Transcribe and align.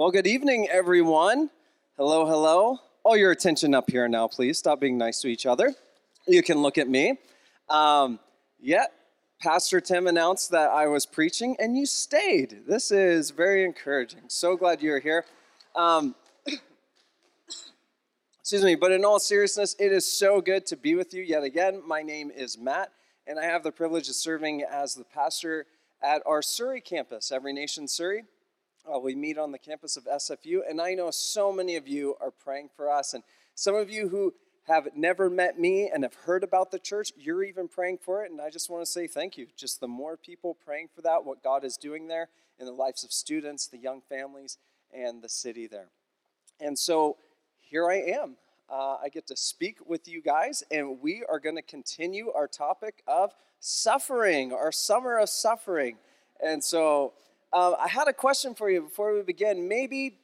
Well, 0.00 0.10
good 0.10 0.26
evening, 0.26 0.66
everyone. 0.70 1.50
Hello, 1.98 2.24
hello. 2.24 2.78
All 3.04 3.18
your 3.18 3.32
attention 3.32 3.74
up 3.74 3.90
here 3.90 4.08
now, 4.08 4.28
please. 4.28 4.56
Stop 4.56 4.80
being 4.80 4.96
nice 4.96 5.20
to 5.20 5.28
each 5.28 5.44
other. 5.44 5.74
You 6.26 6.42
can 6.42 6.62
look 6.62 6.78
at 6.78 6.88
me. 6.88 7.18
Um, 7.68 8.18
yeah, 8.58 8.86
Pastor 9.42 9.78
Tim 9.78 10.06
announced 10.06 10.52
that 10.52 10.70
I 10.70 10.86
was 10.86 11.04
preaching, 11.04 11.54
and 11.58 11.76
you 11.76 11.84
stayed. 11.84 12.62
This 12.66 12.90
is 12.90 13.30
very 13.30 13.62
encouraging. 13.62 14.22
So 14.28 14.56
glad 14.56 14.80
you're 14.80 15.00
here. 15.00 15.26
Um, 15.76 16.14
excuse 18.40 18.64
me, 18.64 18.76
but 18.76 18.92
in 18.92 19.04
all 19.04 19.18
seriousness, 19.18 19.76
it 19.78 19.92
is 19.92 20.10
so 20.10 20.40
good 20.40 20.64
to 20.68 20.78
be 20.78 20.94
with 20.94 21.12
you 21.12 21.22
yet 21.22 21.42
again. 21.42 21.82
My 21.86 22.00
name 22.00 22.30
is 22.34 22.56
Matt, 22.56 22.90
and 23.26 23.38
I 23.38 23.44
have 23.44 23.62
the 23.62 23.70
privilege 23.70 24.08
of 24.08 24.14
serving 24.14 24.62
as 24.62 24.94
the 24.94 25.04
pastor 25.04 25.66
at 26.02 26.22
our 26.24 26.40
Surrey 26.40 26.80
campus, 26.80 27.30
Every 27.30 27.52
Nation 27.52 27.86
Surrey. 27.86 28.24
Uh, 28.86 28.98
we 28.98 29.14
meet 29.14 29.38
on 29.38 29.52
the 29.52 29.58
campus 29.58 29.96
of 29.96 30.04
SFU, 30.04 30.60
and 30.68 30.80
I 30.80 30.94
know 30.94 31.10
so 31.10 31.52
many 31.52 31.76
of 31.76 31.86
you 31.86 32.16
are 32.20 32.30
praying 32.30 32.70
for 32.74 32.90
us. 32.90 33.14
And 33.14 33.22
some 33.54 33.74
of 33.74 33.90
you 33.90 34.08
who 34.08 34.34
have 34.66 34.88
never 34.94 35.28
met 35.28 35.58
me 35.58 35.90
and 35.92 36.02
have 36.02 36.14
heard 36.14 36.44
about 36.44 36.70
the 36.70 36.78
church, 36.78 37.12
you're 37.18 37.42
even 37.42 37.68
praying 37.68 37.98
for 37.98 38.24
it. 38.24 38.30
And 38.30 38.40
I 38.40 38.50
just 38.50 38.70
want 38.70 38.84
to 38.84 38.90
say 38.90 39.06
thank 39.06 39.36
you. 39.36 39.46
Just 39.56 39.80
the 39.80 39.88
more 39.88 40.16
people 40.16 40.56
praying 40.64 40.88
for 40.94 41.02
that, 41.02 41.24
what 41.24 41.42
God 41.42 41.64
is 41.64 41.76
doing 41.76 42.08
there 42.08 42.28
in 42.58 42.66
the 42.66 42.72
lives 42.72 43.04
of 43.04 43.12
students, 43.12 43.66
the 43.66 43.78
young 43.78 44.00
families, 44.00 44.58
and 44.92 45.22
the 45.22 45.28
city 45.28 45.66
there. 45.66 45.88
And 46.60 46.78
so 46.78 47.16
here 47.60 47.90
I 47.90 47.96
am. 47.96 48.36
Uh, 48.68 48.96
I 49.02 49.08
get 49.08 49.26
to 49.26 49.36
speak 49.36 49.78
with 49.86 50.06
you 50.06 50.22
guys, 50.22 50.62
and 50.70 51.00
we 51.00 51.24
are 51.28 51.40
going 51.40 51.56
to 51.56 51.62
continue 51.62 52.30
our 52.30 52.46
topic 52.46 53.02
of 53.06 53.32
suffering, 53.58 54.52
our 54.52 54.70
summer 54.70 55.18
of 55.18 55.28
suffering. 55.28 55.96
And 56.44 56.62
so 56.62 57.14
uh, 57.52 57.74
I 57.78 57.88
had 57.88 58.08
a 58.08 58.12
question 58.12 58.54
for 58.54 58.70
you 58.70 58.82
before 58.82 59.14
we 59.14 59.22
begin. 59.22 59.68
Maybe, 59.68 60.18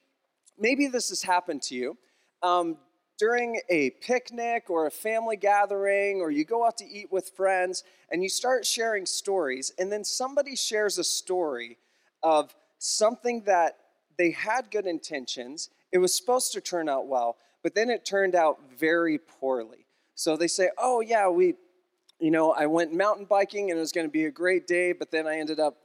maybe 0.58 0.86
this 0.86 1.08
has 1.08 1.22
happened 1.22 1.62
to 1.62 1.74
you. 1.74 1.98
Um, 2.42 2.78
during 3.18 3.60
a 3.70 3.90
picnic 3.90 4.68
or 4.68 4.86
a 4.86 4.90
family 4.90 5.36
gathering, 5.36 6.20
or 6.20 6.30
you 6.30 6.44
go 6.44 6.66
out 6.66 6.76
to 6.76 6.84
eat 6.84 7.10
with 7.10 7.30
friends 7.30 7.82
and 8.10 8.22
you 8.22 8.28
start 8.28 8.66
sharing 8.66 9.06
stories, 9.06 9.72
and 9.78 9.90
then 9.90 10.04
somebody 10.04 10.54
shares 10.54 10.98
a 10.98 11.04
story 11.04 11.78
of 12.22 12.54
something 12.78 13.42
that 13.44 13.78
they 14.18 14.30
had 14.30 14.70
good 14.70 14.86
intentions, 14.86 15.70
it 15.92 15.98
was 15.98 16.14
supposed 16.14 16.52
to 16.52 16.60
turn 16.60 16.88
out 16.88 17.06
well, 17.06 17.36
but 17.62 17.74
then 17.74 17.90
it 17.90 18.04
turned 18.04 18.34
out 18.34 18.58
very 18.78 19.18
poorly. 19.18 19.86
So 20.14 20.36
they 20.36 20.46
say, 20.46 20.70
Oh, 20.78 21.00
yeah, 21.00 21.28
we, 21.28 21.54
you 22.18 22.30
know, 22.30 22.52
I 22.52 22.66
went 22.66 22.94
mountain 22.94 23.24
biking 23.24 23.70
and 23.70 23.78
it 23.78 23.80
was 23.80 23.92
going 23.92 24.06
to 24.06 24.12
be 24.12 24.26
a 24.26 24.30
great 24.30 24.66
day, 24.66 24.92
but 24.92 25.10
then 25.10 25.26
I 25.26 25.38
ended 25.38 25.60
up 25.60 25.76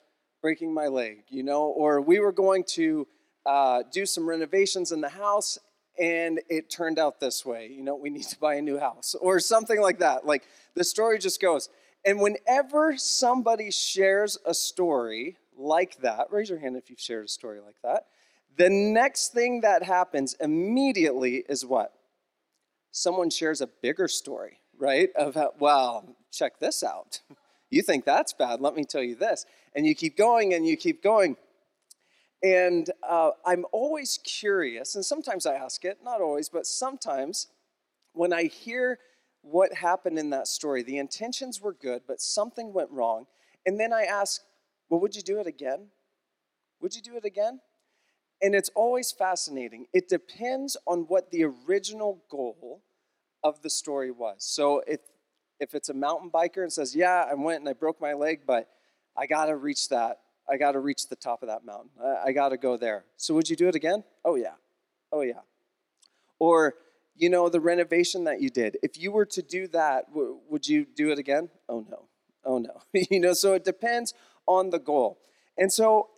breaking 0.42 0.74
my 0.74 0.88
leg, 0.88 1.24
you 1.30 1.44
know, 1.44 1.64
or 1.64 2.02
we 2.02 2.20
were 2.20 2.32
going 2.32 2.64
to 2.76 3.08
uh, 3.46 3.84
do 3.92 4.06
some 4.06 4.28
renovations 4.28 4.92
in 4.92 5.02
the 5.02 5.10
house 5.10 5.58
and 6.00 6.40
it 6.50 6.70
turned 6.70 6.98
out 6.98 7.20
this 7.20 7.46
way, 7.46 7.68
you 7.68 7.84
know, 7.84 7.96
we 7.96 8.10
need 8.10 8.24
to 8.24 8.40
buy 8.40 8.56
a 8.56 8.62
new 8.62 8.80
house, 8.80 9.16
or 9.20 9.40
something 9.40 9.80
like 9.82 10.00
that. 10.00 10.26
Like 10.26 10.44
the 10.74 10.84
story 10.84 11.20
just 11.20 11.42
goes. 11.42 11.70
And 12.06 12.20
whenever 12.20 12.98
somebody 12.98 13.70
shares 13.70 14.38
a 14.46 14.54
story 14.54 15.38
like 15.56 15.98
that, 15.98 16.28
raise 16.32 16.50
your 16.50 16.60
hand 16.60 16.76
if 16.76 16.90
you've 16.90 17.00
shared 17.00 17.26
a 17.26 17.30
story 17.30 17.60
like 17.60 17.76
that. 17.84 18.06
The 18.58 18.70
next 18.70 19.34
thing 19.34 19.62
that 19.62 19.84
happens 19.84 20.36
immediately 20.40 21.44
is 21.48 21.66
what? 21.66 21.94
Someone 22.92 23.30
shares 23.30 23.62
a 23.62 23.68
bigger 23.68 24.08
story, 24.08 24.60
right? 24.78 25.10
Of 25.16 25.36
how, 25.36 25.52
well, 25.60 26.16
check 26.32 26.60
this 26.60 26.84
out. 26.84 27.22
You 27.74 27.82
think 27.82 28.04
that's 28.04 28.34
bad. 28.34 28.60
Let 28.60 28.76
me 28.76 28.84
tell 28.84 29.02
you 29.02 29.16
this. 29.16 29.46
And 29.76 29.86
you 29.86 29.96
keep 29.96 30.18
going 30.18 30.54
and 30.54 30.68
you 30.68 30.76
keep 30.78 31.02
going. 31.02 31.38
And 32.44 32.90
uh, 33.08 33.32
I'm 33.46 33.66
always 33.72 34.20
curious, 34.24 34.96
and 34.96 35.06
sometimes 35.06 35.46
I 35.46 35.54
ask 35.54 35.86
it, 35.86 36.00
not 36.04 36.22
always, 36.22 36.50
but 36.50 36.66
sometimes 36.66 37.48
when 38.14 38.34
I 38.34 38.46
hear 38.46 38.98
what 39.44 39.74
happened 39.74 40.18
in 40.18 40.32
that 40.32 40.48
story, 40.48 40.82
the 40.82 40.98
intentions 40.98 41.62
were 41.62 41.74
good, 41.74 42.02
but 42.08 42.20
something 42.20 42.74
went 42.74 42.90
wrong. 42.92 43.28
And 43.66 43.80
then 43.80 43.94
I 43.94 44.04
ask, 44.04 44.42
well, 44.90 45.00
would 45.02 45.16
you 45.16 45.22
do 45.22 45.40
it 45.40 45.46
again? 45.48 45.88
Would 46.82 46.96
you 46.96 47.02
do 47.02 47.16
it 47.16 47.26
again? 47.26 47.60
And 48.42 48.56
it's 48.56 48.70
always 48.74 49.12
fascinating. 49.12 49.86
It 49.94 50.10
depends 50.10 50.76
on 50.88 51.02
what 51.02 51.30
the 51.30 51.44
original 51.44 52.24
goal 52.30 52.82
of 53.44 53.62
the 53.62 53.70
story 53.70 54.10
was. 54.10 54.38
So 54.40 54.82
if, 54.88 55.00
if 55.60 55.76
it's 55.76 55.90
a 55.90 55.94
mountain 55.94 56.32
biker 56.32 56.64
and 56.64 56.74
says, 56.74 56.96
yeah, 56.96 57.26
I 57.30 57.36
went 57.36 57.60
and 57.60 57.70
I 57.70 57.74
broke 57.74 58.02
my 58.02 58.14
leg, 58.14 58.42
but 58.48 58.68
I 59.18 59.28
got 59.28 59.46
to 59.46 59.56
reach 59.56 59.90
that 59.90 60.20
I 60.52 60.58
got 60.58 60.74
to 60.74 60.80
reach 60.80 61.08
the 61.08 61.16
top 61.16 61.44
of 61.44 61.48
that 61.48 61.66
mountain. 61.66 61.92
I, 62.04 62.28
I 62.28 62.32
got 62.34 62.50
to 62.50 62.58
go 62.58 62.76
there. 62.76 63.06
So 63.16 63.34
would 63.36 63.50
you 63.50 63.56
do 63.56 63.68
it 63.70 63.76
again? 63.76 64.04
Oh, 64.26 64.36
yeah. 64.36 64.56
Oh, 65.12 65.22
yeah. 65.22 65.42
Or, 66.40 66.76
you 67.16 67.30
know, 67.30 67.48
the 67.48 67.62
renovation 67.62 68.26
that 68.26 68.42
you 68.42 68.50
did, 68.50 68.78
if 68.84 69.00
you 69.00 69.12
were 69.12 69.26
to 69.28 69.42
do 69.42 69.68
that, 69.70 70.10
w- 70.10 70.40
would 70.50 70.68
you 70.68 70.86
do 70.86 71.12
it 71.12 71.20
again? 71.20 71.50
Oh, 71.70 71.86
no. 71.90 72.08
Oh, 72.44 72.58
no. 72.58 72.82
you 73.10 73.20
know, 73.20 73.34
so 73.34 73.54
it 73.54 73.64
depends 73.64 74.14
on 74.46 74.72
the 74.72 74.80
goal. 74.80 75.20
And 75.58 75.72
so 75.72 76.10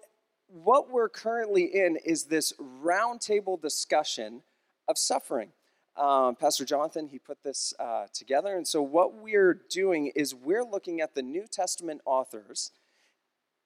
what 0.48 0.90
we're 0.90 1.10
currently 1.10 1.66
in 1.66 1.98
is 1.98 2.26
this 2.26 2.54
roundtable 2.82 3.62
discussion 3.62 4.42
of 4.88 4.98
suffering. 4.98 5.50
Um, 5.96 6.36
Pastor 6.36 6.66
Jonathan, 6.66 7.08
he 7.08 7.20
put 7.20 7.44
this 7.44 7.74
uh, 7.80 8.08
together. 8.14 8.56
And 8.56 8.68
so, 8.68 8.82
what 8.82 9.14
we're 9.14 9.54
doing 9.70 10.12
is 10.16 10.34
we're 10.34 10.64
looking 10.64 11.02
at 11.02 11.14
the 11.14 11.22
New 11.22 11.46
Testament 11.46 12.02
authors 12.04 12.72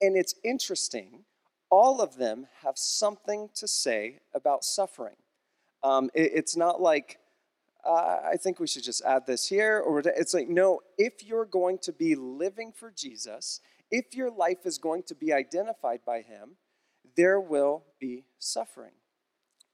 and 0.01 0.15
it's 0.15 0.35
interesting, 0.43 1.23
all 1.69 2.01
of 2.01 2.17
them 2.17 2.47
have 2.63 2.77
something 2.77 3.49
to 3.55 3.67
say 3.67 4.19
about 4.33 4.63
suffering. 4.63 5.15
Um, 5.83 6.09
it, 6.13 6.31
it's 6.33 6.55
not 6.55 6.81
like, 6.81 7.17
uh, 7.85 8.17
I 8.31 8.37
think 8.37 8.59
we 8.59 8.67
should 8.67 8.83
just 8.83 9.03
add 9.03 9.25
this 9.25 9.47
here, 9.47 9.79
or 9.79 9.99
it's 9.99 10.33
like, 10.33 10.49
no, 10.49 10.81
if 10.97 11.23
you're 11.23 11.45
going 11.45 11.77
to 11.79 11.93
be 11.93 12.15
living 12.15 12.71
for 12.71 12.91
Jesus, 12.91 13.61
if 13.91 14.13
your 14.13 14.29
life 14.29 14.65
is 14.65 14.77
going 14.77 15.03
to 15.03 15.15
be 15.15 15.31
identified 15.31 16.01
by 16.05 16.21
Him, 16.21 16.57
there 17.15 17.39
will 17.39 17.83
be 17.99 18.25
suffering. 18.39 18.91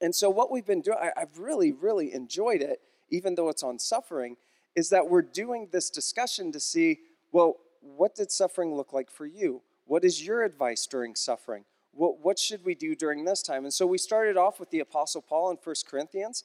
And 0.00 0.14
so, 0.14 0.30
what 0.30 0.50
we've 0.50 0.66
been 0.66 0.80
doing, 0.80 0.98
I, 1.00 1.10
I've 1.20 1.38
really, 1.38 1.72
really 1.72 2.12
enjoyed 2.12 2.62
it, 2.62 2.80
even 3.10 3.34
though 3.34 3.48
it's 3.48 3.62
on 3.62 3.78
suffering, 3.78 4.36
is 4.76 4.90
that 4.90 5.08
we're 5.08 5.22
doing 5.22 5.68
this 5.72 5.90
discussion 5.90 6.52
to 6.52 6.60
see, 6.60 6.98
well, 7.32 7.56
what 7.80 8.14
did 8.14 8.30
suffering 8.30 8.74
look 8.74 8.92
like 8.92 9.10
for 9.10 9.26
you? 9.26 9.62
What 9.86 10.04
is 10.04 10.24
your 10.24 10.42
advice 10.42 10.86
during 10.86 11.14
suffering? 11.14 11.64
What, 11.92 12.24
what 12.24 12.38
should 12.38 12.64
we 12.64 12.74
do 12.74 12.94
during 12.94 13.24
this 13.24 13.42
time? 13.42 13.64
And 13.64 13.72
so 13.72 13.86
we 13.86 13.98
started 13.98 14.36
off 14.36 14.58
with 14.58 14.70
the 14.70 14.80
Apostle 14.80 15.22
Paul 15.22 15.50
in 15.50 15.58
1 15.62 15.74
Corinthians, 15.88 16.44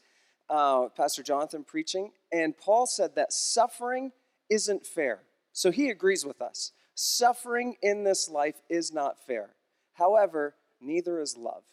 uh, 0.50 0.90
Pastor 0.90 1.24
Jonathan 1.24 1.64
preaching, 1.64 2.12
and 2.32 2.58
Paul 2.58 2.86
said 2.86 3.16
that 3.16 3.34
suffering 3.34 4.12
isn't 4.50 4.86
fair. 4.86 5.22
So 5.54 5.72
he 5.72 5.90
agrees 5.90 6.26
with 6.26 6.42
us. 6.42 6.72
Suffering 6.94 7.76
in 7.82 8.04
this 8.04 8.30
life 8.30 8.62
is 8.70 8.94
not 8.94 9.26
fair. 9.26 9.52
However, 9.94 10.56
neither 10.82 11.20
is 11.20 11.38
love. 11.38 11.64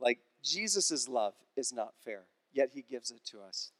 Like 0.00 0.20
Jesus' 0.42 1.08
love 1.08 1.34
is 1.56 1.72
not 1.72 1.94
fair, 2.04 2.22
yet 2.52 2.70
he 2.74 2.82
gives 2.82 3.10
it 3.10 3.24
to 3.26 3.40
us. 3.40 3.72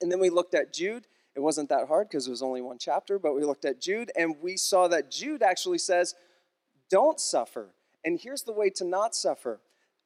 And 0.00 0.12
then 0.12 0.20
we 0.20 0.30
looked 0.30 0.54
at 0.54 0.72
Jude 0.72 1.06
it 1.38 1.42
wasn't 1.42 1.68
that 1.68 1.86
hard 1.86 2.08
because 2.08 2.26
it 2.26 2.32
was 2.32 2.42
only 2.42 2.60
one 2.60 2.78
chapter, 2.80 3.16
but 3.16 3.32
we 3.32 3.44
looked 3.44 3.64
at 3.64 3.80
Jude 3.80 4.10
and 4.16 4.34
we 4.42 4.56
saw 4.56 4.88
that 4.88 5.08
Jude 5.08 5.40
actually 5.40 5.78
says, 5.78 6.16
Don't 6.90 7.20
suffer. 7.20 7.68
And 8.04 8.18
here's 8.20 8.42
the 8.42 8.52
way 8.52 8.70
to 8.70 8.84
not 8.84 9.14
suffer 9.14 9.60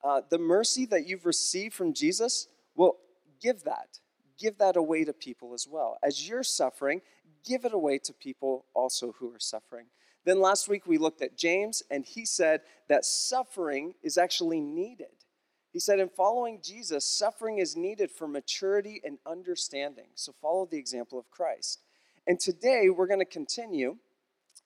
uh, 0.04 0.20
the 0.28 0.38
mercy 0.38 0.84
that 0.86 1.06
you've 1.06 1.24
received 1.24 1.72
from 1.72 1.94
Jesus, 1.94 2.48
well, 2.74 2.98
give 3.40 3.64
that. 3.64 4.00
Give 4.38 4.58
that 4.58 4.76
away 4.76 5.04
to 5.04 5.14
people 5.14 5.54
as 5.54 5.66
well. 5.66 5.96
As 6.02 6.28
you're 6.28 6.42
suffering, 6.42 7.00
give 7.46 7.64
it 7.64 7.72
away 7.72 7.96
to 8.00 8.12
people 8.12 8.66
also 8.74 9.14
who 9.18 9.34
are 9.34 9.40
suffering. 9.40 9.86
Then 10.26 10.38
last 10.38 10.68
week 10.68 10.86
we 10.86 10.98
looked 10.98 11.22
at 11.22 11.38
James, 11.38 11.82
and 11.90 12.04
he 12.04 12.26
said 12.26 12.60
that 12.90 13.06
suffering 13.06 13.94
is 14.02 14.18
actually 14.18 14.60
needed. 14.60 15.21
He 15.72 15.80
said, 15.80 16.00
in 16.00 16.10
following 16.10 16.60
Jesus, 16.62 17.04
suffering 17.04 17.58
is 17.58 17.76
needed 17.76 18.10
for 18.10 18.28
maturity 18.28 19.00
and 19.04 19.18
understanding. 19.26 20.08
So 20.14 20.34
follow 20.40 20.66
the 20.66 20.78
example 20.78 21.18
of 21.18 21.30
Christ. 21.30 21.80
And 22.26 22.38
today 22.38 22.90
we're 22.90 23.06
going 23.06 23.20
to 23.20 23.24
continue, 23.24 23.96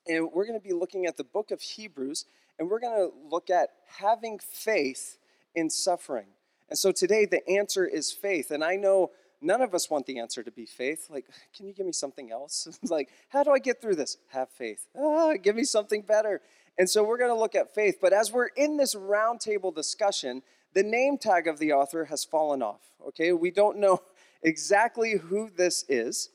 and 0.07 0.31
we're 0.33 0.47
going 0.47 0.59
to 0.59 0.67
be 0.67 0.75
looking 0.75 1.07
at 1.07 1.17
the 1.17 1.25
book 1.25 1.53
of 1.53 1.61
Hebrews, 1.61 2.27
and 2.59 2.69
we're 2.69 2.81
going 2.81 2.97
to 2.97 3.11
look 3.31 3.51
at 3.51 3.69
having 3.99 4.41
faith 4.41 5.19
in 5.55 5.71
suffering. 5.71 6.27
And 6.69 6.79
so 6.79 6.91
today 6.91 7.25
the 7.25 7.49
answer 7.49 7.87
is 7.87 8.11
faith. 8.11 8.51
And 8.51 8.65
I 8.65 8.75
know 8.75 9.13
none 9.41 9.63
of 9.63 9.75
us 9.75 9.89
want 9.89 10.07
the 10.07 10.19
answer 10.19 10.43
to 10.43 10.51
be 10.51 10.67
faith. 10.67 11.07
Like, 11.09 11.27
can 11.57 11.67
you 11.67 11.73
give 11.73 11.87
me 11.87 11.93
something 11.93 12.33
else? 12.33 12.67
like, 12.83 13.11
how 13.29 13.45
do 13.45 13.53
I 13.53 13.59
get 13.59 13.81
through 13.81 13.95
this? 13.95 14.17
Have 14.33 14.51
faith. 14.51 14.87
Ah, 14.99 15.35
give 15.41 15.55
me 15.55 15.65
something 15.65 16.03
better. 16.03 16.41
And 16.79 16.91
so 16.91 17.05
we're 17.05 17.19
going 17.19 17.31
to 17.31 17.39
look 17.39 17.55
at 17.55 17.75
faith. 17.75 17.99
But 18.01 18.13
as 18.13 18.33
we're 18.33 18.49
in 18.49 18.77
this 18.77 18.95
roundtable 18.95 19.75
discussion, 19.75 20.43
the 20.77 20.83
name 20.83 21.17
tag 21.17 21.49
of 21.49 21.59
the 21.59 21.73
author 21.73 22.05
has 22.05 22.23
fallen 22.23 22.61
off. 22.63 22.83
Okay, 23.09 23.33
we 23.33 23.51
don't 23.51 23.79
know 23.79 24.03
exactly 24.43 25.13
who 25.13 25.49
this 25.49 25.87
is, 25.89 26.29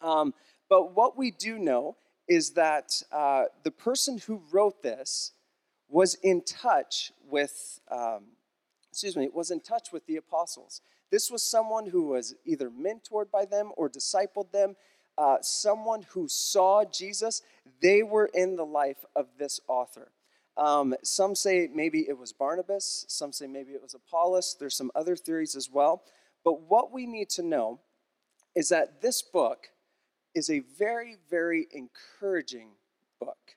um, 0.00 0.34
but 0.68 0.96
what 0.96 1.16
we 1.16 1.30
do 1.30 1.60
know 1.60 1.96
is 2.26 2.50
that 2.50 3.00
uh, 3.12 3.44
the 3.62 3.70
person 3.70 4.18
who 4.18 4.42
wrote 4.50 4.82
this 4.82 5.30
was 5.88 6.14
in 6.24 6.42
touch 6.42 7.12
with 7.30 7.78
um, 7.88 8.24
excuse 8.90 9.16
me, 9.16 9.28
was 9.32 9.52
in 9.52 9.60
touch 9.60 9.92
with 9.92 10.04
the 10.06 10.16
apostles. 10.16 10.80
This 11.12 11.30
was 11.30 11.48
someone 11.48 11.86
who 11.86 12.02
was 12.02 12.34
either 12.44 12.70
mentored 12.70 13.30
by 13.30 13.44
them 13.44 13.70
or 13.76 13.88
discipled 13.88 14.50
them, 14.50 14.74
uh, 15.16 15.36
someone 15.40 16.02
who 16.10 16.26
saw 16.26 16.84
Jesus. 16.84 17.42
They 17.80 18.02
were 18.02 18.28
in 18.34 18.56
the 18.56 18.66
life 18.66 19.04
of 19.14 19.26
this 19.38 19.60
author. 19.68 20.10
Um, 20.58 20.94
some 21.04 21.34
say 21.36 21.68
maybe 21.72 22.00
it 22.08 22.18
was 22.18 22.32
Barnabas, 22.32 23.04
some 23.08 23.32
say 23.32 23.46
maybe 23.46 23.72
it 23.72 23.80
was 23.80 23.94
Apollos. 23.94 24.56
There's 24.58 24.76
some 24.76 24.90
other 24.94 25.14
theories 25.14 25.54
as 25.54 25.70
well. 25.70 26.02
But 26.44 26.62
what 26.68 26.92
we 26.92 27.06
need 27.06 27.30
to 27.30 27.42
know 27.42 27.80
is 28.56 28.68
that 28.70 29.00
this 29.00 29.22
book 29.22 29.68
is 30.34 30.50
a 30.50 30.60
very, 30.78 31.16
very 31.30 31.68
encouraging 31.72 32.70
book. 33.20 33.56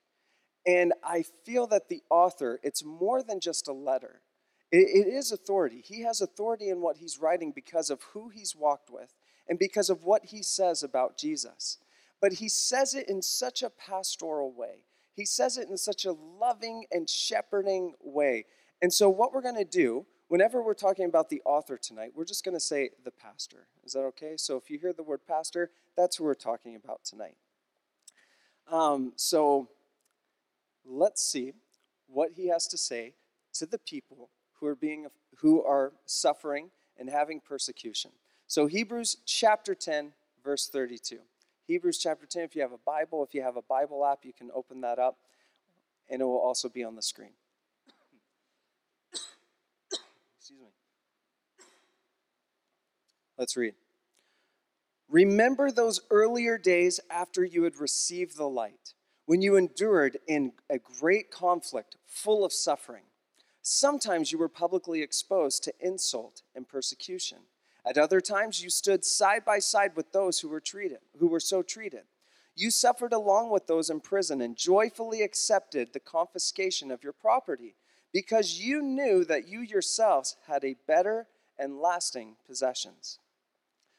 And 0.66 0.94
I 1.04 1.24
feel 1.44 1.66
that 1.68 1.90
the 1.90 2.04
author, 2.10 2.60
it's 2.62 2.84
more 2.84 3.24
than 3.24 3.40
just 3.40 3.68
a 3.68 3.74
letter. 3.74 4.22
It, 4.72 5.08
it 5.08 5.08
is 5.08 5.32
authority. 5.32 5.82
He 5.84 6.02
has 6.04 6.22
authority 6.22 6.70
in 6.70 6.82
what 6.82 6.98
he's 6.98 7.20
writing 7.20 7.52
because 7.52 7.90
of 7.90 8.04
who 8.14 8.30
he's 8.30 8.56
walked 8.56 8.92
with 8.92 9.16
and 9.48 9.58
because 9.58 9.90
of 9.90 10.04
what 10.04 10.26
he 10.26 10.44
says 10.44 10.84
about 10.84 11.18
Jesus. 11.18 11.80
But 12.22 12.34
he 12.34 12.48
says 12.48 12.94
it 12.94 13.10
in 13.10 13.24
such 13.24 13.64
a 13.64 13.72
pastoral 13.72 14.54
way. 14.54 14.86
He 15.22 15.26
says 15.26 15.60
it 15.60 15.70
in 15.70 15.78
such 15.78 16.06
a 16.06 16.14
loving 16.14 16.86
and 16.92 17.08
shepherding 17.08 17.94
way. 18.02 18.46
And 18.82 18.92
so, 18.92 19.08
what 19.08 19.36
we're 19.36 19.44
going 19.44 19.56
to 19.56 19.64
do, 19.64 20.08
whenever 20.30 20.64
we're 20.64 20.74
talking 20.74 21.06
about 21.06 21.30
the 21.30 21.44
author 21.46 21.78
tonight, 21.78 22.14
we're 22.16 22.26
just 22.26 22.44
going 22.44 22.56
to 22.56 22.60
say 22.60 22.90
the 23.04 23.12
pastor. 23.12 23.68
Is 23.84 23.94
that 23.94 24.00
okay? 24.00 24.34
So, 24.36 24.58
if 24.58 24.72
you 24.72 24.80
hear 24.80 24.94
the 24.94 25.04
word 25.04 25.20
pastor, 25.28 25.70
that's 25.96 26.16
who 26.16 26.24
we're 26.24 26.34
talking 26.34 26.76
about 26.76 27.04
tonight. 27.04 27.36
Um, 28.68 29.14
so, 29.16 29.70
let's 30.84 31.24
see 31.24 31.54
what 32.08 32.32
he 32.36 32.48
has 32.48 32.66
to 32.70 32.78
say 32.80 33.14
to 33.54 33.68
the 33.68 33.78
people 33.78 34.32
who 34.60 34.66
are 34.66 34.76
being 34.76 35.06
who 35.36 35.64
are 35.64 35.94
suffering 36.08 36.72
and 36.98 37.12
having 37.12 37.42
persecution. 37.42 38.10
So 38.48 38.66
Hebrews 38.66 39.18
chapter 39.28 39.76
10 39.76 40.14
verse 40.44 40.68
32. 40.68 41.20
Hebrews 41.68 41.98
chapter 41.98 42.26
10 42.26 42.44
if 42.44 42.56
you 42.56 42.62
have 42.62 42.72
a 42.72 42.78
Bible, 42.78 43.24
if 43.24 43.34
you 43.34 43.42
have 43.42 43.58
a 43.58 43.62
Bible 43.62 44.06
app, 44.06 44.20
you 44.24 44.34
can 44.34 44.50
open 44.54 44.82
that 44.82 45.00
up 45.00 45.18
and 46.10 46.22
it 46.22 46.26
will 46.26 46.40
also 46.40 46.70
be 46.70 46.84
on 46.84 46.96
the 46.96 47.02
screen. 47.02 47.32
Excuse 50.38 50.60
me. 50.60 50.68
Let's 53.38 53.56
read. 53.56 53.76
Remember 55.10 55.72
those 55.72 56.02
earlier 56.10 56.58
days 56.58 57.00
after 57.10 57.44
you 57.44 57.64
had 57.64 57.80
received 57.80 58.38
the 58.38 58.48
light, 58.48 58.94
when 59.26 59.42
you 59.42 59.56
endured 59.56 60.18
in 60.28 60.54
a 60.70 60.78
great 60.78 61.32
conflict 61.32 61.98
full 62.08 62.46
of 62.46 62.54
suffering 62.54 63.04
Sometimes 63.62 64.32
you 64.32 64.40
were 64.40 64.50
publicly 64.50 65.02
exposed 65.02 65.64
to 65.64 65.74
insult 65.80 66.42
and 66.56 66.68
persecution. 66.68 67.40
At 67.86 67.98
other 67.98 68.22
times 68.22 68.64
you 68.64 68.70
stood 68.70 69.04
side 69.04 69.44
by 69.44 69.60
side 69.60 69.96
with 69.96 70.12
those 70.12 70.40
who 70.40 70.50
were 70.50 70.60
treated, 70.60 71.00
who 71.20 71.28
were 71.28 71.40
so 71.40 71.62
treated. 71.62 72.04
You 72.56 72.70
suffered 72.70 73.14
along 73.14 73.50
with 73.50 73.68
those 73.68 73.90
in 73.90 74.02
prison 74.02 74.42
and 74.42 74.56
joyfully 74.56 75.22
accepted 75.24 75.94
the 75.94 76.00
confiscation 76.00 76.92
of 76.92 77.04
your 77.04 77.14
property 77.14 77.76
because 78.14 78.60
you 78.60 78.82
knew 78.82 79.24
that 79.26 79.48
you 79.48 79.62
yourselves 79.62 80.36
had 80.48 80.64
a 80.64 80.76
better 80.86 81.28
and 81.58 81.80
lasting 81.80 82.36
possessions. 82.46 83.20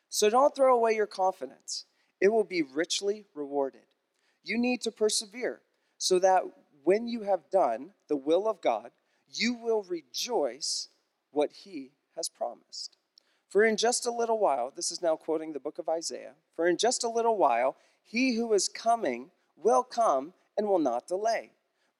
So 0.08 0.28
don't 0.28 0.54
throw 0.54 0.76
away 0.76 0.94
your 0.94 1.06
confidence. 1.06 1.86
It 2.20 2.28
will 2.28 2.44
be 2.44 2.62
richly 2.62 3.24
rewarded. 3.34 3.86
You 4.44 4.58
need 4.58 4.82
to 4.82 4.92
persevere 4.92 5.62
so 5.96 6.18
that 6.18 6.42
when 6.84 7.08
you 7.08 7.22
have 7.22 7.50
done 7.50 7.92
the 8.08 8.16
will 8.16 8.46
of 8.46 8.60
God, 8.60 8.90
you 9.28 9.54
will 9.54 9.82
rejoice 9.84 10.88
what 11.30 11.50
he 11.52 11.92
has 12.16 12.28
promised. 12.28 12.96
For 13.52 13.62
in 13.62 13.76
just 13.76 14.06
a 14.06 14.10
little 14.10 14.38
while, 14.38 14.72
this 14.74 14.90
is 14.90 15.02
now 15.02 15.14
quoting 15.14 15.52
the 15.52 15.60
book 15.60 15.76
of 15.76 15.86
Isaiah, 15.86 16.32
for 16.56 16.66
in 16.66 16.78
just 16.78 17.04
a 17.04 17.10
little 17.10 17.36
while, 17.36 17.76
he 18.02 18.34
who 18.34 18.50
is 18.54 18.66
coming 18.66 19.30
will 19.56 19.82
come 19.82 20.32
and 20.56 20.66
will 20.66 20.78
not 20.78 21.06
delay. 21.06 21.50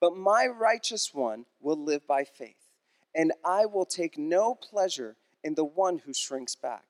But 0.01 0.17
my 0.17 0.47
righteous 0.47 1.13
one 1.13 1.45
will 1.61 1.77
live 1.77 2.07
by 2.07 2.25
faith, 2.25 2.71
and 3.15 3.35
I 3.45 3.67
will 3.67 3.85
take 3.85 4.17
no 4.17 4.55
pleasure 4.55 5.17
in 5.45 5.55
the 5.55 5.67
one 5.67 5.99
who 5.99 6.15
shrinks 6.15 6.57
back. 6.57 6.87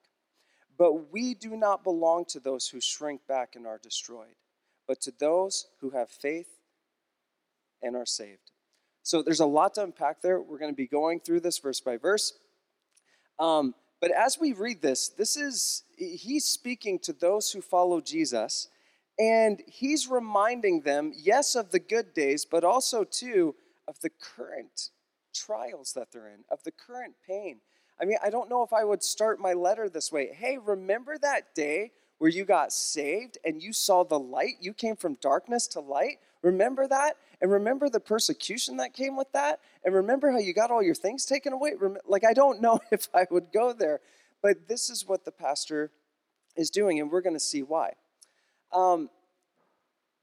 But 0.78 1.12
we 1.12 1.34
do 1.34 1.56
not 1.56 1.82
belong 1.82 2.24
to 2.26 2.38
those 2.38 2.68
who 2.68 2.80
shrink 2.80 3.26
back 3.26 3.56
and 3.56 3.66
are 3.66 3.80
destroyed, 3.82 4.36
but 4.86 5.00
to 5.00 5.12
those 5.18 5.66
who 5.80 5.90
have 5.90 6.08
faith 6.08 6.60
and 7.82 7.96
are 7.96 8.06
saved. 8.06 8.52
So 9.02 9.22
there's 9.22 9.40
a 9.40 9.44
lot 9.44 9.74
to 9.74 9.82
unpack 9.82 10.22
there. 10.22 10.40
We're 10.40 10.60
going 10.60 10.70
to 10.70 10.76
be 10.76 10.86
going 10.86 11.18
through 11.18 11.40
this 11.40 11.58
verse 11.58 11.80
by 11.80 11.96
verse. 11.96 12.34
Um, 13.40 13.74
but 14.02 14.10
as 14.10 14.36
we 14.38 14.52
read 14.52 14.82
this, 14.82 15.08
this 15.08 15.36
is, 15.36 15.84
he's 15.96 16.44
speaking 16.44 16.98
to 17.04 17.12
those 17.12 17.52
who 17.52 17.60
follow 17.60 18.00
Jesus, 18.00 18.66
and 19.16 19.62
he's 19.68 20.08
reminding 20.08 20.80
them, 20.80 21.12
yes, 21.16 21.54
of 21.54 21.70
the 21.70 21.78
good 21.78 22.12
days, 22.12 22.44
but 22.44 22.64
also, 22.64 23.04
too, 23.04 23.54
of 23.86 24.00
the 24.00 24.10
current 24.10 24.90
trials 25.32 25.92
that 25.92 26.08
they're 26.10 26.26
in, 26.26 26.40
of 26.50 26.64
the 26.64 26.72
current 26.72 27.14
pain. 27.24 27.60
I 28.00 28.04
mean, 28.04 28.18
I 28.20 28.30
don't 28.30 28.50
know 28.50 28.64
if 28.64 28.72
I 28.72 28.82
would 28.82 29.04
start 29.04 29.38
my 29.38 29.52
letter 29.52 29.88
this 29.88 30.10
way. 30.10 30.30
Hey, 30.32 30.58
remember 30.58 31.16
that 31.18 31.54
day 31.54 31.92
where 32.18 32.30
you 32.30 32.44
got 32.44 32.72
saved 32.72 33.38
and 33.44 33.62
you 33.62 33.72
saw 33.72 34.02
the 34.02 34.18
light? 34.18 34.54
You 34.60 34.74
came 34.74 34.96
from 34.96 35.14
darkness 35.20 35.68
to 35.68 35.80
light? 35.80 36.18
Remember 36.42 36.86
that? 36.86 37.16
And 37.40 37.50
remember 37.50 37.88
the 37.88 38.00
persecution 38.00 38.76
that 38.76 38.92
came 38.92 39.16
with 39.16 39.30
that? 39.32 39.60
And 39.84 39.94
remember 39.94 40.30
how 40.30 40.38
you 40.38 40.52
got 40.52 40.70
all 40.70 40.82
your 40.82 40.94
things 40.94 41.24
taken 41.24 41.52
away? 41.52 41.72
Like, 42.06 42.24
I 42.24 42.32
don't 42.32 42.60
know 42.62 42.80
if 42.90 43.08
I 43.14 43.26
would 43.30 43.52
go 43.52 43.72
there, 43.72 44.00
but 44.42 44.68
this 44.68 44.90
is 44.90 45.06
what 45.06 45.24
the 45.24 45.32
pastor 45.32 45.90
is 46.56 46.70
doing, 46.70 47.00
and 47.00 47.10
we're 47.10 47.22
going 47.22 47.36
to 47.36 47.40
see 47.40 47.62
why. 47.62 47.92
Um, 48.72 49.08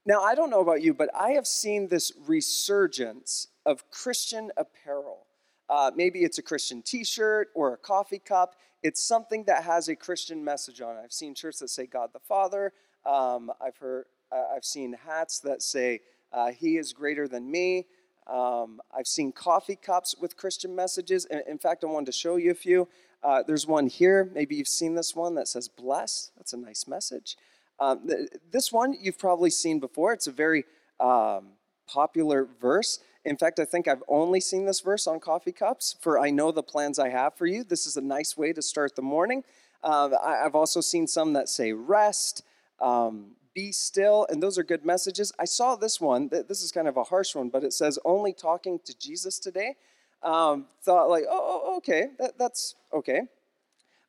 now, 0.06 0.22
I 0.22 0.34
don't 0.34 0.50
know 0.50 0.60
about 0.60 0.82
you, 0.82 0.94
but 0.94 1.10
I 1.14 1.30
have 1.32 1.46
seen 1.46 1.88
this 1.88 2.12
resurgence 2.26 3.48
of 3.66 3.90
Christian 3.90 4.50
apparel. 4.56 5.26
Uh, 5.68 5.90
maybe 5.94 6.20
it's 6.24 6.38
a 6.38 6.42
Christian 6.42 6.82
t 6.82 7.04
shirt 7.04 7.48
or 7.54 7.74
a 7.74 7.76
coffee 7.76 8.18
cup. 8.18 8.56
It's 8.82 9.02
something 9.02 9.44
that 9.44 9.64
has 9.64 9.88
a 9.88 9.96
Christian 9.96 10.42
message 10.42 10.80
on 10.80 10.96
it. 10.96 11.00
I've 11.04 11.12
seen 11.12 11.34
shirts 11.34 11.60
that 11.60 11.68
say 11.68 11.86
God 11.86 12.10
the 12.12 12.18
Father. 12.18 12.72
Um, 13.04 13.52
I've 13.60 13.76
heard, 13.76 14.06
I've 14.32 14.64
seen 14.64 14.96
hats 15.06 15.40
that 15.40 15.62
say, 15.62 16.00
uh, 16.32 16.52
He 16.52 16.76
is 16.76 16.92
greater 16.92 17.28
than 17.28 17.50
me. 17.50 17.86
Um, 18.26 18.80
I've 18.96 19.06
seen 19.06 19.32
coffee 19.32 19.76
cups 19.76 20.14
with 20.20 20.36
Christian 20.36 20.74
messages. 20.74 21.26
In 21.48 21.58
fact, 21.58 21.82
I 21.82 21.88
wanted 21.88 22.06
to 22.06 22.12
show 22.12 22.36
you 22.36 22.52
a 22.52 22.54
few. 22.54 22.88
Uh, 23.22 23.42
there's 23.46 23.66
one 23.66 23.88
here. 23.88 24.30
Maybe 24.32 24.54
you've 24.54 24.68
seen 24.68 24.94
this 24.94 25.14
one 25.14 25.34
that 25.34 25.48
says 25.48 25.68
bless. 25.68 26.30
That's 26.36 26.52
a 26.52 26.56
nice 26.56 26.86
message. 26.86 27.36
Um, 27.78 28.06
th- 28.06 28.28
this 28.50 28.72
one 28.72 28.94
you've 29.00 29.18
probably 29.18 29.50
seen 29.50 29.80
before. 29.80 30.12
It's 30.12 30.26
a 30.26 30.32
very 30.32 30.64
um, 31.00 31.48
popular 31.88 32.46
verse. 32.60 33.00
In 33.24 33.36
fact, 33.36 33.58
I 33.58 33.64
think 33.64 33.88
I've 33.88 34.02
only 34.08 34.40
seen 34.40 34.64
this 34.64 34.80
verse 34.80 35.06
on 35.06 35.20
coffee 35.20 35.52
cups 35.52 35.96
for 36.00 36.18
I 36.18 36.30
know 36.30 36.52
the 36.52 36.62
plans 36.62 36.98
I 36.98 37.08
have 37.08 37.34
for 37.34 37.46
you. 37.46 37.64
This 37.64 37.86
is 37.86 37.96
a 37.96 38.00
nice 38.00 38.36
way 38.36 38.52
to 38.52 38.62
start 38.62 38.96
the 38.96 39.02
morning. 39.02 39.44
Uh, 39.82 40.10
I, 40.22 40.36
have 40.42 40.54
also 40.54 40.80
seen 40.80 41.06
some 41.06 41.32
that 41.32 41.48
say 41.48 41.72
rest. 41.72 42.44
Um, 42.80 43.32
be 43.54 43.72
still, 43.72 44.26
and 44.30 44.42
those 44.42 44.58
are 44.58 44.62
good 44.62 44.84
messages. 44.84 45.32
I 45.38 45.44
saw 45.44 45.76
this 45.76 46.00
one, 46.00 46.28
this 46.28 46.62
is 46.62 46.72
kind 46.72 46.88
of 46.88 46.96
a 46.96 47.04
harsh 47.04 47.34
one, 47.34 47.48
but 47.48 47.64
it 47.64 47.72
says 47.72 47.98
only 48.04 48.32
talking 48.32 48.78
to 48.84 48.98
Jesus 48.98 49.38
today. 49.38 49.76
Um, 50.22 50.66
thought 50.82 51.08
like, 51.08 51.24
oh, 51.28 51.62
oh, 51.64 51.76
okay, 51.78 52.08
that, 52.18 52.38
that's 52.38 52.74
okay. 52.92 53.22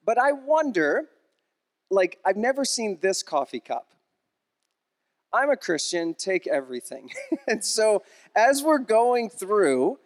But 0.06 0.18
I 0.18 0.34
wonder, 0.34 1.06
like, 1.90 2.20
I've 2.26 2.38
never 2.38 2.66
seen 2.66 2.98
this 3.02 3.24
coffee 3.24 3.62
cup. 3.62 3.88
I'm 5.34 5.50
a 5.50 5.56
Christian, 5.56 6.14
take 6.14 6.48
everything. 6.48 7.10
and 7.48 7.64
so 7.64 8.04
as 8.36 8.62
we're 8.62 8.80
going 8.80 9.30
through, 9.30 10.00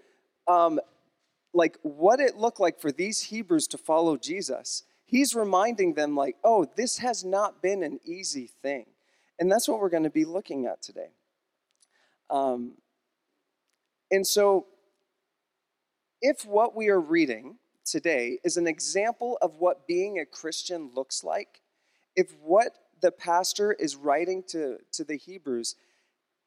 um, 0.48 0.80
like, 1.54 1.77
what 1.82 2.20
it 2.20 2.38
looked 2.38 2.60
like 2.60 2.80
for 2.80 2.92
these 2.92 3.22
Hebrews 3.22 3.68
to 3.68 3.77
follow 3.77 4.18
Jesus, 4.18 4.84
he's 5.06 5.34
reminding 5.34 5.96
them, 5.96 6.15
like, 6.15 6.36
oh, 6.44 6.68
this 6.75 7.00
has 7.00 7.24
not 7.24 7.63
been 7.63 7.82
an 7.82 8.00
easy 8.06 8.51
thing. 8.62 8.86
And 9.39 9.51
that's 9.51 9.68
what 9.68 9.80
we're 9.80 9.89
going 9.89 10.04
to 10.04 10.10
be 10.10 10.25
looking 10.25 10.65
at 10.65 10.82
today. 10.82 11.10
Um, 12.30 12.74
and 14.12 14.25
so, 14.25 14.68
if 16.22 16.46
what 16.46 16.75
we 16.75 16.89
are 16.89 17.01
reading 17.01 17.58
today 17.84 18.39
is 18.44 18.58
an 18.58 18.68
example 18.68 19.38
of 19.42 19.58
what 19.58 19.88
being 19.88 20.20
a 20.20 20.25
Christian 20.25 20.92
looks 20.96 21.24
like, 21.24 21.62
if 22.15 22.34
what 22.42 22.74
the 23.01 23.12
pastor 23.12 23.74
is 23.74 23.96
writing 23.96 24.44
to, 24.48 24.77
to 24.94 25.04
the 25.04 25.18
Hebrews, 25.18 25.75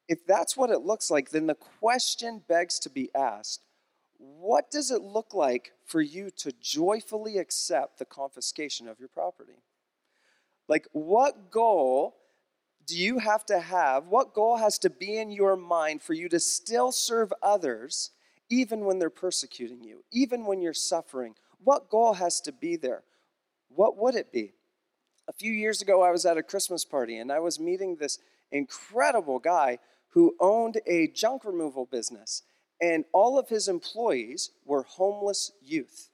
if 0.07 0.25
that's 0.25 0.57
what 0.57 0.71
it 0.71 0.79
looks 0.79 1.11
like, 1.11 1.29
then 1.29 1.47
the 1.47 1.55
question 1.55 2.41
begs 2.47 2.79
to 2.79 2.89
be 2.89 3.09
asked 3.15 3.61
what 4.19 4.69
does 4.69 4.91
it 4.91 5.01
look 5.01 5.33
like 5.33 5.71
for 5.85 6.01
you 6.01 6.29
to 6.29 6.51
joyfully 6.59 7.37
accept 7.37 7.99
the 7.99 8.05
confiscation 8.05 8.87
of 8.87 8.99
your 8.99 9.07
property? 9.07 9.63
Like, 10.67 10.87
what 10.91 11.49
goal 11.49 12.17
do 12.89 12.97
you 12.97 13.19
have 13.19 13.45
to 13.45 13.59
have? 13.59 14.07
What 14.07 14.33
goal 14.33 14.57
has 14.57 14.79
to 14.79 14.89
be 14.89 15.17
in 15.17 15.29
your 15.29 15.55
mind 15.55 16.01
for 16.01 16.13
you 16.13 16.27
to 16.29 16.39
still 16.39 16.91
serve 16.91 17.31
others 17.41 18.11
even 18.49 18.83
when 18.83 18.97
they're 18.97 19.11
persecuting 19.11 19.83
you, 19.83 20.03
even 20.11 20.45
when 20.45 20.59
you're 20.61 20.73
suffering, 20.73 21.35
What 21.63 21.89
goal 21.89 22.13
has 22.13 22.41
to 22.41 22.51
be 22.51 22.77
there? 22.77 23.03
What 23.67 23.97
would 23.97 24.15
it 24.15 24.31
be? 24.31 24.53
A 25.27 25.33
few 25.33 25.51
years 25.51 25.81
ago, 25.81 26.01
I 26.01 26.09
was 26.09 26.25
at 26.25 26.37
a 26.37 26.43
Christmas 26.43 26.85
party 26.85 27.17
and 27.17 27.31
I 27.31 27.39
was 27.39 27.59
meeting 27.59 27.95
this 27.95 28.17
incredible 28.51 29.39
guy 29.39 29.77
who 30.09 30.35
owned 30.39 30.79
a 30.87 31.07
junk 31.09 31.45
removal 31.45 31.85
business. 31.85 32.43
And 32.81 33.05
all 33.11 33.37
of 33.37 33.49
his 33.49 33.67
employees 33.67 34.51
were 34.65 34.83
homeless 34.83 35.51
youth 35.61 36.09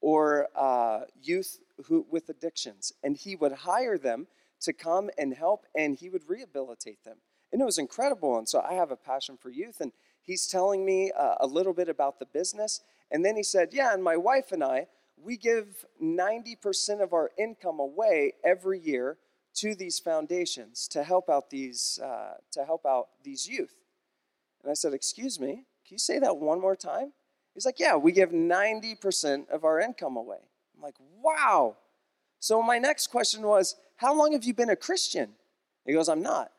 or 0.00 0.48
uh, 0.54 1.00
youth 1.20 1.58
who, 1.86 2.06
with 2.10 2.28
addictions. 2.28 2.92
And 3.02 3.16
he 3.16 3.34
would 3.34 3.52
hire 3.52 3.98
them 3.98 4.28
to 4.60 4.72
come 4.72 5.10
and 5.18 5.34
help 5.34 5.66
and 5.74 5.96
he 5.96 6.08
would 6.08 6.28
rehabilitate 6.28 7.04
them. 7.04 7.18
And 7.52 7.60
it 7.60 7.64
was 7.64 7.78
incredible. 7.78 8.38
And 8.38 8.48
so 8.48 8.60
I 8.60 8.74
have 8.74 8.90
a 8.90 8.96
passion 8.96 9.36
for 9.36 9.50
youth. 9.50 9.80
And 9.80 9.92
he's 10.22 10.46
telling 10.46 10.84
me 10.84 11.10
uh, 11.18 11.34
a 11.40 11.46
little 11.46 11.72
bit 11.72 11.88
about 11.88 12.18
the 12.18 12.26
business. 12.26 12.80
And 13.10 13.24
then 13.24 13.36
he 13.36 13.42
said, 13.42 13.70
Yeah, 13.72 13.92
and 13.92 14.04
my 14.04 14.16
wife 14.16 14.52
and 14.52 14.62
I, 14.62 14.86
we 15.22 15.36
give 15.36 15.84
90% 16.02 17.02
of 17.02 17.12
our 17.12 17.30
income 17.36 17.80
away 17.80 18.34
every 18.44 18.78
year 18.78 19.18
to 19.54 19.74
these 19.74 19.98
foundations 19.98 20.88
to 20.88 21.02
help 21.02 21.28
out 21.28 21.50
these 21.50 21.98
uh, 22.02 22.34
to 22.52 22.64
help 22.64 22.86
out 22.86 23.08
these 23.24 23.48
youth 23.48 23.74
and 24.62 24.70
i 24.70 24.74
said 24.74 24.94
excuse 24.94 25.40
me 25.40 25.64
can 25.86 25.94
you 25.94 25.98
say 25.98 26.18
that 26.18 26.36
one 26.36 26.60
more 26.60 26.76
time 26.76 27.12
he's 27.54 27.66
like 27.66 27.80
yeah 27.80 27.96
we 27.96 28.12
give 28.12 28.30
90% 28.30 29.48
of 29.50 29.64
our 29.64 29.80
income 29.80 30.16
away 30.16 30.38
i'm 30.76 30.82
like 30.82 30.94
wow 31.22 31.76
so 32.38 32.62
my 32.62 32.78
next 32.78 33.08
question 33.08 33.42
was 33.42 33.76
how 34.00 34.14
long 34.14 34.32
have 34.32 34.44
you 34.44 34.54
been 34.54 34.70
a 34.70 34.76
christian 34.76 35.30
he 35.86 35.92
goes 35.92 36.08
i'm 36.08 36.22
not 36.22 36.50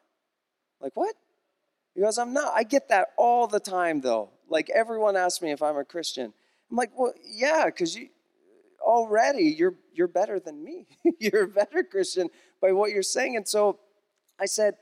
like 0.79 0.95
what 0.95 1.15
he 1.93 2.01
goes 2.01 2.17
i'm 2.17 2.33
not 2.33 2.51
i 2.55 2.63
get 2.63 2.89
that 2.89 3.09
all 3.17 3.47
the 3.47 3.59
time 3.59 4.01
though 4.01 4.29
like 4.49 4.69
everyone 4.69 5.15
asks 5.15 5.41
me 5.41 5.51
if 5.51 5.61
i'm 5.61 5.77
a 5.77 5.85
christian 5.85 6.33
i'm 6.69 6.77
like 6.77 6.91
well 6.97 7.13
yeah 7.25 7.65
because 7.65 7.95
you 7.95 8.07
already 8.81 9.43
you're 9.43 9.75
you're 9.93 10.07
better 10.07 10.39
than 10.39 10.63
me. 10.63 10.87
you're 11.19 11.43
a 11.43 11.47
better 11.47 11.83
Christian 11.83 12.29
by 12.61 12.71
what 12.71 12.91
you're 12.91 13.03
saying. 13.03 13.35
And 13.35 13.47
so 13.47 13.79
I 14.39 14.45
said, 14.45 14.75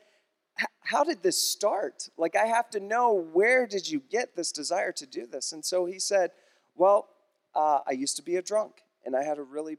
how 0.83 1.03
did 1.03 1.21
this 1.21 1.41
start? 1.41 2.09
Like 2.17 2.35
I 2.35 2.45
have 2.45 2.69
to 2.71 2.79
know 2.79 3.13
where 3.13 3.67
did 3.67 3.89
you 3.89 4.01
get 4.09 4.35
this 4.35 4.51
desire 4.51 4.91
to 4.93 5.05
do 5.05 5.25
this? 5.25 5.51
And 5.51 5.63
so 5.63 5.85
he 5.85 5.99
said, 5.99 6.31
well, 6.75 7.07
uh, 7.55 7.79
I 7.87 7.91
used 7.91 8.15
to 8.17 8.23
be 8.23 8.35
a 8.37 8.41
drunk 8.41 8.81
and 9.05 9.15
I 9.15 9.23
had 9.23 9.37
a 9.37 9.43
really 9.43 9.77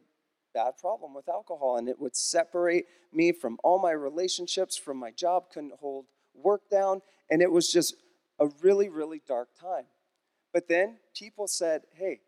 bad 0.54 0.72
problem 0.80 1.14
with 1.14 1.28
alcohol 1.28 1.76
and 1.76 1.88
it 1.88 1.98
would 1.98 2.16
separate 2.16 2.86
me 3.12 3.32
from 3.32 3.58
all 3.64 3.78
my 3.78 3.92
relationships, 3.92 4.76
from 4.76 4.96
my 4.96 5.10
job, 5.10 5.44
couldn't 5.52 5.74
hold 5.80 6.06
work 6.34 6.68
down, 6.70 7.02
and 7.30 7.42
it 7.42 7.50
was 7.50 7.72
just 7.72 7.94
a 8.38 8.46
really, 8.62 8.88
really 8.88 9.22
dark 9.26 9.48
time. 9.60 9.84
But 10.52 10.68
then 10.68 10.98
people 11.14 11.46
said, 11.46 11.82
hey, 11.94 12.20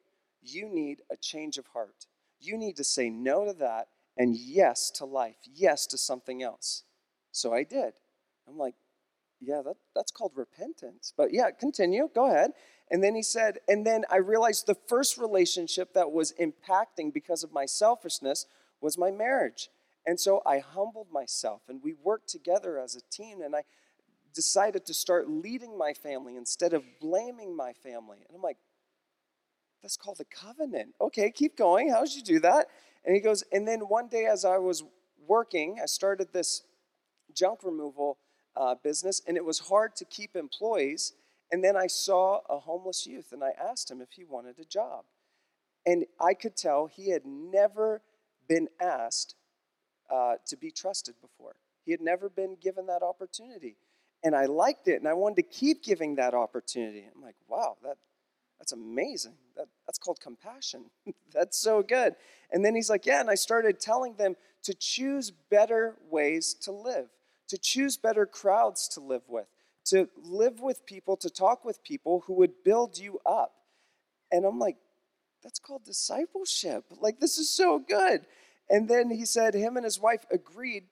you 0.42 0.68
need 0.68 1.02
a 1.10 1.16
change 1.16 1.58
of 1.58 1.66
heart. 1.68 2.06
You 2.40 2.56
need 2.56 2.76
to 2.76 2.84
say 2.84 3.10
no 3.10 3.44
to 3.44 3.52
that 3.54 3.88
and 4.16 4.36
yes 4.36 4.90
to 4.92 5.04
life, 5.04 5.36
yes 5.54 5.86
to 5.86 5.98
something 5.98 6.42
else. 6.42 6.82
So 7.30 7.52
I 7.52 7.64
did. 7.64 7.94
I'm 8.48 8.58
like, 8.58 8.74
yeah, 9.40 9.62
that, 9.64 9.76
that's 9.94 10.12
called 10.12 10.32
repentance. 10.36 11.12
But 11.16 11.32
yeah, 11.32 11.50
continue, 11.50 12.08
go 12.14 12.26
ahead. 12.26 12.52
And 12.92 13.02
then 13.02 13.14
he 13.14 13.22
said, 13.22 13.58
and 13.66 13.86
then 13.86 14.04
I 14.10 14.18
realized 14.18 14.66
the 14.66 14.76
first 14.86 15.16
relationship 15.16 15.94
that 15.94 16.12
was 16.12 16.34
impacting 16.38 17.12
because 17.12 17.42
of 17.42 17.50
my 17.50 17.64
selfishness 17.64 18.44
was 18.82 18.98
my 18.98 19.10
marriage. 19.10 19.70
And 20.06 20.20
so 20.20 20.42
I 20.44 20.58
humbled 20.58 21.08
myself 21.10 21.62
and 21.68 21.80
we 21.82 21.94
worked 21.94 22.28
together 22.28 22.78
as 22.78 22.94
a 22.94 23.00
team 23.10 23.40
and 23.40 23.56
I 23.56 23.62
decided 24.34 24.84
to 24.86 24.94
start 24.94 25.30
leading 25.30 25.78
my 25.78 25.94
family 25.94 26.36
instead 26.36 26.74
of 26.74 26.84
blaming 27.00 27.56
my 27.56 27.72
family. 27.72 28.18
And 28.28 28.36
I'm 28.36 28.42
like, 28.42 28.58
that's 29.80 29.96
called 29.96 30.20
a 30.20 30.24
covenant. 30.24 30.94
Okay, 31.00 31.30
keep 31.30 31.56
going. 31.56 31.90
How 31.90 32.04
did 32.04 32.14
you 32.14 32.22
do 32.22 32.40
that? 32.40 32.66
And 33.06 33.14
he 33.14 33.22
goes, 33.22 33.42
and 33.52 33.66
then 33.66 33.80
one 33.80 34.08
day 34.08 34.26
as 34.26 34.44
I 34.44 34.58
was 34.58 34.84
working, 35.26 35.78
I 35.82 35.86
started 35.86 36.28
this 36.32 36.62
junk 37.34 37.60
removal 37.62 38.18
uh, 38.54 38.74
business, 38.82 39.22
and 39.26 39.36
it 39.38 39.44
was 39.44 39.60
hard 39.60 39.96
to 39.96 40.04
keep 40.04 40.36
employees. 40.36 41.14
And 41.52 41.62
then 41.62 41.76
I 41.76 41.86
saw 41.86 42.40
a 42.48 42.58
homeless 42.58 43.06
youth, 43.06 43.32
and 43.32 43.44
I 43.44 43.50
asked 43.50 43.90
him 43.90 44.00
if 44.00 44.12
he 44.12 44.24
wanted 44.24 44.58
a 44.58 44.64
job. 44.64 45.04
And 45.84 46.06
I 46.18 46.32
could 46.34 46.56
tell 46.56 46.86
he 46.86 47.10
had 47.10 47.26
never 47.26 48.00
been 48.48 48.68
asked 48.80 49.34
uh, 50.10 50.34
to 50.46 50.56
be 50.56 50.70
trusted 50.70 51.14
before. 51.20 51.56
He 51.84 51.90
had 51.90 52.00
never 52.00 52.28
been 52.28 52.56
given 52.60 52.86
that 52.86 53.02
opportunity. 53.02 53.76
And 54.24 54.34
I 54.34 54.46
liked 54.46 54.88
it, 54.88 54.96
and 54.96 55.08
I 55.08 55.14
wanted 55.14 55.36
to 55.36 55.42
keep 55.42 55.82
giving 55.82 56.14
that 56.14 56.32
opportunity. 56.32 57.04
I'm 57.14 57.22
like, 57.22 57.34
wow, 57.48 57.76
that, 57.82 57.96
that's 58.58 58.72
amazing. 58.72 59.34
That, 59.56 59.66
that's 59.86 59.98
called 59.98 60.20
compassion. 60.20 60.84
that's 61.34 61.58
so 61.58 61.82
good. 61.82 62.14
And 62.52 62.64
then 62.64 62.74
he's 62.74 62.88
like, 62.88 63.04
Yeah, 63.04 63.20
and 63.20 63.28
I 63.28 63.34
started 63.34 63.80
telling 63.80 64.14
them 64.14 64.36
to 64.62 64.74
choose 64.74 65.32
better 65.50 65.96
ways 66.08 66.54
to 66.62 66.72
live, 66.72 67.08
to 67.48 67.58
choose 67.58 67.96
better 67.96 68.24
crowds 68.24 68.86
to 68.88 69.00
live 69.00 69.22
with, 69.28 69.46
to 69.86 70.08
live 70.22 70.60
with 70.60 70.86
people, 70.86 71.16
to 71.18 71.30
talk 71.30 71.64
with 71.64 71.82
people 71.82 72.24
who 72.26 72.34
would 72.34 72.62
build 72.64 72.98
you 72.98 73.18
up. 73.26 73.54
And 74.30 74.44
I'm 74.44 74.58
like, 74.58 74.76
That's 75.42 75.58
called 75.58 75.84
discipleship. 75.84 76.84
Like, 77.00 77.20
this 77.20 77.38
is 77.38 77.50
so 77.50 77.78
good. 77.78 78.26
And 78.70 78.88
then 78.88 79.10
he 79.10 79.26
said, 79.26 79.54
him 79.54 79.76
and 79.76 79.84
his 79.84 80.00
wife 80.00 80.24
agreed 80.30 80.84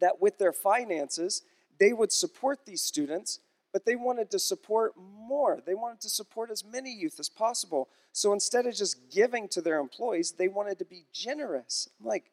that 0.00 0.20
with 0.20 0.38
their 0.38 0.52
finances, 0.52 1.42
they 1.78 1.92
would 1.92 2.12
support 2.12 2.64
these 2.64 2.80
students 2.80 3.40
but 3.72 3.86
they 3.86 3.96
wanted 3.96 4.30
to 4.30 4.38
support 4.38 4.92
more. 4.96 5.60
They 5.64 5.74
wanted 5.74 6.00
to 6.02 6.10
support 6.10 6.50
as 6.50 6.64
many 6.64 6.92
youth 6.92 7.18
as 7.18 7.28
possible. 7.28 7.88
So 8.12 8.32
instead 8.32 8.66
of 8.66 8.74
just 8.74 9.10
giving 9.10 9.48
to 9.48 9.62
their 9.62 9.80
employees, 9.80 10.32
they 10.32 10.48
wanted 10.48 10.78
to 10.80 10.84
be 10.84 11.06
generous. 11.12 11.88
I'm 11.98 12.06
like, 12.06 12.30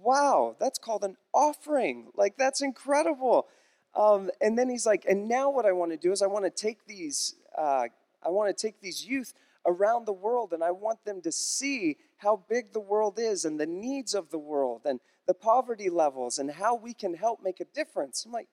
wow, 0.00 0.56
that's 0.58 0.78
called 0.78 1.04
an 1.04 1.16
offering. 1.34 2.08
Like, 2.14 2.38
that's 2.38 2.62
incredible. 2.62 3.48
Um, 3.94 4.30
and 4.40 4.58
then 4.58 4.68
he's 4.68 4.86
like, 4.86 5.04
and 5.08 5.28
now 5.28 5.50
what 5.50 5.66
I 5.66 5.72
want 5.72 5.90
to 5.90 5.96
do 5.96 6.12
is 6.12 6.22
I 6.22 6.26
want 6.26 6.44
to 6.44 6.50
take 6.50 6.86
these, 6.86 7.34
uh, 7.56 7.86
I 8.24 8.28
want 8.28 8.56
to 8.56 8.66
take 8.66 8.80
these 8.80 9.04
youth 9.04 9.32
around 9.66 10.06
the 10.06 10.12
world 10.12 10.52
and 10.52 10.62
I 10.62 10.70
want 10.70 11.04
them 11.04 11.20
to 11.22 11.32
see 11.32 11.96
how 12.18 12.44
big 12.48 12.72
the 12.72 12.80
world 12.80 13.18
is 13.18 13.44
and 13.44 13.58
the 13.58 13.66
needs 13.66 14.14
of 14.14 14.30
the 14.30 14.38
world 14.38 14.82
and 14.84 15.00
the 15.26 15.34
poverty 15.34 15.90
levels 15.90 16.38
and 16.38 16.50
how 16.50 16.74
we 16.74 16.94
can 16.94 17.14
help 17.14 17.40
make 17.42 17.60
a 17.60 17.64
difference. 17.64 18.24
I'm 18.24 18.32
like, 18.32 18.48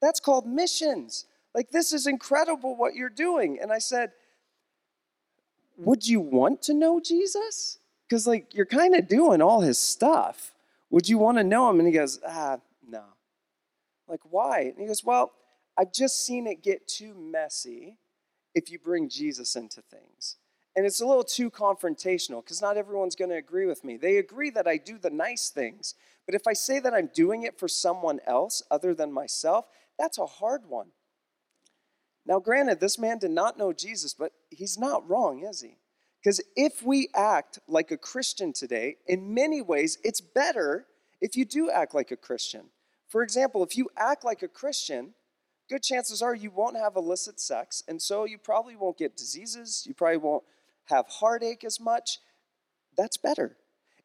that's 0.00 0.20
called 0.20 0.46
missions. 0.46 1.26
Like, 1.54 1.70
this 1.70 1.92
is 1.92 2.06
incredible 2.06 2.76
what 2.76 2.94
you're 2.94 3.08
doing. 3.08 3.58
And 3.60 3.72
I 3.72 3.78
said, 3.78 4.10
Would 5.78 6.06
you 6.06 6.20
want 6.20 6.62
to 6.62 6.74
know 6.74 7.00
Jesus? 7.00 7.78
Because, 8.08 8.26
like, 8.26 8.54
you're 8.54 8.66
kind 8.66 8.94
of 8.94 9.08
doing 9.08 9.40
all 9.40 9.62
his 9.62 9.78
stuff. 9.78 10.52
Would 10.90 11.08
you 11.08 11.18
want 11.18 11.38
to 11.38 11.44
know 11.44 11.70
him? 11.70 11.78
And 11.80 11.88
he 11.88 11.94
goes, 11.94 12.20
Ah. 12.26 12.58
Like, 14.08 14.20
why? 14.30 14.60
And 14.60 14.78
he 14.78 14.86
goes, 14.86 15.04
Well, 15.04 15.32
I've 15.76 15.92
just 15.92 16.24
seen 16.24 16.46
it 16.46 16.62
get 16.62 16.88
too 16.88 17.14
messy 17.14 17.98
if 18.54 18.70
you 18.70 18.78
bring 18.78 19.08
Jesus 19.08 19.56
into 19.56 19.82
things. 19.82 20.36
And 20.74 20.84
it's 20.84 21.00
a 21.00 21.06
little 21.06 21.24
too 21.24 21.50
confrontational 21.50 22.44
because 22.44 22.60
not 22.60 22.76
everyone's 22.76 23.16
going 23.16 23.30
to 23.30 23.36
agree 23.36 23.66
with 23.66 23.82
me. 23.82 23.96
They 23.96 24.18
agree 24.18 24.50
that 24.50 24.66
I 24.66 24.76
do 24.76 24.98
the 24.98 25.10
nice 25.10 25.48
things, 25.48 25.94
but 26.26 26.34
if 26.34 26.46
I 26.46 26.52
say 26.52 26.80
that 26.80 26.92
I'm 26.92 27.10
doing 27.14 27.44
it 27.44 27.58
for 27.58 27.68
someone 27.68 28.20
else 28.26 28.62
other 28.70 28.94
than 28.94 29.12
myself, 29.12 29.66
that's 29.98 30.18
a 30.18 30.26
hard 30.26 30.66
one. 30.68 30.88
Now, 32.26 32.40
granted, 32.40 32.80
this 32.80 32.98
man 32.98 33.18
did 33.18 33.30
not 33.30 33.56
know 33.56 33.72
Jesus, 33.72 34.12
but 34.12 34.32
he's 34.50 34.76
not 34.76 35.08
wrong, 35.08 35.44
is 35.44 35.62
he? 35.62 35.78
Because 36.22 36.40
if 36.56 36.82
we 36.82 37.08
act 37.14 37.60
like 37.68 37.90
a 37.90 37.96
Christian 37.96 38.52
today, 38.52 38.96
in 39.06 39.32
many 39.32 39.62
ways, 39.62 39.98
it's 40.02 40.20
better 40.20 40.86
if 41.20 41.36
you 41.36 41.44
do 41.44 41.70
act 41.70 41.94
like 41.94 42.10
a 42.10 42.16
Christian. 42.16 42.66
For 43.16 43.22
example, 43.22 43.64
if 43.64 43.78
you 43.78 43.88
act 43.96 44.26
like 44.26 44.42
a 44.42 44.46
Christian, 44.46 45.14
good 45.70 45.82
chances 45.82 46.20
are 46.20 46.34
you 46.34 46.50
won't 46.50 46.76
have 46.76 46.96
illicit 46.96 47.40
sex, 47.40 47.82
and 47.88 48.02
so 48.02 48.26
you 48.26 48.36
probably 48.36 48.76
won't 48.76 48.98
get 48.98 49.16
diseases, 49.16 49.84
you 49.88 49.94
probably 49.94 50.18
won't 50.18 50.44
have 50.90 51.06
heartache 51.08 51.64
as 51.64 51.80
much. 51.80 52.18
That's 52.94 53.16
better. 53.16 53.56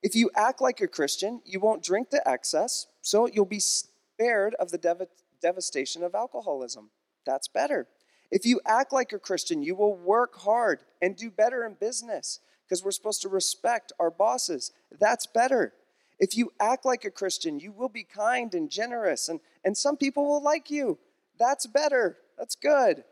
If 0.02 0.16
you 0.16 0.32
act 0.34 0.62
like 0.62 0.80
a 0.80 0.88
Christian, 0.88 1.42
you 1.44 1.60
won't 1.60 1.84
drink 1.84 2.10
to 2.12 2.26
excess, 2.26 2.88
so 3.02 3.28
you'll 3.28 3.44
be 3.44 3.60
spared 3.60 4.56
of 4.62 4.72
the 4.72 4.78
dev- 4.78 5.08
devastation 5.42 6.04
of 6.04 6.16
alcoholism. 6.16 6.92
That's 7.26 7.50
better. 7.50 7.90
If 8.32 8.46
you 8.46 8.62
act 8.66 8.94
like 8.94 9.12
a 9.12 9.20
Christian, 9.20 9.62
you 9.62 9.76
will 9.76 9.98
work 9.98 10.38
hard 10.38 10.84
and 11.02 11.18
do 11.18 11.30
better 11.30 11.66
in 11.66 11.74
business 11.74 12.40
because 12.66 12.82
we're 12.82 12.92
supposed 12.92 13.24
to 13.24 13.28
respect 13.28 13.92
our 14.00 14.10
bosses. 14.10 14.72
That's 15.02 15.28
better. 15.28 15.74
If 16.22 16.38
you 16.38 16.54
act 16.60 16.86
like 16.86 17.04
a 17.04 17.12
Christian, 17.12 17.60
you 17.60 17.72
will 17.72 17.90
be 17.90 18.04
kind 18.04 18.54
and 18.54 18.70
generous, 18.70 19.28
and, 19.28 19.40
and 19.66 19.76
some 19.76 19.98
people 19.98 20.24
will 20.26 20.42
like 20.42 20.70
you. 20.70 21.00
That's 21.40 21.66
better. 21.66 22.18
That's 22.38 22.56
good. 22.56 23.04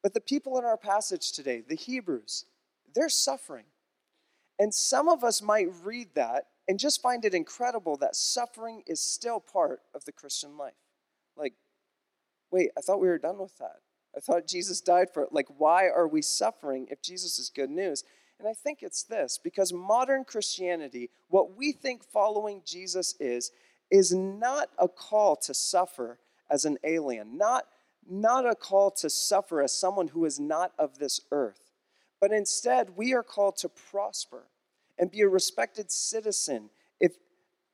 But 0.00 0.14
the 0.14 0.20
people 0.20 0.56
in 0.56 0.64
our 0.64 0.76
passage 0.76 1.32
today, 1.32 1.62
the 1.66 1.74
Hebrews, 1.74 2.44
they're 2.94 3.08
suffering. 3.08 3.64
And 4.60 4.72
some 4.72 5.08
of 5.08 5.24
us 5.24 5.42
might 5.42 5.66
read 5.82 6.08
that 6.14 6.44
and 6.68 6.78
just 6.78 7.02
find 7.02 7.24
it 7.24 7.34
incredible 7.34 7.96
that 7.96 8.14
suffering 8.14 8.82
is 8.86 9.00
still 9.00 9.40
part 9.40 9.80
of 9.92 10.04
the 10.04 10.12
Christian 10.12 10.56
life. 10.56 10.74
Like, 11.36 11.54
wait, 12.52 12.70
I 12.78 12.80
thought 12.80 13.00
we 13.00 13.08
were 13.08 13.18
done 13.18 13.38
with 13.38 13.58
that. 13.58 13.80
I 14.16 14.20
thought 14.20 14.46
Jesus 14.46 14.80
died 14.80 15.08
for 15.12 15.24
it. 15.24 15.32
Like, 15.32 15.48
why 15.58 15.88
are 15.88 16.06
we 16.06 16.22
suffering 16.22 16.86
if 16.90 17.02
Jesus 17.02 17.40
is 17.40 17.50
good 17.50 17.70
news? 17.70 18.04
And 18.44 18.50
I 18.50 18.52
think 18.54 18.82
it's 18.82 19.04
this 19.04 19.40
because 19.42 19.72
modern 19.72 20.22
Christianity, 20.22 21.08
what 21.28 21.56
we 21.56 21.72
think 21.72 22.04
following 22.04 22.60
Jesus 22.66 23.14
is, 23.18 23.52
is 23.90 24.12
not 24.12 24.68
a 24.78 24.86
call 24.86 25.34
to 25.36 25.54
suffer 25.54 26.18
as 26.50 26.66
an 26.66 26.76
alien, 26.84 27.38
not, 27.38 27.64
not 28.06 28.46
a 28.46 28.54
call 28.54 28.90
to 28.90 29.08
suffer 29.08 29.62
as 29.62 29.72
someone 29.72 30.08
who 30.08 30.26
is 30.26 30.38
not 30.38 30.72
of 30.78 30.98
this 30.98 31.22
earth, 31.30 31.72
but 32.20 32.32
instead 32.32 32.98
we 32.98 33.14
are 33.14 33.22
called 33.22 33.56
to 33.56 33.70
prosper 33.70 34.42
and 34.98 35.10
be 35.10 35.22
a 35.22 35.28
respected 35.28 35.90
citizen 35.90 36.68
if, 37.00 37.12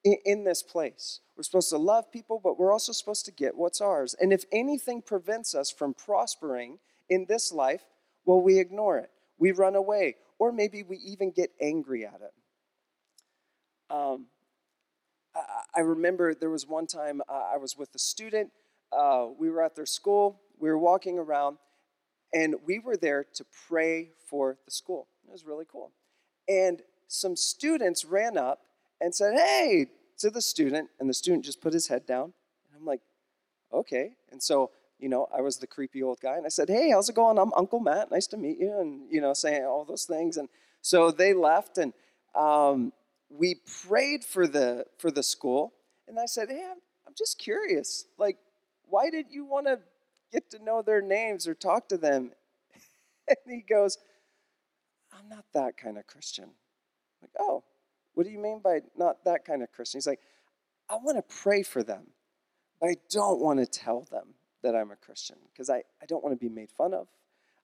in 0.05 0.45
this 0.45 0.63
place. 0.63 1.19
We're 1.37 1.43
supposed 1.43 1.71
to 1.71 1.79
love 1.79 2.13
people, 2.13 2.41
but 2.41 2.61
we're 2.61 2.73
also 2.73 2.93
supposed 2.93 3.25
to 3.25 3.33
get 3.33 3.57
what's 3.57 3.81
ours. 3.81 4.15
And 4.21 4.33
if 4.33 4.45
anything 4.53 5.03
prevents 5.03 5.53
us 5.53 5.69
from 5.73 5.95
prospering 5.95 6.79
in 7.09 7.27
this 7.29 7.51
life, 7.51 7.83
well, 8.25 8.41
we 8.41 8.61
ignore 8.61 8.99
it. 8.99 9.11
We 9.37 9.51
run 9.51 9.75
away, 9.75 10.15
or 10.41 10.51
maybe 10.51 10.83
we 10.83 10.97
even 10.97 11.31
get 11.31 11.53
angry 11.61 12.05
at 12.05 12.21
it. 12.21 13.95
Um, 13.95 14.27
I 15.77 15.81
remember 15.81 16.35
there 16.35 16.51
was 16.51 16.67
one 16.67 16.87
time 16.87 17.21
uh, 17.29 17.51
I 17.55 17.59
was 17.59 17.77
with 17.77 17.95
a 17.95 17.99
student. 17.99 18.51
Uh, 18.91 19.27
we 19.39 19.51
were 19.51 19.63
at 19.63 19.77
their 19.77 19.87
school. 19.87 20.41
We 20.59 20.69
were 20.69 20.79
walking 20.79 21.19
around, 21.19 21.59
and 22.35 22.57
we 22.67 22.79
were 22.79 22.97
there 22.97 23.25
to 23.35 23.45
pray 23.69 24.11
for 24.27 24.57
the 24.65 24.71
school. 24.71 25.07
It 25.29 25.31
was 25.31 25.45
really 25.45 25.67
cool. 25.71 25.93
And 26.49 26.83
some 27.07 27.37
students 27.37 28.05
ran 28.05 28.37
up 28.37 28.61
and 29.01 29.15
said, 29.15 29.35
Hey, 29.35 29.87
to 30.19 30.31
the 30.31 30.41
student. 30.41 30.89
And 30.99 31.09
the 31.09 31.15
student 31.15 31.45
just 31.45 31.61
put 31.61 31.73
his 31.73 31.89
head 31.89 32.07
down. 32.07 32.33
And 32.69 32.79
I'm 32.79 32.85
like, 32.87 33.01
Okay. 33.73 34.13
And 34.33 34.43
so, 34.43 34.71
you 35.01 35.09
know, 35.09 35.29
I 35.37 35.41
was 35.41 35.59
the 35.59 35.67
creepy 35.67 36.03
old 36.03 36.21
guy. 36.21 36.37
And 36.37 36.47
I 36.47 36.51
said, 36.51 36.69
Hey, 36.69 36.91
how's 36.91 37.09
it 37.09 37.15
going? 37.15 37.39
I'm 37.39 37.53
Uncle 37.55 37.81
Matt. 37.81 38.11
Nice 38.11 38.27
to 38.29 38.37
meet 38.37 38.59
you. 38.59 38.79
And, 38.79 39.11
you 39.11 39.21
know, 39.21 39.33
saying 39.33 39.65
all 39.65 39.85
those 39.85 40.05
things. 40.05 40.37
And 40.37 40.49
so 40.83 41.11
they 41.11 41.33
left. 41.35 41.79
And, 41.79 41.93
um, 42.35 42.93
we 43.31 43.61
prayed 43.89 44.25
for 44.25 44.47
the 44.47 44.85
for 44.99 45.11
the 45.11 45.23
school 45.23 45.73
and 46.09 46.19
i 46.19 46.27
said 46.27 46.49
hey 46.51 46.65
i'm, 46.69 46.79
I'm 47.07 47.15
just 47.17 47.39
curious 47.39 48.05
like 48.19 48.37
why 48.89 49.09
did 49.09 49.27
you 49.31 49.45
want 49.45 49.67
to 49.67 49.79
get 50.33 50.51
to 50.51 50.63
know 50.63 50.83
their 50.83 51.01
names 51.01 51.47
or 51.47 51.55
talk 51.55 51.89
to 51.89 51.97
them 51.97 52.33
and 53.29 53.37
he 53.47 53.63
goes 53.63 53.99
i'm 55.13 55.29
not 55.29 55.45
that 55.55 55.77
kind 55.77 55.97
of 55.97 56.07
christian 56.07 56.45
I'm 56.45 56.53
like 57.23 57.31
oh 57.39 57.63
what 58.15 58.25
do 58.27 58.31
you 58.31 58.39
mean 58.41 58.61
by 58.63 58.81
not 58.97 59.25
that 59.25 59.45
kind 59.45 59.63
of 59.63 59.71
christian 59.73 59.99
he's 59.99 60.07
like 60.07 60.21
i 60.89 60.97
want 60.97 61.17
to 61.17 61.35
pray 61.43 61.63
for 61.63 61.83
them 61.83 62.09
but 62.81 62.91
i 62.91 62.97
don't 63.11 63.41
want 63.41 63.61
to 63.61 63.67
tell 63.67 64.07
them 64.11 64.35
that 64.63 64.75
i'm 64.75 64.91
a 64.91 64.97
christian 64.97 65.37
because 65.53 65.71
I, 65.71 65.83
I 66.03 66.07
don't 66.07 66.23
want 66.23 66.39
to 66.39 66.49
be 66.49 66.53
made 66.53 66.71
fun 66.71 66.95
of 66.95 67.09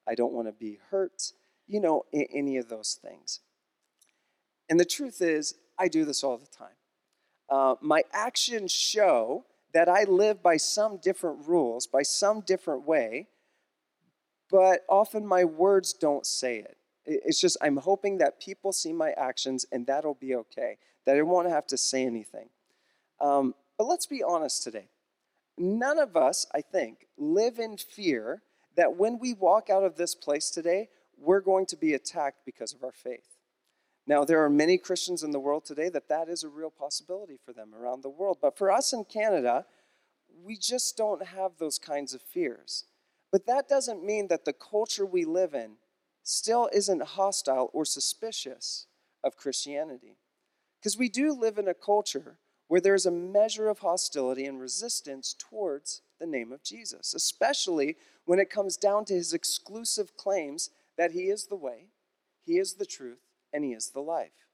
i 0.06 0.14
don't 0.14 0.32
want 0.32 0.48
to 0.48 0.52
be 0.52 0.78
hurt 0.90 1.32
you 1.66 1.80
know 1.80 2.04
any 2.12 2.56
of 2.56 2.68
those 2.68 2.98
things 3.00 3.40
and 4.68 4.80
the 4.80 4.84
truth 4.84 5.20
is, 5.20 5.54
I 5.78 5.88
do 5.88 6.04
this 6.04 6.24
all 6.24 6.38
the 6.38 6.46
time. 6.46 6.68
Uh, 7.48 7.74
my 7.80 8.02
actions 8.12 8.72
show 8.72 9.44
that 9.72 9.88
I 9.88 10.04
live 10.04 10.42
by 10.42 10.56
some 10.56 10.98
different 10.98 11.46
rules, 11.46 11.86
by 11.86 12.02
some 12.02 12.40
different 12.40 12.86
way, 12.86 13.28
but 14.50 14.80
often 14.88 15.26
my 15.26 15.44
words 15.44 15.92
don't 15.92 16.26
say 16.26 16.58
it. 16.58 16.76
It's 17.04 17.40
just 17.40 17.56
I'm 17.60 17.76
hoping 17.76 18.18
that 18.18 18.40
people 18.40 18.72
see 18.72 18.92
my 18.92 19.12
actions 19.12 19.64
and 19.70 19.86
that'll 19.86 20.14
be 20.14 20.34
okay, 20.34 20.78
that 21.04 21.16
I 21.16 21.22
won't 21.22 21.48
have 21.48 21.66
to 21.68 21.76
say 21.76 22.04
anything. 22.04 22.48
Um, 23.20 23.54
but 23.78 23.86
let's 23.86 24.06
be 24.06 24.22
honest 24.24 24.64
today. 24.64 24.88
None 25.58 25.98
of 25.98 26.16
us, 26.16 26.46
I 26.54 26.60
think, 26.60 27.06
live 27.16 27.58
in 27.58 27.76
fear 27.76 28.42
that 28.76 28.96
when 28.96 29.18
we 29.18 29.32
walk 29.32 29.70
out 29.70 29.84
of 29.84 29.96
this 29.96 30.14
place 30.14 30.50
today, 30.50 30.88
we're 31.18 31.40
going 31.40 31.66
to 31.66 31.76
be 31.76 31.94
attacked 31.94 32.44
because 32.44 32.74
of 32.74 32.84
our 32.84 32.92
faith. 32.92 33.36
Now, 34.06 34.24
there 34.24 34.44
are 34.44 34.50
many 34.50 34.78
Christians 34.78 35.22
in 35.22 35.32
the 35.32 35.40
world 35.40 35.64
today 35.64 35.88
that 35.88 36.08
that 36.08 36.28
is 36.28 36.44
a 36.44 36.48
real 36.48 36.70
possibility 36.70 37.38
for 37.44 37.52
them 37.52 37.74
around 37.74 38.02
the 38.02 38.10
world. 38.10 38.38
But 38.40 38.56
for 38.56 38.70
us 38.70 38.92
in 38.92 39.04
Canada, 39.04 39.66
we 40.44 40.56
just 40.56 40.96
don't 40.96 41.26
have 41.26 41.52
those 41.58 41.78
kinds 41.78 42.14
of 42.14 42.22
fears. 42.22 42.84
But 43.32 43.46
that 43.46 43.68
doesn't 43.68 44.04
mean 44.04 44.28
that 44.28 44.44
the 44.44 44.52
culture 44.52 45.04
we 45.04 45.24
live 45.24 45.54
in 45.54 45.72
still 46.22 46.68
isn't 46.72 47.02
hostile 47.02 47.70
or 47.72 47.84
suspicious 47.84 48.86
of 49.24 49.36
Christianity. 49.36 50.18
Because 50.78 50.96
we 50.96 51.08
do 51.08 51.32
live 51.32 51.58
in 51.58 51.66
a 51.66 51.74
culture 51.74 52.38
where 52.68 52.80
there's 52.80 53.06
a 53.06 53.10
measure 53.10 53.68
of 53.68 53.80
hostility 53.80 54.44
and 54.44 54.60
resistance 54.60 55.34
towards 55.38 56.02
the 56.18 56.26
name 56.26 56.52
of 56.52 56.62
Jesus, 56.62 57.14
especially 57.14 57.96
when 58.24 58.38
it 58.38 58.50
comes 58.50 58.76
down 58.76 59.04
to 59.04 59.14
his 59.14 59.32
exclusive 59.32 60.16
claims 60.16 60.70
that 60.96 61.12
he 61.12 61.24
is 61.24 61.46
the 61.46 61.56
way, 61.56 61.88
he 62.46 62.58
is 62.58 62.74
the 62.74 62.86
truth, 62.86 63.26
and 63.52 63.64
He 63.64 63.72
is 63.72 63.90
the 63.90 64.00
life. 64.00 64.46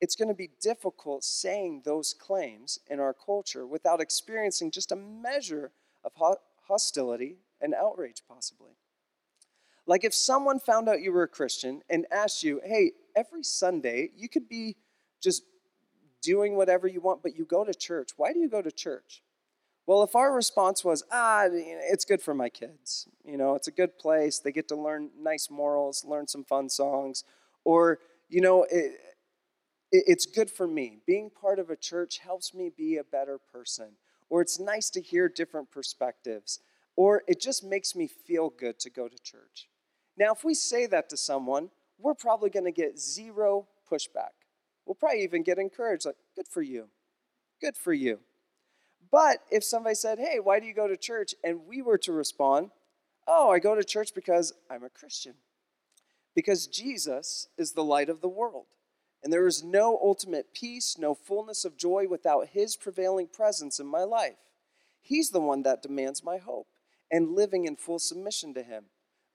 It's 0.00 0.14
going 0.14 0.28
to 0.28 0.34
be 0.34 0.50
difficult 0.60 1.24
saying 1.24 1.82
those 1.84 2.14
claims 2.14 2.78
in 2.88 3.00
our 3.00 3.14
culture 3.14 3.66
without 3.66 4.00
experiencing 4.00 4.70
just 4.70 4.92
a 4.92 4.96
measure 4.96 5.72
of 6.04 6.12
hostility 6.68 7.38
and 7.60 7.74
outrage, 7.74 8.22
possibly. 8.28 8.72
Like 9.86 10.04
if 10.04 10.14
someone 10.14 10.60
found 10.60 10.88
out 10.88 11.00
you 11.00 11.12
were 11.12 11.22
a 11.22 11.28
Christian 11.28 11.80
and 11.88 12.06
asked 12.12 12.42
you, 12.42 12.60
hey, 12.64 12.92
every 13.16 13.42
Sunday 13.42 14.10
you 14.14 14.28
could 14.28 14.48
be 14.48 14.76
just 15.22 15.42
doing 16.26 16.56
whatever 16.56 16.86
you 16.88 17.00
want, 17.00 17.22
but 17.22 17.36
you 17.38 17.44
go 17.44 17.64
to 17.64 17.74
church. 17.88 18.10
Why 18.16 18.32
do 18.32 18.40
you 18.40 18.48
go 18.48 18.62
to 18.62 18.72
church? 18.72 19.22
Well, 19.86 20.02
if 20.02 20.16
our 20.16 20.32
response 20.34 20.84
was, 20.84 21.04
ah, 21.12 21.44
it's 21.92 22.04
good 22.04 22.20
for 22.20 22.34
my 22.34 22.48
kids, 22.48 23.08
you 23.24 23.36
know, 23.36 23.54
it's 23.54 23.68
a 23.68 23.76
good 23.82 23.96
place, 24.04 24.40
they 24.40 24.50
get 24.50 24.66
to 24.68 24.76
learn 24.76 25.10
nice 25.30 25.48
morals, 25.48 26.04
learn 26.04 26.26
some 26.26 26.44
fun 26.44 26.68
songs, 26.68 27.22
or, 27.64 28.00
you 28.28 28.40
know, 28.40 28.66
it, 28.68 28.92
it's 29.92 30.26
good 30.26 30.50
for 30.50 30.66
me. 30.66 30.98
Being 31.06 31.30
part 31.30 31.60
of 31.60 31.70
a 31.70 31.76
church 31.76 32.18
helps 32.18 32.52
me 32.52 32.72
be 32.76 32.96
a 32.96 33.04
better 33.04 33.38
person, 33.38 33.90
or 34.28 34.40
it's 34.40 34.58
nice 34.58 34.90
to 34.90 35.00
hear 35.00 35.28
different 35.28 35.70
perspectives, 35.70 36.58
or 36.96 37.22
it 37.28 37.40
just 37.40 37.62
makes 37.62 37.94
me 37.94 38.08
feel 38.08 38.50
good 38.50 38.80
to 38.80 38.90
go 38.90 39.06
to 39.06 39.18
church. 39.22 39.68
Now, 40.16 40.32
if 40.32 40.42
we 40.42 40.54
say 40.54 40.86
that 40.86 41.08
to 41.10 41.16
someone, 41.16 41.70
we're 41.98 42.14
probably 42.14 42.50
going 42.50 42.64
to 42.64 42.72
get 42.72 42.98
zero 42.98 43.68
pushback. 43.88 44.35
We'll 44.86 44.94
probably 44.94 45.22
even 45.22 45.42
get 45.42 45.58
encouraged, 45.58 46.06
like, 46.06 46.16
good 46.36 46.48
for 46.48 46.62
you. 46.62 46.88
Good 47.60 47.76
for 47.76 47.92
you. 47.92 48.20
But 49.10 49.38
if 49.50 49.64
somebody 49.64 49.94
said, 49.94 50.18
Hey, 50.18 50.38
why 50.40 50.60
do 50.60 50.66
you 50.66 50.74
go 50.74 50.88
to 50.88 50.96
church? 50.96 51.34
And 51.44 51.66
we 51.66 51.82
were 51.82 51.98
to 51.98 52.12
respond, 52.12 52.70
Oh, 53.26 53.50
I 53.50 53.58
go 53.58 53.74
to 53.74 53.84
church 53.84 54.14
because 54.14 54.52
I'm 54.70 54.84
a 54.84 54.90
Christian. 54.90 55.34
Because 56.34 56.66
Jesus 56.66 57.48
is 57.56 57.72
the 57.72 57.84
light 57.84 58.08
of 58.08 58.20
the 58.20 58.28
world. 58.28 58.66
And 59.22 59.32
there 59.32 59.46
is 59.46 59.64
no 59.64 59.98
ultimate 60.02 60.54
peace, 60.54 60.96
no 60.98 61.14
fullness 61.14 61.64
of 61.64 61.76
joy 61.76 62.06
without 62.08 62.48
his 62.48 62.76
prevailing 62.76 63.26
presence 63.26 63.80
in 63.80 63.86
my 63.86 64.04
life. 64.04 64.36
He's 65.00 65.30
the 65.30 65.40
one 65.40 65.62
that 65.62 65.82
demands 65.82 66.22
my 66.22 66.36
hope 66.36 66.68
and 67.10 67.34
living 67.34 67.64
in 67.64 67.76
full 67.76 67.98
submission 67.98 68.54
to 68.54 68.62
him, 68.62 68.84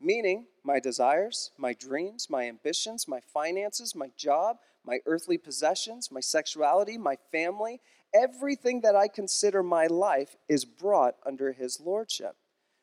meaning 0.02 0.46
my 0.64 0.80
desires, 0.80 1.52
my 1.58 1.74
dreams, 1.74 2.28
my 2.30 2.48
ambitions, 2.48 3.08
my 3.08 3.20
finances, 3.20 3.96
my 3.96 4.12
job, 4.18 4.58
my 4.86 5.00
earthly 5.06 5.38
possessions, 5.38 6.10
my 6.12 6.20
sexuality, 6.20 6.98
my 6.98 7.18
family, 7.32 7.80
everything 8.14 8.82
that 8.82 8.96
I 8.96 9.08
consider 9.08 9.64
my 9.64 9.88
life 9.88 10.36
is 10.50 10.66
brought 10.66 11.16
under 11.26 11.54
his 11.54 11.80
lordship 11.80 12.36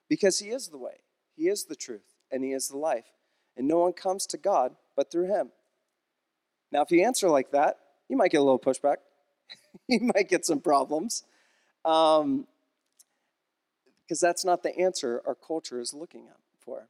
because 0.08 0.38
he 0.38 0.50
is 0.50 0.68
the 0.68 0.78
way, 0.78 1.02
he 1.36 1.48
is 1.48 1.64
the 1.64 1.76
truth, 1.76 2.14
and 2.30 2.44
he 2.44 2.52
is 2.52 2.68
the 2.68 2.78
life. 2.78 3.06
And 3.56 3.66
no 3.66 3.78
one 3.78 3.92
comes 3.92 4.26
to 4.26 4.38
God 4.38 4.76
but 4.96 5.10
through 5.10 5.26
him. 5.26 5.50
Now, 6.70 6.82
if 6.82 6.90
you 6.90 7.04
answer 7.04 7.28
like 7.28 7.50
that, 7.52 7.78
you 8.08 8.16
might 8.16 8.30
get 8.30 8.38
a 8.38 8.42
little 8.42 8.58
pushback. 8.58 8.96
you 9.88 10.10
might 10.14 10.28
get 10.28 10.46
some 10.46 10.60
problems. 10.60 11.24
Um, 11.84 12.46
because 14.02 14.20
that's 14.20 14.44
not 14.44 14.62
the 14.62 14.76
answer 14.78 15.22
our 15.26 15.34
culture 15.34 15.80
is 15.80 15.92
looking 15.92 16.28
for. 16.60 16.88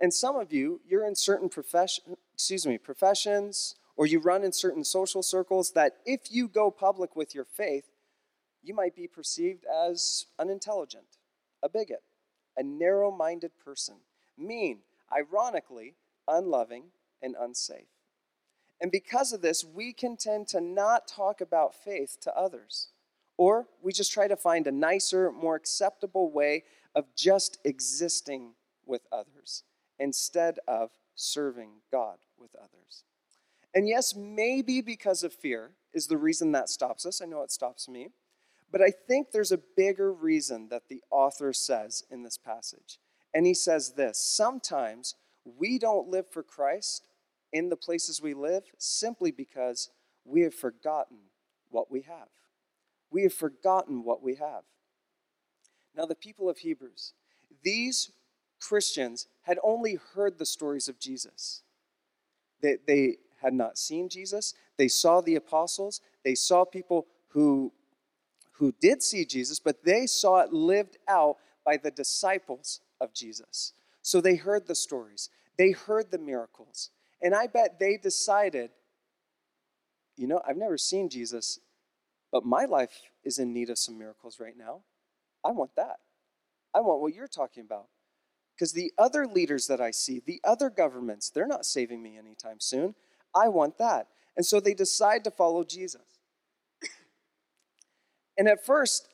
And 0.00 0.14
some 0.14 0.36
of 0.36 0.52
you, 0.52 0.80
you're 0.88 1.06
in 1.06 1.14
certain 1.14 1.48
profession, 1.48 2.16
excuse 2.32 2.66
me, 2.66 2.78
professions 2.78 3.74
or 3.96 4.06
you 4.06 4.18
run 4.18 4.42
in 4.42 4.52
certain 4.52 4.82
social 4.82 5.22
circles 5.22 5.72
that 5.72 5.96
if 6.06 6.32
you 6.32 6.48
go 6.48 6.70
public 6.70 7.14
with 7.14 7.34
your 7.34 7.44
faith, 7.44 7.84
you 8.62 8.72
might 8.72 8.96
be 8.96 9.06
perceived 9.06 9.64
as 9.66 10.26
unintelligent, 10.38 11.18
a 11.62 11.68
bigot, 11.68 12.02
a 12.56 12.62
narrow 12.62 13.10
minded 13.10 13.52
person, 13.62 13.96
mean, 14.38 14.78
ironically, 15.14 15.96
unloving, 16.26 16.84
and 17.20 17.36
unsafe. 17.38 17.88
And 18.80 18.90
because 18.90 19.34
of 19.34 19.42
this, 19.42 19.64
we 19.64 19.92
can 19.92 20.16
tend 20.16 20.48
to 20.48 20.62
not 20.62 21.06
talk 21.06 21.42
about 21.42 21.74
faith 21.74 22.16
to 22.22 22.34
others. 22.34 22.88
Or 23.36 23.66
we 23.82 23.92
just 23.92 24.12
try 24.12 24.28
to 24.28 24.36
find 24.36 24.66
a 24.66 24.72
nicer, 24.72 25.30
more 25.30 25.56
acceptable 25.56 26.30
way 26.30 26.64
of 26.94 27.04
just 27.14 27.58
existing 27.64 28.54
with 28.86 29.02
others 29.12 29.64
instead 30.00 30.58
of 30.66 30.90
serving 31.14 31.70
God 31.92 32.16
with 32.36 32.50
others. 32.56 33.04
And 33.72 33.86
yes, 33.86 34.16
maybe 34.16 34.80
because 34.80 35.22
of 35.22 35.32
fear 35.32 35.72
is 35.92 36.08
the 36.08 36.16
reason 36.16 36.50
that 36.52 36.68
stops 36.68 37.06
us. 37.06 37.22
I 37.22 37.26
know 37.26 37.42
it 37.42 37.52
stops 37.52 37.88
me. 37.88 38.08
But 38.72 38.80
I 38.80 38.90
think 38.90 39.30
there's 39.30 39.52
a 39.52 39.60
bigger 39.76 40.12
reason 40.12 40.68
that 40.70 40.88
the 40.88 41.02
author 41.10 41.52
says 41.52 42.04
in 42.10 42.22
this 42.22 42.38
passage. 42.38 42.98
And 43.34 43.46
he 43.46 43.54
says 43.54 43.92
this 43.92 44.18
sometimes 44.18 45.14
We 45.44 45.78
don't 45.78 46.08
live 46.08 46.26
for 46.30 46.42
Christ 46.42 47.08
in 47.52 47.68
the 47.68 47.76
places 47.76 48.22
we 48.22 48.34
live 48.34 48.64
simply 48.78 49.30
because 49.30 49.90
we 50.24 50.42
have 50.42 50.54
forgotten 50.54 51.18
what 51.70 51.90
we 51.90 52.02
have. 52.02 52.28
We 53.10 53.22
have 53.24 53.34
forgotten 53.34 54.04
what 54.04 54.22
we 54.22 54.36
have. 54.36 54.62
Now, 55.96 56.06
the 56.06 56.14
people 56.14 56.48
of 56.48 56.58
Hebrews, 56.58 57.12
these 57.64 58.12
Christians 58.60 59.26
had 59.42 59.58
only 59.62 59.98
heard 60.14 60.38
the 60.38 60.46
stories 60.46 60.88
of 60.88 60.98
Jesus. 60.98 61.62
They, 62.62 62.76
they 62.86 63.16
had 63.42 63.54
not 63.54 63.78
seen 63.78 64.08
Jesus. 64.08 64.54
They 64.76 64.88
saw 64.88 65.20
the 65.20 65.36
apostles. 65.36 66.00
They 66.24 66.34
saw 66.34 66.64
people 66.64 67.06
who, 67.28 67.72
who 68.52 68.74
did 68.80 69.02
see 69.02 69.24
Jesus, 69.24 69.58
but 69.58 69.84
they 69.84 70.06
saw 70.06 70.40
it 70.40 70.52
lived 70.52 70.98
out 71.08 71.36
by 71.64 71.76
the 71.76 71.90
disciples 71.90 72.80
of 73.00 73.14
Jesus. 73.14 73.72
So 74.02 74.20
they 74.20 74.36
heard 74.36 74.66
the 74.66 74.74
stories, 74.74 75.30
they 75.56 75.72
heard 75.72 76.10
the 76.10 76.18
miracles. 76.18 76.90
And 77.22 77.34
I 77.34 77.46
bet 77.46 77.78
they 77.78 77.98
decided, 77.98 78.70
you 80.16 80.26
know, 80.26 80.40
I've 80.46 80.56
never 80.56 80.78
seen 80.78 81.10
Jesus, 81.10 81.60
but 82.32 82.44
my 82.44 82.64
life 82.64 83.02
is 83.24 83.38
in 83.38 83.52
need 83.52 83.68
of 83.68 83.78
some 83.78 83.98
miracles 83.98 84.40
right 84.40 84.56
now. 84.56 84.80
I 85.44 85.50
want 85.50 85.76
that. 85.76 85.96
I 86.74 86.80
want 86.80 87.00
what 87.00 87.14
you're 87.14 87.26
talking 87.26 87.62
about. 87.62 87.86
Because 88.60 88.74
the 88.74 88.92
other 88.98 89.26
leaders 89.26 89.68
that 89.68 89.80
I 89.80 89.90
see, 89.90 90.20
the 90.20 90.38
other 90.44 90.68
governments, 90.68 91.30
they're 91.30 91.46
not 91.46 91.64
saving 91.64 92.02
me 92.02 92.18
anytime 92.18 92.60
soon. 92.60 92.94
I 93.34 93.48
want 93.48 93.78
that. 93.78 94.08
And 94.36 94.44
so 94.44 94.60
they 94.60 94.74
decide 94.74 95.24
to 95.24 95.30
follow 95.30 95.64
Jesus. 95.64 96.02
and 98.36 98.46
at 98.46 98.66
first, 98.66 99.08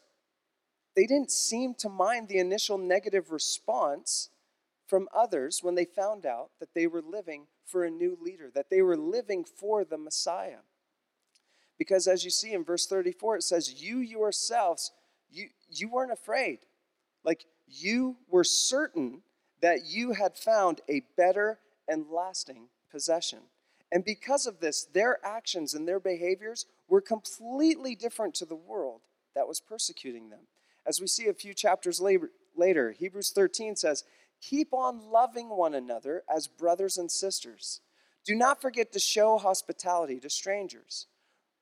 they 0.97 1.07
didn't 1.07 1.31
seem 1.31 1.75
to 1.75 1.89
mind 1.89 2.27
the 2.27 2.41
initial 2.41 2.77
negative 2.77 3.31
response 3.31 4.31
from 4.89 5.09
others 5.15 5.61
when 5.63 5.77
they 5.77 5.85
found 5.85 6.27
out 6.27 6.51
that 6.59 6.75
they 6.75 6.89
were 6.89 7.03
living 7.03 7.47
for 7.65 7.85
a 7.85 7.91
new 7.91 8.19
leader, 8.21 8.51
that 8.53 8.69
they 8.69 8.83
were 8.83 8.97
living 8.97 9.45
for 9.45 9.85
the 9.85 9.99
Messiah. 9.99 10.63
Because 11.79 12.09
as 12.09 12.25
you 12.25 12.31
see 12.31 12.53
in 12.53 12.65
verse 12.65 12.89
34, 12.89 13.37
it 13.37 13.43
says, 13.45 13.81
You 13.81 13.99
yourselves, 13.99 14.91
you, 15.31 15.51
you 15.71 15.89
weren't 15.89 16.11
afraid. 16.11 16.67
Like 17.23 17.45
you 17.69 18.17
were 18.29 18.43
certain 18.43 19.23
that 19.61 19.87
you 19.87 20.13
had 20.13 20.37
found 20.37 20.81
a 20.89 21.03
better 21.17 21.59
and 21.89 22.07
lasting 22.11 22.69
possession. 22.91 23.41
And 23.93 24.05
because 24.05 24.47
of 24.47 24.61
this, 24.61 24.85
their 24.85 25.25
actions 25.25 25.75
and 25.75 25.87
their 25.87 26.01
behaviors 26.01 26.67
were 26.89 27.01
completely 27.01 27.95
different 27.95 28.35
to 28.37 28.45
the 28.45 28.57
world 28.57 29.03
that 29.35 29.49
was 29.49 29.61
persecuting 29.61 30.31
them. 30.31 30.47
As 30.87 31.01
we 31.01 31.07
see 31.07 31.27
a 31.27 31.35
few 31.35 31.55
chapters 31.55 32.01
later, 32.01 32.93
Hebrews 32.93 33.31
13 33.31 33.77
says, 33.77 34.05
Keep 34.41 34.73
on 34.73 35.11
loving 35.11 35.49
one 35.49 35.75
another 35.75 36.23
as 36.33 36.47
brothers 36.47 36.99
and 36.99 37.11
sisters. 37.11 37.81
Do 38.25 38.35
not 38.35 38.61
forget 38.61 38.93
to 38.93 38.99
show 38.99 39.39
hospitality 39.39 40.21
to 40.21 40.31
strangers. 40.31 41.07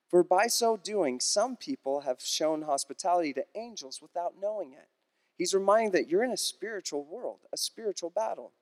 For 0.08 0.22
by 0.22 0.46
so 0.46 0.76
doing, 0.76 1.20
some 1.20 1.56
people 1.56 2.00
have 2.00 2.20
shown 2.20 2.62
hospitality 2.62 3.32
to 3.34 3.44
angels 3.54 4.00
without 4.00 4.34
knowing 4.40 4.72
it. 4.72 4.88
He's 5.36 5.54
reminding 5.54 5.92
that 5.92 6.08
you're 6.08 6.24
in 6.24 6.30
a 6.30 6.36
spiritual 6.36 7.04
world, 7.04 7.40
a 7.52 7.56
spiritual 7.56 8.10
battle. 8.10 8.52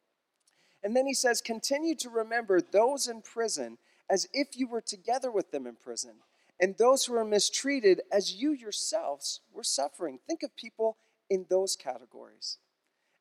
And 0.83 0.97
then 0.97 1.07
he 1.07 1.15
says, 1.15 1.41
Continue 1.41 1.95
to 1.97 2.11
remember 2.11 2.61
those 2.61 3.07
in 3.07 3.23
prison 3.23 3.79
as 4.11 4.27
if 4.33 4.57
you 4.57 4.67
were 4.67 4.81
together 4.81 5.31
with 5.31 5.51
them 5.51 5.67
in 5.67 5.77
prison, 5.77 6.17
and 6.61 6.77
those 6.77 7.05
who 7.05 7.15
are 7.15 7.25
mistreated 7.25 8.03
as 8.11 8.35
you 8.35 8.53
yourselves 8.53 9.41
were 9.53 9.65
suffering. 9.65 10.19
Think 10.27 10.43
of 10.43 10.57
people 10.57 10.97
in 11.31 11.47
those 11.49 11.77
categories. 11.77 12.59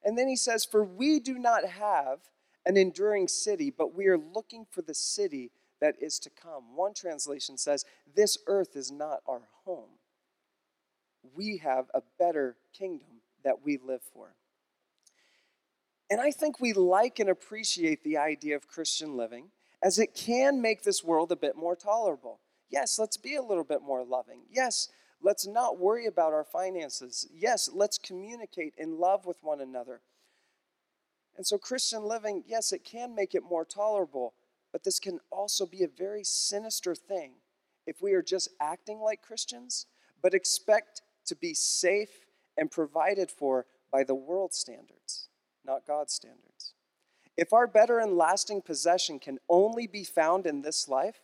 And 0.04 0.18
then 0.18 0.28
he 0.28 0.36
says, 0.36 0.66
For 0.66 0.84
we 0.84 1.20
do 1.20 1.38
not 1.38 1.66
have 1.66 2.20
an 2.66 2.78
enduring 2.78 3.28
city, 3.28 3.70
but 3.76 3.96
we 3.96 4.08
are 4.08 4.18
looking 4.18 4.66
for 4.70 4.82
the 4.82 4.94
city 4.94 5.52
that 5.80 5.96
is 6.00 6.20
to 6.20 6.30
come. 6.30 6.76
One 6.76 6.94
translation 6.94 7.58
says, 7.58 7.86
This 8.16 8.38
earth 8.48 8.76
is 8.76 8.92
not 8.92 9.20
our 9.28 9.42
home. 9.66 10.00
We 11.36 11.58
have 11.58 11.86
a 11.94 12.02
better 12.18 12.56
kingdom 12.74 13.11
that 13.44 13.64
we 13.64 13.78
live 13.78 14.02
for. 14.14 14.36
And 16.10 16.20
I 16.20 16.32
think 16.32 16.60
we 16.60 16.74
like 16.74 17.20
and 17.20 17.30
appreciate 17.30 18.04
the 18.04 18.18
idea 18.18 18.56
of 18.56 18.68
Christian 18.68 19.16
living 19.16 19.52
as 19.82 19.98
it 19.98 20.14
can 20.14 20.62
make 20.62 20.84
this 20.84 21.04
world 21.04 21.32
a 21.32 21.38
bit 21.38 21.56
more 21.56 21.76
tolerable. 21.76 22.40
Yes, 22.70 23.00
let's 23.00 23.18
be 23.18 23.36
a 23.36 23.42
little 23.42 23.64
bit 23.64 23.82
more 23.82 24.04
loving. 24.04 24.42
Yes, 24.50 24.90
let's 25.22 25.48
not 25.48 25.80
worry 25.80 26.06
about 26.06 26.34
our 26.34 26.44
finances. 26.44 27.28
Yes, 27.34 27.70
let's 27.74 27.98
communicate 27.98 28.74
in 28.78 29.00
love 29.00 29.26
with 29.26 29.38
one 29.42 29.62
another. 29.62 30.02
And 31.38 31.48
so, 31.48 31.58
Christian 31.58 32.04
living, 32.04 32.44
yes, 32.46 32.72
it 32.72 32.84
can 32.84 33.16
make 33.16 33.34
it 33.34 33.44
more 33.44 33.66
tolerable, 33.66 34.34
but 34.72 34.84
this 34.84 35.00
can 35.00 35.20
also 35.32 35.66
be 35.66 35.84
a 35.84 35.88
very 35.88 36.24
sinister 36.24 36.94
thing 36.94 37.34
if 37.88 38.02
we 38.02 38.14
are 38.14 38.22
just 38.22 38.50
acting 38.60 39.00
like 39.00 39.22
Christians, 39.22 39.88
but 40.22 40.34
expect 40.34 41.02
to 41.26 41.36
be 41.36 41.54
safe 41.54 42.26
and 42.58 42.72
provided 42.72 43.32
for 43.32 43.66
by 43.92 44.04
the 44.04 44.16
world 44.16 44.54
standards, 44.54 45.28
not 45.66 45.86
God's 45.86 46.14
standards. 46.14 46.74
If 47.38 47.54
our 47.54 47.68
better 47.68 48.00
and 48.00 48.18
lasting 48.18 48.62
possession 48.62 49.20
can 49.20 49.40
only 49.50 49.88
be 49.88 50.04
found 50.04 50.46
in 50.46 50.62
this 50.62 50.88
life, 50.88 51.22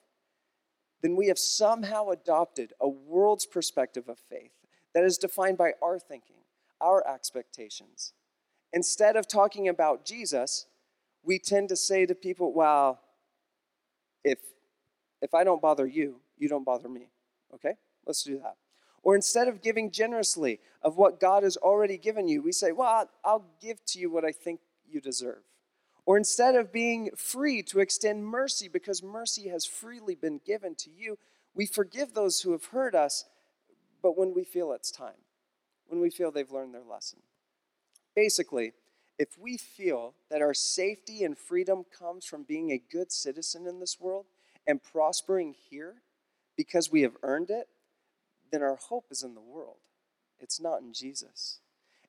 then 1.02 1.16
we 1.16 1.28
have 1.28 1.38
somehow 1.38 2.10
adopted 2.10 2.74
a 2.80 2.88
world's 2.88 3.46
perspective 3.46 4.10
of 4.10 4.18
faith 4.20 4.52
that 4.94 5.04
is 5.04 5.18
defined 5.18 5.58
by 5.58 5.74
our 5.82 6.00
thinking, 6.00 6.38
our 6.82 7.08
expectations. 7.08 8.14
Instead 8.74 9.16
of 9.16 9.28
talking 9.28 9.68
about 9.68 10.06
Jesus, 10.06 10.66
we 11.24 11.40
tend 11.40 11.70
to 11.70 11.76
say 11.76 12.06
to 12.06 12.16
people, 12.16 12.54
well, 12.54 13.00
if, 14.24 14.40
if 15.22 15.34
I 15.34 15.44
don't 15.44 15.62
bother 15.62 15.86
you, 15.86 16.20
you 16.38 16.50
don't 16.50 16.66
bother 16.66 16.90
me. 16.90 17.10
Okay? 17.54 17.74
Let's 18.06 18.24
do 18.24 18.40
that. 18.40 18.56
Or 19.08 19.16
instead 19.16 19.48
of 19.48 19.62
giving 19.62 19.90
generously 19.90 20.60
of 20.82 20.98
what 20.98 21.22
God 21.22 21.44
has 21.44 21.56
already 21.56 21.98
given 21.98 22.28
you, 22.28 22.42
we 22.42 22.52
say, 22.52 22.74
Well, 22.74 23.10
I'll 23.24 23.46
give 23.62 23.80
to 23.86 24.00
you 24.00 24.12
what 24.12 24.26
I 24.26 24.34
think 24.34 24.60
you 24.86 25.00
deserve. 25.00 25.44
Or 26.06 26.18
instead 26.18 26.56
of 26.56 26.74
being 26.74 27.12
free 27.16 27.64
to 27.64 27.80
extend 27.80 28.26
mercy 28.26 28.68
because 28.68 29.02
mercy 29.02 29.48
has 29.48 29.66
freely 29.66 30.16
been 30.16 30.42
given 30.46 30.76
to 30.80 30.90
you, 30.90 31.18
we 31.56 31.66
forgive 31.66 32.16
those 32.16 32.42
who 32.42 32.52
have 32.52 32.66
hurt 32.66 32.96
us, 32.96 33.24
but 34.04 34.18
when 34.18 34.34
we 34.34 34.44
feel 34.44 34.74
it's 34.74 34.92
time, 34.92 35.22
when 35.88 36.02
we 36.02 36.10
feel 36.10 36.30
they've 36.30 36.52
learned 36.52 36.74
their 36.74 36.84
lesson. 36.84 37.20
Basically, 38.14 38.74
if 39.18 39.40
we 39.40 39.56
feel 39.56 40.16
that 40.30 40.42
our 40.42 40.54
safety 40.54 41.24
and 41.24 41.38
freedom 41.38 41.86
comes 41.98 42.26
from 42.26 42.44
being 42.44 42.72
a 42.72 42.84
good 42.92 43.14
citizen 43.14 43.68
in 43.68 43.80
this 43.80 44.02
world 44.02 44.26
and 44.68 44.84
prospering 44.84 45.56
here 45.70 45.96
because 46.58 46.92
we 46.92 47.04
have 47.04 47.16
earned 47.24 47.50
it, 47.50 47.70
then 48.52 48.62
our 48.62 48.76
hope 48.76 49.06
is 49.12 49.24
in 49.24 49.36
the 49.36 49.42
world. 49.42 49.78
It's 50.40 50.60
not 50.60 50.82
in 50.82 50.94
Jesus. 50.94 51.60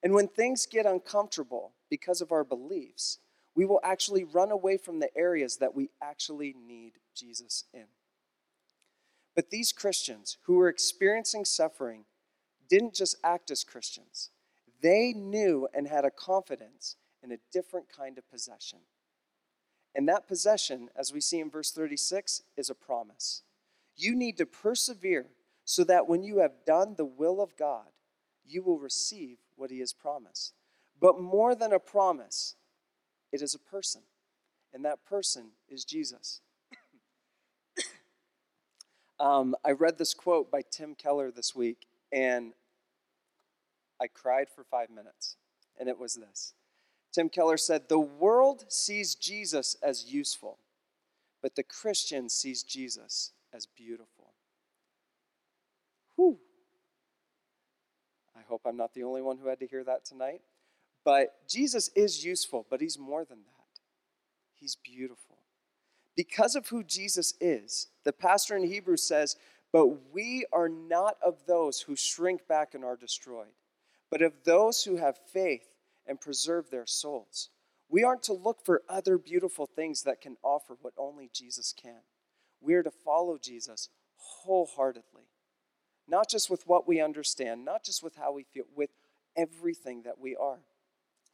And 0.03 0.13
when 0.13 0.29
things 0.29 0.67
get 0.67 0.87
uncomfortable 0.87 1.73
because 1.91 2.21
of 2.21 2.33
our 2.33 2.45
beliefs, 2.45 3.19
we 3.55 3.65
will 3.65 3.81
actually 3.83 4.25
run 4.25 4.51
away 4.51 4.77
from 4.77 5.01
the 5.01 5.15
areas 5.17 5.57
that 5.57 5.75
we 5.75 5.91
actually 6.01 6.55
need 6.67 6.93
Jesus 7.15 7.65
in. 7.75 7.87
But 9.35 9.51
these 9.51 9.73
Christians 9.73 10.39
who 10.43 10.55
were 10.55 10.69
experiencing 10.69 11.45
suffering 11.45 12.05
didn't 12.69 12.95
just 12.95 13.17
act 13.25 13.51
as 13.51 13.65
Christians, 13.65 14.31
they 14.81 15.13
knew 15.13 15.69
and 15.75 15.89
had 15.89 16.05
a 16.05 16.11
confidence 16.11 16.97
in 17.23 17.33
a 17.33 17.39
different 17.53 17.87
kind 17.89 18.19
of 18.19 18.31
possession. 18.31 18.81
And 19.95 20.09
that 20.09 20.29
possession, 20.29 20.91
as 20.95 21.13
we 21.13 21.21
see 21.21 21.41
in 21.41 21.51
verse 21.51 21.73
36, 21.73 22.43
is 22.57 22.71
a 22.71 22.75
promise. 22.75 23.43
You 23.97 24.15
need 24.15 24.37
to 24.39 24.47
persevere 24.47 25.27
so 25.69 25.85
that 25.85 26.09
when 26.09 26.23
you 26.23 26.39
have 26.39 26.65
done 26.65 26.95
the 26.97 27.05
will 27.05 27.43
of 27.43 27.55
God, 27.59 27.89
you 28.47 28.63
will 28.63 28.79
receive 28.79 29.37
what 29.55 29.71
He 29.71 29.81
has 29.81 29.93
promised. 29.93 30.55
But 30.99 31.21
more 31.21 31.55
than 31.55 31.75
a 31.75 31.79
promise, 31.79 32.55
it 33.33 33.43
is 33.43 33.55
a 33.55 33.59
person, 33.59 34.01
and 34.73 34.83
that 34.87 35.05
person 35.05 35.51
is 35.69 35.85
Jesus. 35.85 36.41
um, 39.21 39.55
I 39.63 39.73
read 39.73 39.99
this 39.99 40.15
quote 40.15 40.51
by 40.51 40.63
Tim 40.71 40.95
Keller 40.95 41.31
this 41.31 41.55
week, 41.55 41.87
and 42.11 42.55
I 44.01 44.07
cried 44.07 44.47
for 44.49 44.65
five 44.65 44.89
minutes, 44.89 45.37
and 45.79 45.87
it 45.87 45.99
was 45.99 46.15
this. 46.15 46.55
Tim 47.13 47.29
Keller 47.29 47.59
said, 47.59 47.91
The 47.91 47.99
world 47.99 48.65
sees 48.69 49.15
Jesus 49.15 49.77
as 49.83 50.11
useful, 50.11 50.57
but 51.43 51.57
the 51.57 51.63
Christian 51.63 52.31
sees 52.31 52.63
Jesus 52.63 53.33
as 53.53 53.67
beautiful. 53.67 54.33
Whew. 56.19 56.37
I 58.37 58.38
hope 58.49 58.63
I'm 58.67 58.77
not 58.77 58.95
the 58.95 59.05
only 59.05 59.23
one 59.23 59.39
who 59.39 59.49
had 59.49 59.61
to 59.61 59.67
hear 59.67 59.85
that 59.85 60.05
tonight. 60.05 60.41
But 61.05 61.49
Jesus 61.49 61.91
is 61.95 62.25
useful, 62.25 62.67
but 62.69 62.81
he's 62.81 62.99
more 62.99 63.25
than 63.25 63.39
that. 63.39 63.81
He's 64.55 64.77
beautiful. 64.77 65.37
Because 66.17 66.57
of 66.57 66.69
who 66.69 66.83
Jesus 66.83 67.35
is, 67.41 67.89
the 68.05 68.13
pastor 68.13 68.57
in 68.57 68.65
Hebrews 68.65 69.07
says, 69.07 69.37
But 69.73 70.13
we 70.13 70.45
are 70.53 70.69
not 70.69 71.17
of 71.25 71.47
those 71.47 71.81
who 71.81 71.95
shrink 71.95 72.49
back 72.49 72.75
and 72.75 72.85
are 72.85 72.97
destroyed, 72.97 73.55
but 74.11 74.23
of 74.23 74.33
those 74.45 74.83
who 74.83 74.97
have 74.97 75.17
faith 75.33 75.69
and 76.07 76.21
preserve 76.21 76.71
their 76.71 76.87
souls. 76.87 77.51
We 77.89 78.05
aren't 78.05 78.25
to 78.25 78.33
look 78.33 78.65
for 78.65 78.83
other 78.89 79.17
beautiful 79.17 79.67
things 79.67 80.03
that 80.03 80.21
can 80.21 80.37
offer 80.43 80.77
what 80.81 80.95
only 80.99 81.31
Jesus 81.33 81.73
can. 81.73 82.01
We're 82.61 82.83
to 82.83 82.91
follow 82.91 83.39
Jesus 83.39 83.89
wholeheartedly, 84.17 85.18
not 86.09 86.29
just 86.29 86.51
with 86.51 86.67
what 86.67 86.89
we 86.89 87.01
understand, 87.01 87.65
not 87.65 87.85
just 87.85 88.03
with 88.03 88.17
how 88.17 88.33
we 88.33 88.45
feel, 88.45 88.65
with 88.75 88.91
everything 89.37 90.03
that 90.03 90.19
we 90.19 90.35
are. 90.35 90.61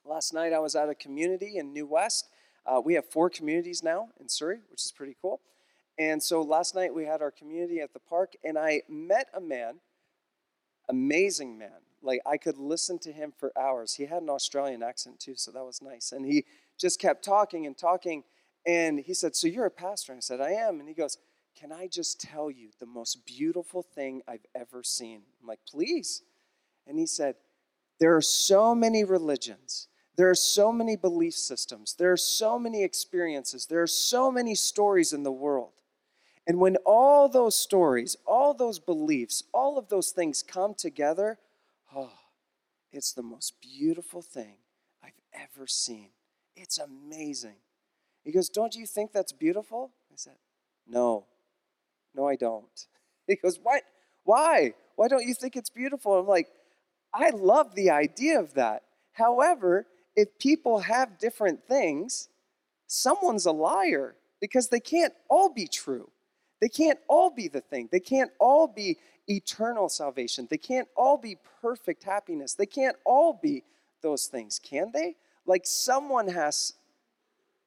Last 0.05 0.35
night 0.35 0.53
I 0.53 0.59
was 0.59 0.75
at 0.75 0.89
a 0.89 0.95
community 0.95 1.57
in 1.57 1.73
New 1.73 1.87
West. 1.87 2.29
Uh, 2.67 2.81
we 2.85 2.95
have 2.95 3.07
four 3.07 3.31
communities 3.31 3.83
now 3.83 4.09
in 4.21 4.29
Surrey, 4.29 4.59
which 4.71 4.85
is 4.85 4.93
pretty 4.93 5.17
cool. 5.21 5.41
And 5.99 6.23
so 6.23 6.43
last 6.43 6.75
night 6.75 6.95
we 6.95 7.05
had 7.05 7.23
our 7.23 7.31
community 7.31 7.81
at 7.81 7.93
the 7.93 8.01
park, 8.01 8.35
and 8.43 8.59
I 8.59 8.83
met 8.89 9.29
a 9.33 9.41
man, 9.41 9.77
amazing 10.89 11.57
man. 11.57 11.71
Like 12.03 12.21
I 12.27 12.37
could 12.37 12.59
listen 12.59 12.99
to 13.01 13.13
him 13.13 13.33
for 13.37 13.53
hours. 13.59 13.95
He 13.95 14.07
had 14.07 14.23
an 14.23 14.29
Australian 14.29 14.83
accent 14.83 15.21
too, 15.21 15.37
so 15.37 15.51
that 15.53 15.65
was 15.65 15.81
nice. 15.81 16.13
And 16.13 16.27
he 16.27 16.45
just 16.79 17.01
kept 17.01 17.25
talking 17.25 17.67
and 17.67 17.79
talking. 17.79 18.25
And 18.67 18.99
he 18.99 19.15
said, 19.15 19.37
So 19.37 19.47
you're 19.47 19.67
a 19.67 19.71
pastor? 19.71 20.13
And 20.13 20.19
I 20.19 20.21
said, 20.21 20.41
I 20.41 20.51
am. 20.51 20.81
And 20.81 20.89
he 20.89 20.95
goes, 20.95 21.17
Can 21.59 21.73
I 21.73 21.87
just 21.87 22.21
tell 22.21 22.51
you 22.51 22.71
the 22.79 22.87
most 22.87 23.25
beautiful 23.27 23.83
thing 23.83 24.23
I've 24.27 24.47
ever 24.55 24.83
seen? 24.83 25.23
I'm 25.41 25.47
like, 25.47 25.61
Please. 25.69 26.23
And 26.87 26.99
he 26.99 27.07
said, 27.07 27.37
There 28.01 28.17
are 28.17 28.23
so 28.23 28.75
many 28.75 29.05
religions. 29.05 29.89
There 30.17 30.31
are 30.31 30.35
so 30.35 30.71
many 30.71 30.97
belief 30.97 31.35
systems. 31.35 31.95
There 31.99 32.13
are 32.13 32.17
so 32.17 32.59
many 32.59 32.85
experiences. 32.85 33.67
There 33.67 33.83
are 33.83 33.87
so 33.87 34.31
many 34.31 34.55
stories 34.55 35.13
in 35.13 35.25
the 35.25 35.33
world. 35.33 35.73
And 36.47 36.61
when 36.61 36.77
all 36.85 37.29
those 37.29 37.57
stories, 37.57 38.17
all 38.27 38.55
those 38.55 38.79
beliefs, 38.79 39.43
all 39.53 39.79
of 39.79 39.89
those 39.89 40.11
things 40.11 40.43
come 40.43 40.75
together, 40.75 41.39
oh, 41.95 42.13
it's 42.93 43.13
the 43.13 43.23
most 43.23 43.55
beautiful 43.61 44.23
thing 44.23 44.59
I've 45.03 45.21
ever 45.33 45.67
seen. 45.67 46.11
It's 46.55 46.79
amazing. 46.79 47.57
He 48.23 48.31
goes, 48.31 48.49
Don't 48.49 48.75
you 48.75 48.87
think 48.87 49.13
that's 49.13 49.33
beautiful? 49.33 49.91
I 50.11 50.15
said, 50.17 50.37
No, 50.87 51.27
no, 52.15 52.29
I 52.29 52.37
don't. 52.37 52.87
He 53.27 53.37
goes, 53.37 53.59
What? 53.63 53.83
Why? 54.25 54.75
Why 54.97 55.09
don't 55.09 55.27
you 55.27 55.35
think 55.35 55.57
it's 55.57 55.71
beautiful? 55.71 56.19
I'm 56.19 56.27
like, 56.27 56.49
I 57.13 57.31
love 57.31 57.75
the 57.75 57.91
idea 57.91 58.39
of 58.39 58.55
that. 58.55 58.83
However, 59.13 59.87
if 60.15 60.39
people 60.39 60.81
have 60.81 61.19
different 61.19 61.67
things, 61.67 62.29
someone's 62.87 63.47
a 63.47 63.53
liar 63.53 64.15
because 64.41 64.69
they 64.69 64.81
can't 64.81 65.15
all 65.31 65.49
be 65.49 65.67
true. 65.67 66.11
They 66.61 66.69
can't 66.69 66.99
all 67.09 67.31
be 67.31 67.49
the 67.49 67.61
thing. 67.61 67.89
They 67.91 68.01
can't 68.01 68.31
all 68.39 68.67
be 68.67 68.99
eternal 69.29 69.89
salvation. 69.89 70.47
They 70.51 70.59
can't 70.59 70.89
all 70.97 71.17
be 71.17 71.39
perfect 71.61 72.05
happiness. 72.05 72.55
They 72.55 72.67
can't 72.67 72.97
all 73.05 73.39
be 73.43 73.63
those 74.03 74.27
things, 74.27 74.61
can 74.63 74.91
they? 74.93 75.17
Like 75.47 75.63
someone 75.67 76.29
has 76.29 76.75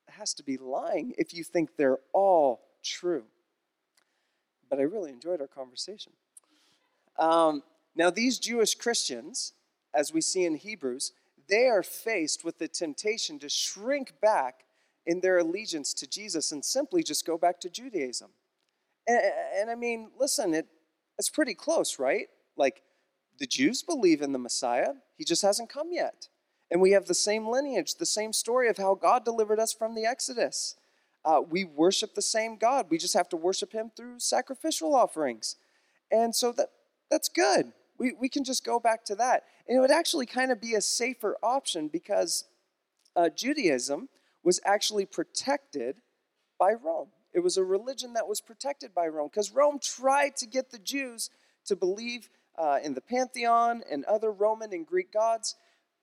has 0.10 0.34
to 0.34 0.44
be 0.44 0.58
lying 0.58 1.14
if 1.18 1.34
you 1.34 1.44
think 1.44 1.76
they're 1.76 2.00
all 2.14 2.62
true. 2.84 3.26
But 4.70 4.80
I 4.80 4.84
really 4.84 5.12
enjoyed 5.12 5.42
our 5.42 5.48
conversation. 5.48 6.14
Um, 7.18 7.64
now, 7.96 8.10
these 8.10 8.38
Jewish 8.38 8.76
Christians, 8.76 9.54
as 9.94 10.14
we 10.14 10.22
see 10.22 10.46
in 10.46 10.56
Hebrews, 10.56 11.14
they 11.50 11.68
are 11.68 11.84
faced 11.84 12.44
with 12.44 12.60
the 12.60 12.68
temptation 12.68 13.40
to 13.40 13.50
shrink 13.50 14.14
back 14.22 14.66
in 15.06 15.22
their 15.22 15.38
allegiance 15.40 15.94
to 15.96 16.08
Jesus 16.08 16.52
and 16.52 16.64
simply 16.64 17.02
just 17.02 17.26
go 17.26 17.38
back 17.38 17.60
to 17.62 17.70
Judaism. 17.70 18.30
And, 19.08 19.22
and 19.58 19.70
I 19.72 19.76
mean, 19.76 20.12
listen, 20.20 20.54
it, 20.54 20.68
it's 21.18 21.30
pretty 21.30 21.54
close, 21.56 21.98
right? 21.98 22.28
Like, 22.56 22.84
the 23.40 23.48
Jews 23.48 23.84
believe 23.84 24.22
in 24.22 24.32
the 24.32 24.40
Messiah, 24.40 24.94
he 25.16 25.24
just 25.24 25.42
hasn't 25.42 25.70
come 25.70 25.92
yet. 25.92 26.28
And 26.70 26.82
we 26.82 26.92
have 26.92 27.06
the 27.06 27.14
same 27.14 27.48
lineage, 27.48 27.96
the 27.96 28.06
same 28.06 28.34
story 28.34 28.68
of 28.68 28.78
how 28.78 28.96
God 28.96 29.24
delivered 29.24 29.60
us 29.60 29.74
from 29.74 29.96
the 29.96 30.06
Exodus. 30.06 30.76
Uh, 31.28 31.42
we 31.42 31.66
worship 31.66 32.16
the 32.16 32.22
same 32.22 32.56
God. 32.56 32.86
We 32.90 32.98
just 32.98 33.14
have 33.14 33.28
to 33.30 33.36
worship 33.36 33.74
him 33.74 33.92
through 33.94 34.20
sacrificial 34.20 34.96
offerings. 34.96 35.58
And 36.10 36.34
so 36.34 36.54
that, 36.54 36.70
that's 37.12 37.28
good. 37.28 37.74
We, 38.00 38.14
we 38.18 38.30
can 38.30 38.46
just 38.46 38.64
go 38.64 38.80
back 38.80 39.04
to 39.06 39.16
that. 39.16 39.44
And 39.68 39.78
it 39.78 39.82
would 39.82 39.92
actually 39.92 40.26
kind 40.26 40.54
of 40.54 40.62
be 40.62 40.76
a 40.76 40.82
safer 40.82 41.36
option 41.44 41.90
because 41.90 42.46
uh, 43.18 43.28
Judaism 43.28 44.08
was 44.42 44.62
actually 44.64 45.06
protected 45.06 45.98
by 46.58 46.72
Rome. 46.82 47.10
It 47.34 47.42
was 47.42 47.58
a 47.58 47.64
religion 47.64 48.14
that 48.14 48.30
was 48.30 48.40
protected 48.40 48.96
by 48.96 49.08
Rome 49.08 49.30
because 49.30 49.52
Rome 49.52 49.80
tried 49.84 50.38
to 50.38 50.46
get 50.46 50.72
the 50.72 50.80
Jews 50.80 51.30
to 51.66 51.76
believe 51.76 52.30
uh, 52.58 52.80
in 52.82 52.94
the 52.94 53.02
pantheon 53.02 53.84
and 53.92 54.06
other 54.06 54.32
Roman 54.32 54.72
and 54.72 54.88
Greek 54.88 55.12
gods, 55.12 55.56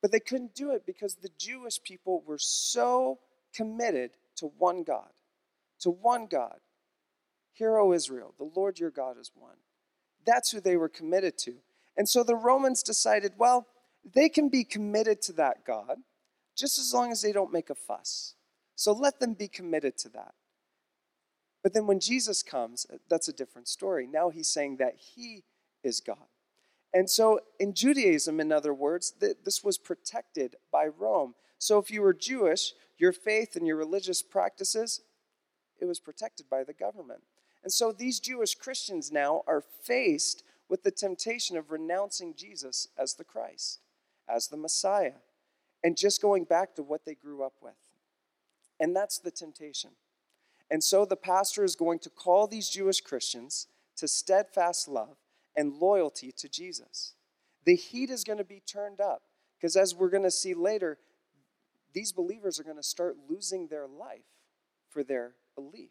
but 0.02 0.12
they 0.12 0.20
couldn't 0.20 0.54
do 0.54 0.72
it 0.72 0.84
because 0.84 1.14
the 1.14 1.30
Jewish 1.38 1.82
people 1.82 2.22
were 2.26 2.38
so 2.38 3.20
committed 3.54 4.10
to 4.36 4.46
one 4.58 4.82
God, 4.82 5.10
to 5.80 5.90
one 5.90 6.26
God. 6.26 6.58
Hear, 7.52 7.78
O 7.78 7.92
Israel, 7.92 8.34
the 8.38 8.50
Lord 8.56 8.78
your 8.78 8.90
God 8.90 9.18
is 9.18 9.30
one. 9.34 9.56
That's 10.26 10.50
who 10.50 10.60
they 10.60 10.76
were 10.76 10.88
committed 10.88 11.38
to. 11.38 11.54
And 11.96 12.08
so 12.08 12.24
the 12.24 12.34
Romans 12.34 12.82
decided, 12.82 13.34
well, 13.38 13.66
they 14.04 14.28
can 14.28 14.48
be 14.48 14.64
committed 14.64 15.22
to 15.22 15.32
that 15.34 15.64
God 15.64 15.98
just 16.56 16.78
as 16.78 16.92
long 16.92 17.12
as 17.12 17.22
they 17.22 17.32
don't 17.32 17.52
make 17.52 17.70
a 17.70 17.74
fuss. 17.74 18.34
So 18.76 18.92
let 18.92 19.20
them 19.20 19.34
be 19.34 19.48
committed 19.48 19.96
to 19.98 20.08
that. 20.10 20.34
But 21.62 21.72
then 21.72 21.86
when 21.86 22.00
Jesus 22.00 22.42
comes, 22.42 22.86
uh, 22.92 22.98
that's 23.08 23.28
a 23.28 23.32
different 23.32 23.68
story. 23.68 24.06
Now 24.06 24.30
he's 24.30 24.48
saying 24.48 24.76
that 24.76 24.96
he 24.96 25.44
is 25.82 26.00
God. 26.00 26.26
And 26.92 27.10
so 27.10 27.40
in 27.58 27.74
Judaism, 27.74 28.38
in 28.38 28.52
other 28.52 28.74
words, 28.74 29.14
this 29.20 29.64
was 29.64 29.78
protected 29.78 30.56
by 30.70 30.86
Rome. 30.86 31.34
So 31.64 31.78
if 31.78 31.90
you 31.90 32.02
were 32.02 32.12
Jewish, 32.12 32.74
your 32.98 33.14
faith 33.14 33.56
and 33.56 33.66
your 33.66 33.78
religious 33.78 34.22
practices, 34.22 35.00
it 35.80 35.86
was 35.86 35.98
protected 35.98 36.50
by 36.50 36.62
the 36.62 36.74
government. 36.74 37.22
And 37.62 37.72
so 37.72 37.90
these 37.90 38.20
Jewish 38.20 38.54
Christians 38.54 39.10
now 39.10 39.42
are 39.46 39.64
faced 39.82 40.42
with 40.68 40.82
the 40.82 40.90
temptation 40.90 41.56
of 41.56 41.70
renouncing 41.70 42.34
Jesus 42.36 42.88
as 42.98 43.14
the 43.14 43.24
Christ, 43.24 43.80
as 44.28 44.48
the 44.48 44.58
Messiah, 44.58 45.22
and 45.82 45.96
just 45.96 46.20
going 46.20 46.44
back 46.44 46.74
to 46.74 46.82
what 46.82 47.06
they 47.06 47.14
grew 47.14 47.42
up 47.42 47.54
with. 47.62 47.72
And 48.78 48.94
that's 48.94 49.18
the 49.18 49.30
temptation. 49.30 49.92
And 50.70 50.84
so 50.84 51.06
the 51.06 51.16
pastor 51.16 51.64
is 51.64 51.76
going 51.76 52.00
to 52.00 52.10
call 52.10 52.46
these 52.46 52.68
Jewish 52.68 53.00
Christians 53.00 53.68
to 53.96 54.06
steadfast 54.06 54.86
love 54.86 55.16
and 55.56 55.72
loyalty 55.72 56.30
to 56.30 56.46
Jesus. 56.46 57.14
The 57.64 57.74
heat 57.74 58.10
is 58.10 58.22
going 58.22 58.36
to 58.36 58.44
be 58.44 58.60
turned 58.60 59.00
up 59.00 59.22
because, 59.58 59.76
as 59.76 59.94
we're 59.94 60.10
going 60.10 60.24
to 60.24 60.30
see 60.30 60.52
later, 60.52 60.98
these 61.94 62.12
believers 62.12 62.58
are 62.58 62.64
going 62.64 62.76
to 62.76 62.82
start 62.82 63.16
losing 63.28 63.68
their 63.68 63.86
life 63.86 64.26
for 64.90 65.02
their 65.02 65.34
belief. 65.54 65.90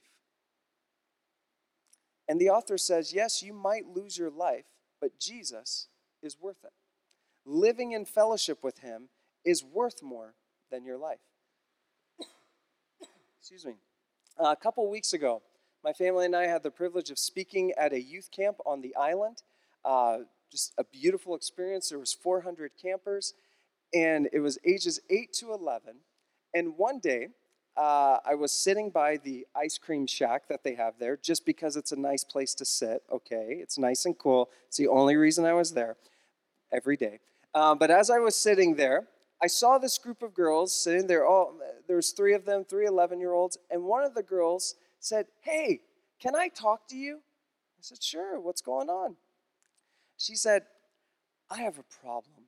And 2.27 2.39
the 2.39 2.49
author 2.49 2.77
says, 2.77 3.13
yes, 3.13 3.41
you 3.41 3.53
might 3.53 3.87
lose 3.87 4.17
your 4.17 4.29
life, 4.29 4.65
but 5.01 5.19
Jesus 5.19 5.87
is 6.21 6.37
worth 6.39 6.63
it. 6.63 6.71
Living 7.45 7.91
in 7.91 8.05
fellowship 8.05 8.63
with 8.63 8.79
him 8.79 9.09
is 9.43 9.63
worth 9.63 10.01
more 10.01 10.35
than 10.71 10.85
your 10.85 10.97
life. 10.97 11.19
Excuse 13.39 13.65
me. 13.65 13.75
Uh, 14.39 14.47
a 14.51 14.55
couple 14.55 14.89
weeks 14.89 15.13
ago, 15.13 15.41
my 15.83 15.91
family 15.91 16.25
and 16.25 16.35
I 16.35 16.47
had 16.47 16.63
the 16.63 16.71
privilege 16.71 17.09
of 17.09 17.19
speaking 17.19 17.73
at 17.77 17.91
a 17.91 18.01
youth 18.01 18.29
camp 18.31 18.57
on 18.65 18.81
the 18.81 18.95
island. 18.95 19.43
Uh, 19.83 20.19
just 20.49 20.73
a 20.77 20.83
beautiful 20.85 21.35
experience. 21.35 21.89
There 21.89 21.99
was 21.99 22.13
400 22.13 22.71
campers, 22.81 23.33
and 23.93 24.29
it 24.33 24.39
was 24.39 24.57
ages 24.65 24.99
8 25.09 25.31
to 25.33 25.53
11. 25.53 25.95
And 26.53 26.77
one 26.77 26.99
day, 26.99 27.29
uh, 27.75 28.17
I 28.25 28.35
was 28.35 28.51
sitting 28.51 28.89
by 28.89 29.17
the 29.17 29.47
ice 29.55 29.77
cream 29.77 30.05
shack 30.05 30.47
that 30.47 30.63
they 30.63 30.75
have 30.75 30.93
there 30.99 31.17
just 31.17 31.45
because 31.45 31.75
it's 31.75 31.91
a 31.91 31.95
nice 31.95 32.23
place 32.23 32.53
to 32.55 32.65
sit. 32.65 33.03
Okay, 33.11 33.57
it's 33.59 33.77
nice 33.77 34.05
and 34.05 34.17
cool. 34.17 34.49
It's 34.67 34.77
the 34.77 34.87
only 34.87 35.15
reason 35.15 35.45
I 35.45 35.53
was 35.53 35.71
there 35.71 35.95
every 36.71 36.97
day. 36.97 37.19
Uh, 37.53 37.75
but 37.75 37.89
as 37.89 38.09
I 38.09 38.19
was 38.19 38.35
sitting 38.35 38.75
there, 38.75 39.07
I 39.41 39.47
saw 39.47 39.77
this 39.77 39.97
group 39.97 40.21
of 40.21 40.33
girls 40.33 40.71
sitting 40.71 41.07
there. 41.07 41.25
All 41.25 41.53
there 41.87 41.95
was 41.95 42.11
three 42.11 42.33
of 42.33 42.45
them, 42.45 42.63
three 42.63 42.85
11 42.85 43.19
year 43.19 43.33
olds, 43.33 43.57
and 43.69 43.83
one 43.83 44.03
of 44.03 44.13
the 44.13 44.23
girls 44.23 44.75
said, 44.99 45.27
"Hey, 45.41 45.81
can 46.19 46.35
I 46.35 46.47
talk 46.47 46.87
to 46.89 46.95
you?" 46.95 47.17
I 47.17 47.81
said, 47.81 48.01
"Sure. 48.01 48.39
What's 48.39 48.61
going 48.61 48.89
on?" 48.89 49.17
She 50.17 50.35
said, 50.35 50.65
"I 51.49 51.57
have 51.57 51.77
a 51.77 51.83
problem." 51.83 52.42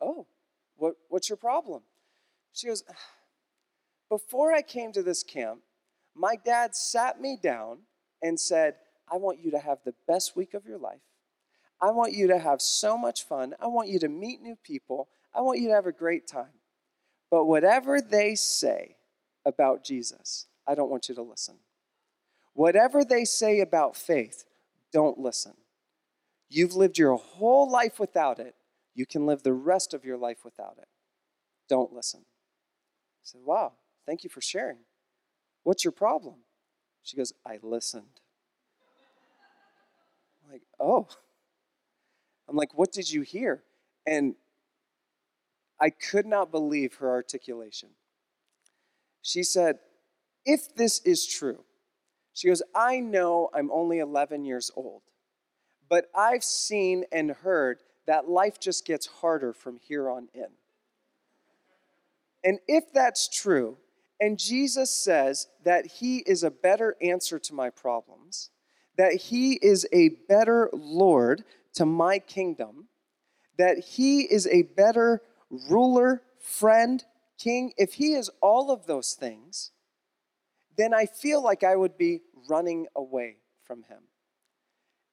Oh, 0.00 0.26
what, 0.76 0.94
what's 1.08 1.28
your 1.28 1.36
problem? 1.36 1.82
She 2.52 2.66
goes, 2.66 2.84
before 4.08 4.52
I 4.52 4.62
came 4.62 4.92
to 4.92 5.02
this 5.02 5.22
camp, 5.22 5.60
my 6.14 6.36
dad 6.36 6.74
sat 6.74 7.20
me 7.20 7.38
down 7.40 7.80
and 8.22 8.40
said, 8.40 8.76
I 9.10 9.16
want 9.16 9.38
you 9.40 9.50
to 9.52 9.58
have 9.58 9.78
the 9.84 9.94
best 10.08 10.36
week 10.36 10.54
of 10.54 10.66
your 10.66 10.78
life. 10.78 11.00
I 11.80 11.90
want 11.90 12.14
you 12.14 12.26
to 12.28 12.38
have 12.38 12.62
so 12.62 12.96
much 12.96 13.24
fun. 13.24 13.54
I 13.60 13.66
want 13.66 13.88
you 13.88 13.98
to 14.00 14.08
meet 14.08 14.40
new 14.40 14.56
people. 14.56 15.08
I 15.34 15.42
want 15.42 15.60
you 15.60 15.68
to 15.68 15.74
have 15.74 15.86
a 15.86 15.92
great 15.92 16.26
time. 16.26 16.60
But 17.30 17.44
whatever 17.44 18.00
they 18.00 18.34
say 18.34 18.96
about 19.44 19.84
Jesus, 19.84 20.46
I 20.66 20.74
don't 20.74 20.90
want 20.90 21.08
you 21.08 21.14
to 21.16 21.22
listen. 21.22 21.56
Whatever 22.54 23.04
they 23.04 23.24
say 23.24 23.60
about 23.60 23.96
faith, 23.96 24.44
don't 24.92 25.18
listen. 25.18 25.52
You've 26.48 26.74
lived 26.74 26.96
your 26.96 27.16
whole 27.16 27.70
life 27.70 28.00
without 28.00 28.38
it. 28.38 28.54
You 28.96 29.04
can 29.04 29.26
live 29.26 29.42
the 29.42 29.52
rest 29.52 29.92
of 29.92 30.04
your 30.04 30.16
life 30.16 30.38
without 30.42 30.76
it. 30.78 30.88
Don't 31.68 31.92
listen. 31.92 32.20
I 32.20 33.22
said, 33.22 33.42
Wow, 33.44 33.74
thank 34.06 34.24
you 34.24 34.30
for 34.30 34.40
sharing. 34.40 34.78
What's 35.62 35.84
your 35.84 35.92
problem? 35.92 36.36
She 37.02 37.16
goes, 37.16 37.32
I 37.46 37.58
listened. 37.62 38.20
I'm 40.42 40.52
like, 40.52 40.62
oh. 40.80 41.06
I'm 42.48 42.56
like, 42.56 42.76
what 42.76 42.90
did 42.90 43.10
you 43.12 43.22
hear? 43.22 43.62
And 44.06 44.34
I 45.80 45.90
could 45.90 46.24
not 46.24 46.50
believe 46.50 46.94
her 46.94 47.10
articulation. 47.10 47.90
She 49.22 49.42
said, 49.42 49.78
if 50.44 50.74
this 50.74 51.00
is 51.00 51.26
true, 51.26 51.64
she 52.32 52.48
goes, 52.48 52.62
I 52.74 53.00
know 53.00 53.50
I'm 53.52 53.70
only 53.70 53.98
11 53.98 54.44
years 54.44 54.70
old, 54.76 55.02
but 55.88 56.06
I've 56.14 56.44
seen 56.44 57.04
and 57.10 57.30
heard 57.30 57.78
that 58.06 58.28
life 58.28 58.58
just 58.60 58.86
gets 58.86 59.06
harder 59.06 59.52
from 59.52 59.78
here 59.78 60.08
on 60.08 60.28
in. 60.34 60.48
And 62.44 62.60
if 62.68 62.92
that's 62.92 63.28
true, 63.28 63.76
and 64.20 64.38
Jesus 64.38 64.90
says 64.90 65.48
that 65.64 65.86
he 65.86 66.18
is 66.18 66.42
a 66.42 66.50
better 66.50 66.96
answer 67.02 67.38
to 67.38 67.54
my 67.54 67.70
problems, 67.70 68.50
that 68.96 69.14
he 69.14 69.54
is 69.54 69.86
a 69.92 70.10
better 70.28 70.70
Lord 70.72 71.44
to 71.74 71.84
my 71.84 72.18
kingdom, 72.18 72.88
that 73.58 73.78
he 73.78 74.22
is 74.22 74.46
a 74.46 74.62
better 74.62 75.22
ruler, 75.50 76.22
friend, 76.38 77.04
king, 77.38 77.72
if 77.76 77.94
he 77.94 78.14
is 78.14 78.30
all 78.40 78.70
of 78.70 78.86
those 78.86 79.14
things, 79.14 79.72
then 80.76 80.94
I 80.94 81.06
feel 81.06 81.42
like 81.42 81.64
I 81.64 81.76
would 81.76 81.98
be 81.98 82.20
running 82.48 82.86
away 82.94 83.36
from 83.64 83.82
him. 83.84 84.02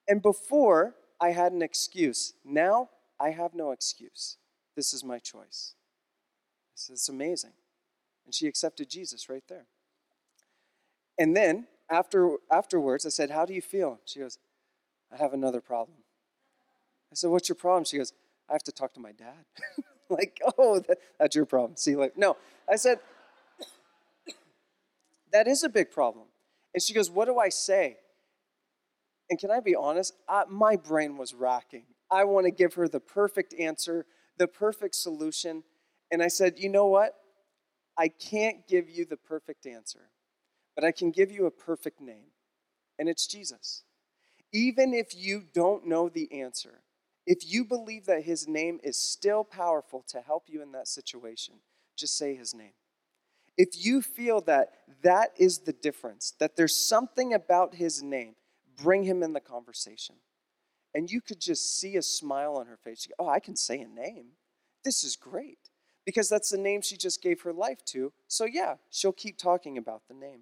And 0.08 0.22
before, 0.22 0.96
I 1.24 1.32
had 1.32 1.54
an 1.54 1.62
excuse. 1.62 2.34
Now, 2.44 2.90
I 3.18 3.30
have 3.30 3.54
no 3.54 3.72
excuse. 3.72 4.36
This 4.76 4.94
is 4.94 5.06
my 5.06 5.20
choice. 5.20 5.74
This 6.76 6.90
is 6.90 7.08
amazing. 7.08 7.54
And 8.26 8.36
she 8.36 8.46
accepted 8.46 8.90
Jesus 8.90 9.30
right 9.30 9.44
there. 9.48 9.68
And 11.18 11.34
then 11.34 11.68
after, 11.90 12.36
afterwards, 12.52 13.06
I 13.06 13.10
said, 13.10 13.30
How 13.30 13.46
do 13.46 13.54
you 13.54 13.62
feel? 13.62 14.02
She 14.04 14.20
goes, 14.20 14.38
I 15.14 15.16
have 15.16 15.32
another 15.32 15.62
problem. 15.62 16.00
I 17.10 17.16
said, 17.16 17.30
What's 17.30 17.48
your 17.48 17.56
problem? 17.56 17.86
She 17.86 18.00
goes, 18.00 18.12
I 18.50 18.52
have 18.52 18.64
to 18.64 18.74
talk 18.74 18.94
to 18.96 19.00
my 19.00 19.14
dad. 19.14 19.46
like, 20.10 20.42
oh, 20.58 20.80
that, 20.80 20.98
that's 21.18 21.38
your 21.38 21.46
problem. 21.46 21.78
See, 21.78 21.96
like, 21.96 22.18
no. 22.18 22.36
I 22.70 22.76
said, 22.76 23.00
That 25.32 25.48
is 25.48 25.64
a 25.64 25.70
big 25.70 25.90
problem. 25.90 26.26
And 26.74 26.84
she 26.84 26.94
goes, 26.94 27.10
What 27.10 27.26
do 27.26 27.40
I 27.40 27.48
say? 27.48 27.96
And 29.34 29.40
can 29.40 29.50
I 29.50 29.62
be 29.62 29.74
honest? 29.74 30.14
I, 30.30 30.44
my 30.48 30.76
brain 30.76 31.18
was 31.18 31.34
racking. 31.34 31.86
I 32.12 32.24
want 32.24 32.46
to 32.46 32.52
give 32.52 32.76
her 32.76 32.88
the 32.88 33.00
perfect 33.00 33.56
answer, 33.56 34.06
the 34.38 34.48
perfect 34.48 34.94
solution. 34.94 35.64
And 36.12 36.22
I 36.22 36.28
said, 36.28 36.60
You 36.60 36.70
know 36.70 36.86
what? 36.86 37.16
I 37.98 38.10
can't 38.10 38.68
give 38.68 38.92
you 38.92 39.06
the 39.06 39.18
perfect 39.18 39.66
answer, 39.66 40.12
but 40.76 40.86
I 40.86 40.92
can 40.92 41.10
give 41.10 41.32
you 41.32 41.48
a 41.48 41.52
perfect 41.52 42.00
name, 42.00 42.28
and 43.00 43.10
it's 43.10 43.26
Jesus. 43.26 43.82
Even 44.52 44.94
if 44.94 45.16
you 45.16 45.46
don't 45.52 45.88
know 45.88 46.10
the 46.10 46.32
answer, 46.32 46.82
if 47.26 47.40
you 47.52 47.66
believe 47.66 48.06
that 48.06 48.26
his 48.26 48.48
name 48.48 48.80
is 48.84 49.00
still 49.00 49.44
powerful 49.44 50.06
to 50.10 50.22
help 50.22 50.44
you 50.48 50.62
in 50.62 50.74
that 50.74 50.88
situation, 50.88 51.56
just 51.98 52.20
say 52.20 52.36
his 52.36 52.54
name. 52.54 52.74
If 53.58 53.84
you 53.84 54.04
feel 54.04 54.42
that 54.42 54.74
that 55.02 55.32
is 55.40 55.62
the 55.62 55.74
difference, 55.74 56.36
that 56.40 56.56
there's 56.56 56.88
something 56.88 57.34
about 57.34 57.74
his 57.74 58.04
name, 58.04 58.36
bring 58.78 59.04
him 59.04 59.24
in 59.24 59.34
the 59.34 59.40
conversation. 59.40 60.16
And 60.94 61.10
you 61.10 61.22
could 61.22 61.40
just 61.40 61.80
see 61.80 61.96
a 61.96 62.02
smile 62.02 62.56
on 62.56 62.68
her 62.68 62.78
face. 62.78 63.08
Oh, 63.18 63.28
I 63.28 63.40
can 63.40 63.56
say 63.56 63.80
a 63.80 63.88
name. 63.88 64.34
This 64.84 65.04
is 65.04 65.16
great 65.16 65.70
because 66.06 66.30
that's 66.30 66.50
the 66.50 66.58
name 66.58 66.82
she 66.82 66.98
just 66.98 67.22
gave 67.22 67.42
her 67.42 67.54
life 67.54 67.84
to. 67.86 68.14
So, 68.28 68.46
yeah, 68.46 68.76
she'll 68.90 69.12
keep 69.12 69.38
talking 69.38 69.78
about 69.78 70.04
the 70.08 70.14
name. 70.14 70.42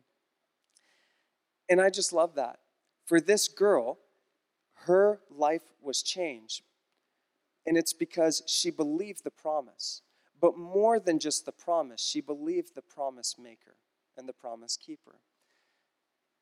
And 1.70 1.80
I 1.80 1.90
just 1.90 2.12
love 2.12 2.36
that. 2.36 2.60
For 3.06 3.22
this 3.22 3.48
girl, 3.48 4.00
her 4.86 5.20
life 5.30 5.74
was 5.82 6.02
changed. 6.02 6.64
And 7.66 7.78
it's 7.78 7.94
because 7.94 8.42
she 8.48 8.72
believed 8.72 9.24
the 9.24 9.32
promise. 9.32 10.02
But 10.42 10.58
more 10.58 11.00
than 11.00 11.20
just 11.20 11.46
the 11.46 11.52
promise, 11.52 12.02
she 12.02 12.20
believed 12.20 12.74
the 12.74 12.82
promise 12.82 13.36
maker 13.38 13.76
and 14.18 14.28
the 14.28 14.34
promise 14.34 14.76
keeper. 14.76 15.20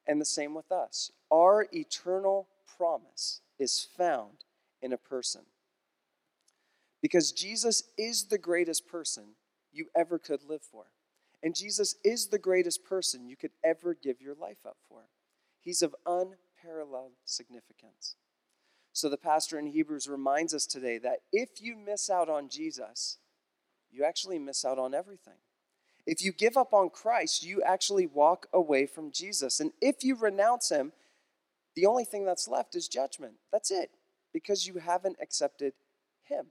And 0.09 0.19
the 0.19 0.25
same 0.25 0.55
with 0.55 0.71
us. 0.71 1.11
Our 1.29 1.67
eternal 1.71 2.47
promise 2.77 3.41
is 3.59 3.87
found 3.95 4.43
in 4.81 4.91
a 4.91 4.97
person. 4.97 5.41
Because 6.99 7.31
Jesus 7.31 7.83
is 7.95 8.25
the 8.25 8.39
greatest 8.39 8.87
person 8.87 9.35
you 9.71 9.85
ever 9.95 10.17
could 10.17 10.41
live 10.43 10.63
for. 10.63 10.85
And 11.43 11.55
Jesus 11.55 11.95
is 12.03 12.27
the 12.27 12.39
greatest 12.39 12.83
person 12.83 13.27
you 13.27 13.37
could 13.37 13.51
ever 13.63 13.93
give 13.93 14.19
your 14.19 14.33
life 14.33 14.65
up 14.65 14.77
for. 14.89 15.03
He's 15.61 15.83
of 15.83 15.95
unparalleled 16.07 17.11
significance. 17.23 18.15
So 18.91 19.09
the 19.09 19.17
pastor 19.17 19.59
in 19.59 19.67
Hebrews 19.67 20.07
reminds 20.07 20.55
us 20.55 20.65
today 20.65 20.97
that 20.97 21.19
if 21.31 21.61
you 21.61 21.77
miss 21.77 22.09
out 22.09 22.29
on 22.29 22.49
Jesus, 22.49 23.19
you 23.91 24.03
actually 24.03 24.39
miss 24.39 24.65
out 24.65 24.79
on 24.79 24.95
everything. 24.95 25.37
If 26.09 26.23
you 26.23 26.31
give 26.31 26.57
up 26.57 26.73
on 26.73 26.89
Christ, 26.89 27.45
you 27.45 27.61
actually 27.61 28.07
walk 28.07 28.47
away 28.51 28.87
from 28.87 29.11
Jesus. 29.11 29.59
And 29.59 29.73
if 29.79 30.03
you 30.03 30.15
renounce 30.15 30.69
him, 30.69 30.91
the 31.75 31.85
only 31.85 32.03
thing 32.03 32.25
that's 32.25 32.47
left 32.47 32.75
is 32.75 32.87
judgment. 32.87 33.33
That's 33.51 33.69
it, 33.69 33.91
because 34.33 34.65
you 34.65 34.79
haven't 34.79 35.17
accepted 35.21 35.73
him. 36.23 36.47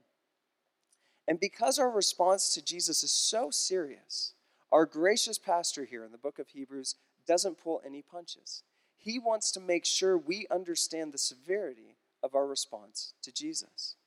And 1.27 1.41
because 1.41 1.77
our 1.77 1.91
response 1.91 2.53
to 2.53 2.63
Jesus 2.63 3.03
is 3.03 3.11
so 3.11 3.49
serious, 3.51 4.31
our 4.71 4.85
gracious 4.85 5.37
pastor 5.37 5.83
here 5.83 6.05
in 6.05 6.13
the 6.13 6.17
book 6.17 6.39
of 6.39 6.47
Hebrews 6.47 6.95
doesn't 7.27 7.61
pull 7.61 7.81
any 7.85 8.01
punches. 8.01 8.63
He 8.97 9.19
wants 9.19 9.51
to 9.51 9.59
make 9.59 9.85
sure 9.85 10.17
we 10.17 10.47
understand 10.49 11.11
the 11.11 11.17
severity 11.17 11.97
of 12.23 12.33
our 12.33 12.47
response 12.47 13.13
to 13.23 13.33
Jesus. 13.33 13.97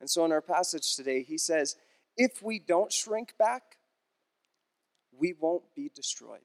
And 0.00 0.10
so 0.10 0.24
in 0.24 0.32
our 0.32 0.42
passage 0.42 0.96
today, 0.96 1.22
he 1.22 1.38
says, 1.38 1.76
if 2.16 2.42
we 2.42 2.58
don't 2.58 2.92
shrink 2.92 3.34
back, 3.38 3.76
we 5.18 5.34
won't 5.38 5.62
be 5.74 5.90
destroyed. 5.94 6.40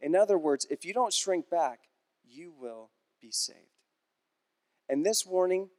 In 0.00 0.14
other 0.14 0.38
words, 0.38 0.66
if 0.70 0.84
you 0.84 0.92
don't 0.92 1.12
shrink 1.12 1.48
back, 1.48 1.80
you 2.28 2.52
will 2.58 2.90
be 3.20 3.30
saved. 3.30 3.58
And 4.88 5.04
this 5.04 5.24
warning 5.24 5.70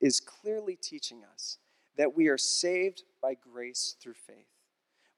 is 0.00 0.20
clearly 0.20 0.76
teaching 0.76 1.22
us 1.32 1.58
that 1.96 2.14
we 2.14 2.28
are 2.28 2.38
saved 2.38 3.02
by 3.22 3.34
grace 3.34 3.96
through 4.00 4.14
faith. 4.14 4.46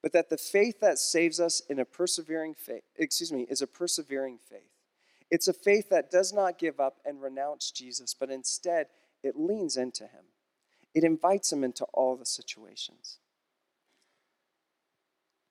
But 0.02 0.12
that 0.12 0.30
the 0.30 0.38
faith 0.38 0.80
that 0.80 0.98
saves 0.98 1.40
us 1.40 1.60
in 1.68 1.78
a 1.78 1.84
persevering 1.84 2.54
faith, 2.54 2.84
excuse 2.96 3.32
me, 3.32 3.46
is 3.50 3.62
a 3.62 3.66
persevering 3.66 4.38
faith. 4.38 4.70
It's 5.30 5.48
a 5.48 5.52
faith 5.52 5.88
that 5.88 6.10
does 6.10 6.32
not 6.32 6.58
give 6.58 6.78
up 6.78 6.98
and 7.04 7.20
renounce 7.20 7.70
Jesus, 7.70 8.14
but 8.14 8.30
instead 8.30 8.86
it 9.22 9.36
leans 9.36 9.76
into 9.76 10.04
him. 10.04 10.26
It 10.94 11.02
invites 11.02 11.52
him 11.52 11.64
into 11.64 11.84
all 11.92 12.16
the 12.16 12.24
situations. 12.24 13.18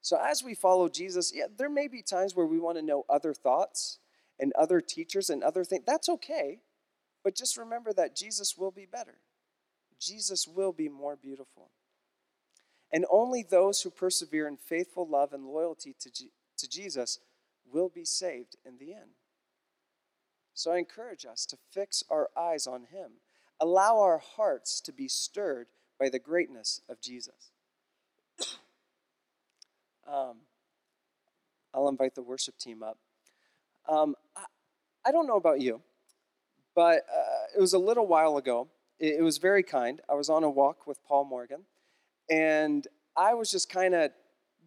So 0.05 0.19
as 0.23 0.43
we 0.43 0.53
follow 0.53 0.87
Jesus, 0.87 1.31
yeah, 1.33 1.45
there 1.57 1.67
may 1.67 1.87
be 1.87 2.03
times 2.03 2.35
where 2.35 2.45
we 2.45 2.59
want 2.59 2.77
to 2.77 2.83
know 2.83 3.05
other 3.09 3.33
thoughts 3.33 3.97
and 4.39 4.53
other 4.53 4.79
teachers 4.79 5.31
and 5.31 5.43
other 5.43 5.63
things. 5.63 5.83
That's 5.87 6.10
okay. 6.10 6.60
But 7.23 7.35
just 7.35 7.58
remember 7.58 7.91
that 7.93 8.15
Jesus 8.15 8.56
will 8.56 8.69
be 8.69 8.85
better. 8.85 9.15
Jesus 9.99 10.47
will 10.47 10.73
be 10.73 10.89
more 10.89 11.15
beautiful. 11.15 11.71
And 12.93 13.08
only 13.10 13.41
those 13.41 13.81
who 13.81 13.89
persevere 13.89 14.47
in 14.47 14.58
faithful 14.58 15.10
love 15.10 15.33
and 15.33 15.47
loyalty 15.47 15.95
to, 16.01 16.12
G- 16.12 16.29
to 16.60 16.69
Jesus 16.69 17.17
will 17.65 17.89
be 17.89 18.06
saved 18.06 18.58
in 18.63 18.77
the 18.77 18.93
end. 18.93 19.17
So 20.53 20.71
I 20.71 20.77
encourage 20.77 21.25
us 21.25 21.47
to 21.47 21.58
fix 21.71 22.03
our 22.12 22.29
eyes 22.37 22.67
on 22.67 22.81
Him, 22.91 23.13
allow 23.60 23.97
our 23.97 24.19
hearts 24.19 24.81
to 24.81 24.93
be 24.93 25.08
stirred 25.08 25.65
by 25.99 26.10
the 26.10 26.19
greatness 26.19 26.81
of 26.87 27.01
Jesus. 27.01 27.49
Um, 30.08 30.37
I'll 31.73 31.89
invite 31.89 32.15
the 32.15 32.23
worship 32.23 32.58
team 32.58 32.83
up. 32.83 32.97
Um, 33.87 34.15
I, 34.35 34.45
I, 35.06 35.12
don't 35.12 35.27
know 35.27 35.35
about 35.35 35.62
you, 35.62 35.81
but 36.75 37.06
uh, 37.13 37.45
it 37.56 37.60
was 37.62 37.73
a 37.73 37.79
little 37.79 38.08
while 38.08 38.37
ago 38.37 38.67
it, 38.99 39.21
was 39.21 39.37
very 39.37 39.63
kind. 39.63 40.01
I 40.10 40.13
was 40.15 40.29
on 40.29 40.43
a 40.43 40.49
walk 40.49 40.87
with 40.87 41.03
Paul 41.03 41.25
Morgan, 41.25 41.62
and 42.29 42.87
I 43.15 43.33
was 43.33 43.51
just 43.51 43.69
kind 43.69 43.93
of 43.93 44.12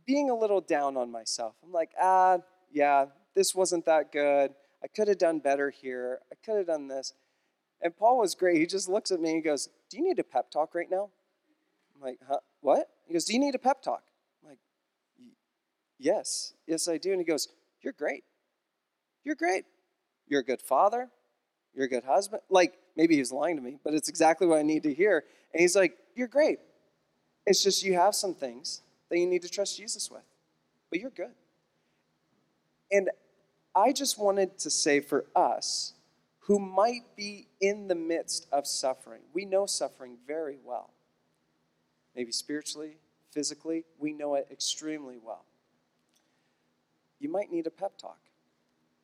being 0.07 0.31
a 0.31 0.35
little 0.35 0.61
down 0.61 0.97
on 0.97 1.11
myself. 1.11 1.55
I'm 1.65 1.73
like, 1.73 1.91
ah, 2.01 2.39
yeah, 2.73 3.07
this 3.35 3.55
wasn't 3.55 3.85
that 3.87 4.13
good. 4.13 4.53
I 4.83 4.87
could 4.87 5.09
have 5.09 5.19
done 5.19 5.39
better 5.39 5.71
here. 5.71 6.21
I 6.31 6.35
could 6.45 6.57
have 6.59 6.67
done 6.67 6.89
this. 6.89 7.13
And 7.81 7.97
Paul 7.97 8.19
was 8.19 8.35
great. 8.35 8.59
He 8.59 8.67
just 8.67 8.89
looks 8.89 9.11
at 9.11 9.21
me 9.21 9.31
and 9.31 9.37
he 9.37 9.43
goes, 9.43 9.69
Do 9.91 9.99
you 9.99 10.05
need 10.05 10.19
a 10.19 10.25
pep 10.25 10.51
talk 10.51 10.75
right 10.75 10.91
now? 10.91 11.11
I'm 11.95 12.03
like, 12.03 12.19
huh? 12.27 12.39
What? 12.61 12.89
He 13.07 13.13
goes, 13.13 13.25
Do 13.25 13.33
you 13.33 13.39
need 13.39 13.55
a 13.55 13.59
pep 13.59 13.83
talk? 13.83 14.03
Yes, 15.99 16.55
yes, 16.67 16.89
I 16.89 16.99
do. 16.99 17.11
And 17.13 17.21
he 17.21 17.25
goes, 17.25 17.49
You're 17.83 17.93
great. 17.93 18.25
You're 19.25 19.35
great. 19.35 19.65
You're 20.27 20.41
a 20.41 20.45
good 20.45 20.63
father. 20.63 21.09
You're 21.75 21.87
a 21.87 21.89
good 21.89 22.05
husband. 22.05 22.43
Like, 22.49 22.75
maybe 22.97 23.17
he's 23.17 23.33
lying 23.33 23.57
to 23.57 23.63
me, 23.63 23.79
but 23.85 23.95
it's 23.95 24.09
exactly 24.09 24.47
what 24.47 24.59
I 24.59 24.63
need 24.63 24.83
to 24.85 24.95
hear. 24.95 25.25
And 25.53 25.61
he's 25.61 25.77
like, 25.77 25.97
You're 26.15 26.29
great. 26.29 26.59
It's 27.47 27.63
just 27.63 27.83
you 27.83 27.95
have 27.95 28.15
some 28.15 28.35
things 28.35 28.83
that 29.11 29.19
you 29.19 29.27
need 29.27 29.43
to 29.43 29.49
trust 29.49 29.77
Jesus 29.77 30.11
with. 30.11 30.23
but 30.91 31.01
you're 31.01 31.11
good. 31.11 31.33
And 32.91 33.11
I 33.75 33.93
just 33.93 34.19
wanted 34.19 34.59
to 34.59 34.71
say 34.71 35.01
for 35.01 35.27
us 35.37 35.95
who 36.41 36.59
might 36.59 37.15
be 37.17 37.47
in 37.61 37.89
the 37.89 37.95
midst 37.95 38.47
of 38.53 38.67
suffering, 38.67 39.21
we 39.35 39.45
know 39.45 39.67
suffering 39.67 40.17
very 40.27 40.59
well. 40.65 40.91
Maybe 42.17 42.33
spiritually, 42.33 42.97
physically, 43.31 43.85
we 43.99 44.13
know 44.13 44.35
it 44.35 44.49
extremely 44.51 45.19
well. 45.23 45.45
You 47.21 47.29
might 47.31 47.51
need 47.51 47.67
a 47.67 47.71
pep 47.71 47.99
talk 47.99 48.19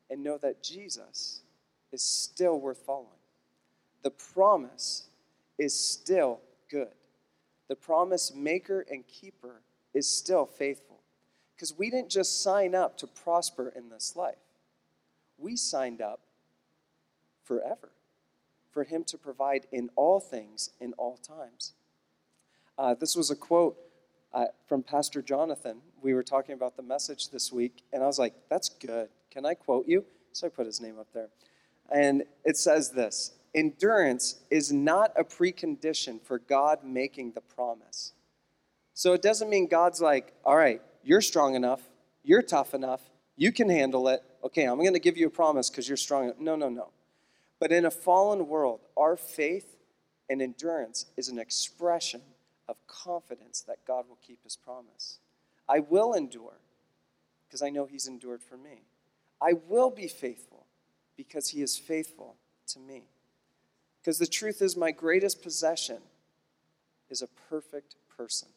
and 0.09 0.23
know 0.23 0.37
that 0.37 0.63
Jesus 0.63 1.41
is 1.91 2.03
still 2.03 2.59
worth 2.59 2.79
following. 2.85 3.09
The 4.03 4.11
promise 4.11 5.07
is 5.57 5.77
still 5.77 6.39
good. 6.69 6.93
The 7.67 7.75
promise 7.75 8.33
maker 8.33 8.85
and 8.89 9.07
keeper 9.07 9.61
is 9.93 10.07
still 10.07 10.45
faithful. 10.45 10.99
Because 11.55 11.77
we 11.77 11.89
didn't 11.89 12.09
just 12.09 12.43
sign 12.43 12.75
up 12.75 12.97
to 12.97 13.07
prosper 13.07 13.71
in 13.75 13.89
this 13.89 14.15
life, 14.15 14.35
we 15.37 15.55
signed 15.55 16.01
up 16.01 16.19
forever 17.43 17.91
for 18.71 18.83
Him 18.83 19.03
to 19.05 19.17
provide 19.17 19.67
in 19.71 19.89
all 19.95 20.19
things, 20.19 20.71
in 20.81 20.93
all 20.93 21.17
times. 21.17 21.73
Uh, 22.77 22.93
this 22.93 23.15
was 23.15 23.31
a 23.31 23.35
quote 23.35 23.77
uh, 24.33 24.47
from 24.67 24.83
Pastor 24.83 25.21
Jonathan. 25.21 25.77
We 26.05 26.13
were 26.13 26.21
talking 26.21 26.53
about 26.53 26.77
the 26.77 26.83
message 26.83 27.31
this 27.31 27.51
week, 27.51 27.81
and 27.91 28.03
I 28.03 28.05
was 28.05 28.19
like, 28.19 28.35
that's 28.47 28.69
good. 28.69 29.09
Can 29.31 29.43
I 29.43 29.55
quote 29.55 29.87
you? 29.87 30.05
So 30.33 30.45
I 30.45 30.51
put 30.51 30.67
his 30.67 30.79
name 30.79 30.99
up 30.99 31.07
there. 31.15 31.29
And 31.91 32.25
it 32.43 32.57
says 32.57 32.91
this 32.91 33.33
Endurance 33.55 34.41
is 34.51 34.71
not 34.71 35.13
a 35.17 35.23
precondition 35.23 36.21
for 36.21 36.37
God 36.37 36.83
making 36.83 37.31
the 37.31 37.41
promise. 37.41 38.13
So 38.93 39.13
it 39.13 39.23
doesn't 39.23 39.49
mean 39.49 39.65
God's 39.65 39.99
like, 39.99 40.31
all 40.43 40.55
right, 40.55 40.79
you're 41.03 41.21
strong 41.21 41.55
enough, 41.55 41.81
you're 42.23 42.43
tough 42.43 42.75
enough, 42.75 43.01
you 43.35 43.51
can 43.51 43.67
handle 43.67 44.07
it. 44.07 44.21
Okay, 44.43 44.65
I'm 44.65 44.77
going 44.77 44.93
to 44.93 44.99
give 44.99 45.17
you 45.17 45.25
a 45.25 45.31
promise 45.31 45.71
because 45.71 45.87
you're 45.87 45.97
strong. 45.97 46.33
No, 46.39 46.55
no, 46.55 46.69
no. 46.69 46.89
But 47.59 47.71
in 47.71 47.83
a 47.83 47.89
fallen 47.89 48.47
world, 48.47 48.81
our 48.95 49.17
faith 49.17 49.75
and 50.29 50.39
endurance 50.39 51.07
is 51.17 51.29
an 51.29 51.39
expression 51.39 52.21
of 52.67 52.77
confidence 52.85 53.61
that 53.61 53.77
God 53.87 54.05
will 54.07 54.19
keep 54.21 54.43
his 54.43 54.55
promise. 54.55 55.17
I 55.67 55.79
will 55.79 56.13
endure 56.13 56.59
because 57.47 57.61
I 57.61 57.69
know 57.69 57.85
he's 57.85 58.07
endured 58.07 58.41
for 58.43 58.57
me. 58.57 58.83
I 59.41 59.53
will 59.67 59.89
be 59.89 60.07
faithful 60.07 60.65
because 61.17 61.49
he 61.49 61.61
is 61.61 61.77
faithful 61.77 62.35
to 62.67 62.79
me. 62.79 63.03
Because 64.01 64.19
the 64.19 64.27
truth 64.27 64.61
is, 64.61 64.77
my 64.77 64.91
greatest 64.91 65.41
possession 65.41 65.97
is 67.09 67.21
a 67.21 67.27
perfect 67.49 67.95
person. 68.15 68.49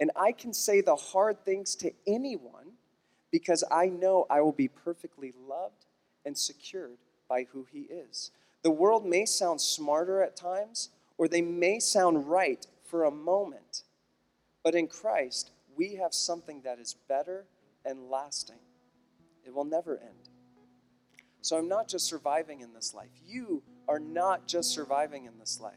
And 0.00 0.10
I 0.16 0.32
can 0.32 0.52
say 0.52 0.80
the 0.80 0.96
hard 0.96 1.44
things 1.44 1.74
to 1.76 1.92
anyone 2.06 2.72
because 3.30 3.64
I 3.70 3.86
know 3.86 4.26
I 4.30 4.40
will 4.40 4.52
be 4.52 4.68
perfectly 4.68 5.32
loved 5.48 5.86
and 6.24 6.36
secured 6.36 6.98
by 7.28 7.46
who 7.52 7.66
he 7.70 7.80
is. 7.80 8.30
The 8.62 8.70
world 8.70 9.04
may 9.04 9.26
sound 9.26 9.60
smarter 9.60 10.22
at 10.22 10.36
times, 10.36 10.90
or 11.18 11.28
they 11.28 11.42
may 11.42 11.78
sound 11.78 12.28
right 12.28 12.66
for 12.84 13.04
a 13.04 13.10
moment, 13.10 13.82
but 14.62 14.74
in 14.74 14.86
Christ, 14.86 15.50
we 15.76 15.96
have 15.96 16.14
something 16.14 16.62
that 16.62 16.78
is 16.78 16.96
better 17.08 17.46
and 17.84 18.10
lasting. 18.10 18.58
It 19.44 19.54
will 19.54 19.64
never 19.64 19.98
end. 19.98 20.30
So 21.42 21.58
I'm 21.58 21.68
not 21.68 21.88
just 21.88 22.06
surviving 22.06 22.60
in 22.60 22.72
this 22.72 22.94
life. 22.94 23.10
You 23.26 23.62
are 23.86 23.98
not 23.98 24.46
just 24.46 24.70
surviving 24.70 25.26
in 25.26 25.38
this 25.38 25.60
life. 25.60 25.74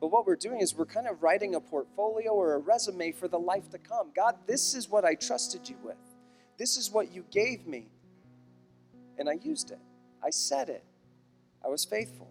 But 0.00 0.08
what 0.08 0.26
we're 0.26 0.36
doing 0.36 0.60
is 0.60 0.74
we're 0.74 0.86
kind 0.86 1.06
of 1.06 1.22
writing 1.22 1.54
a 1.54 1.60
portfolio 1.60 2.32
or 2.32 2.54
a 2.54 2.58
resume 2.58 3.12
for 3.12 3.28
the 3.28 3.38
life 3.38 3.70
to 3.70 3.78
come. 3.78 4.10
God, 4.16 4.36
this 4.46 4.74
is 4.74 4.88
what 4.88 5.04
I 5.04 5.14
trusted 5.14 5.68
you 5.68 5.76
with. 5.84 5.96
This 6.58 6.76
is 6.76 6.90
what 6.90 7.12
you 7.12 7.24
gave 7.30 7.66
me. 7.66 7.88
And 9.18 9.28
I 9.28 9.34
used 9.34 9.70
it. 9.70 9.78
I 10.24 10.30
said 10.30 10.68
it. 10.68 10.84
I 11.64 11.68
was 11.68 11.84
faithful. 11.84 12.30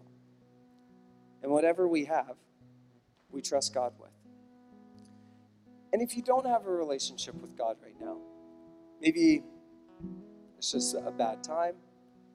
And 1.42 1.52
whatever 1.52 1.88
we 1.88 2.04
have, 2.06 2.36
we 3.30 3.40
trust 3.40 3.72
God 3.72 3.92
with. 3.98 4.10
And 5.92 6.02
if 6.02 6.16
you 6.16 6.22
don't 6.22 6.46
have 6.46 6.66
a 6.66 6.70
relationship 6.70 7.34
with 7.40 7.56
God 7.56 7.76
right 7.82 7.98
now, 8.00 8.18
maybe 9.00 9.42
it's 10.56 10.72
just 10.72 10.94
a 10.94 11.10
bad 11.10 11.42
time, 11.42 11.74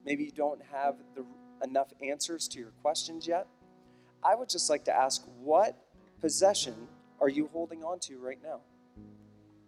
maybe 0.04 0.24
you 0.24 0.30
don't 0.30 0.60
have 0.72 0.96
the, 1.14 1.24
enough 1.64 1.92
answers 2.02 2.48
to 2.48 2.58
your 2.58 2.72
questions 2.82 3.26
yet, 3.26 3.46
I 4.22 4.34
would 4.34 4.48
just 4.48 4.68
like 4.68 4.84
to 4.84 4.96
ask 4.96 5.24
what 5.40 5.76
possession 6.20 6.74
are 7.20 7.28
you 7.28 7.48
holding 7.52 7.82
on 7.82 7.98
to 8.00 8.18
right 8.18 8.38
now? 8.42 8.60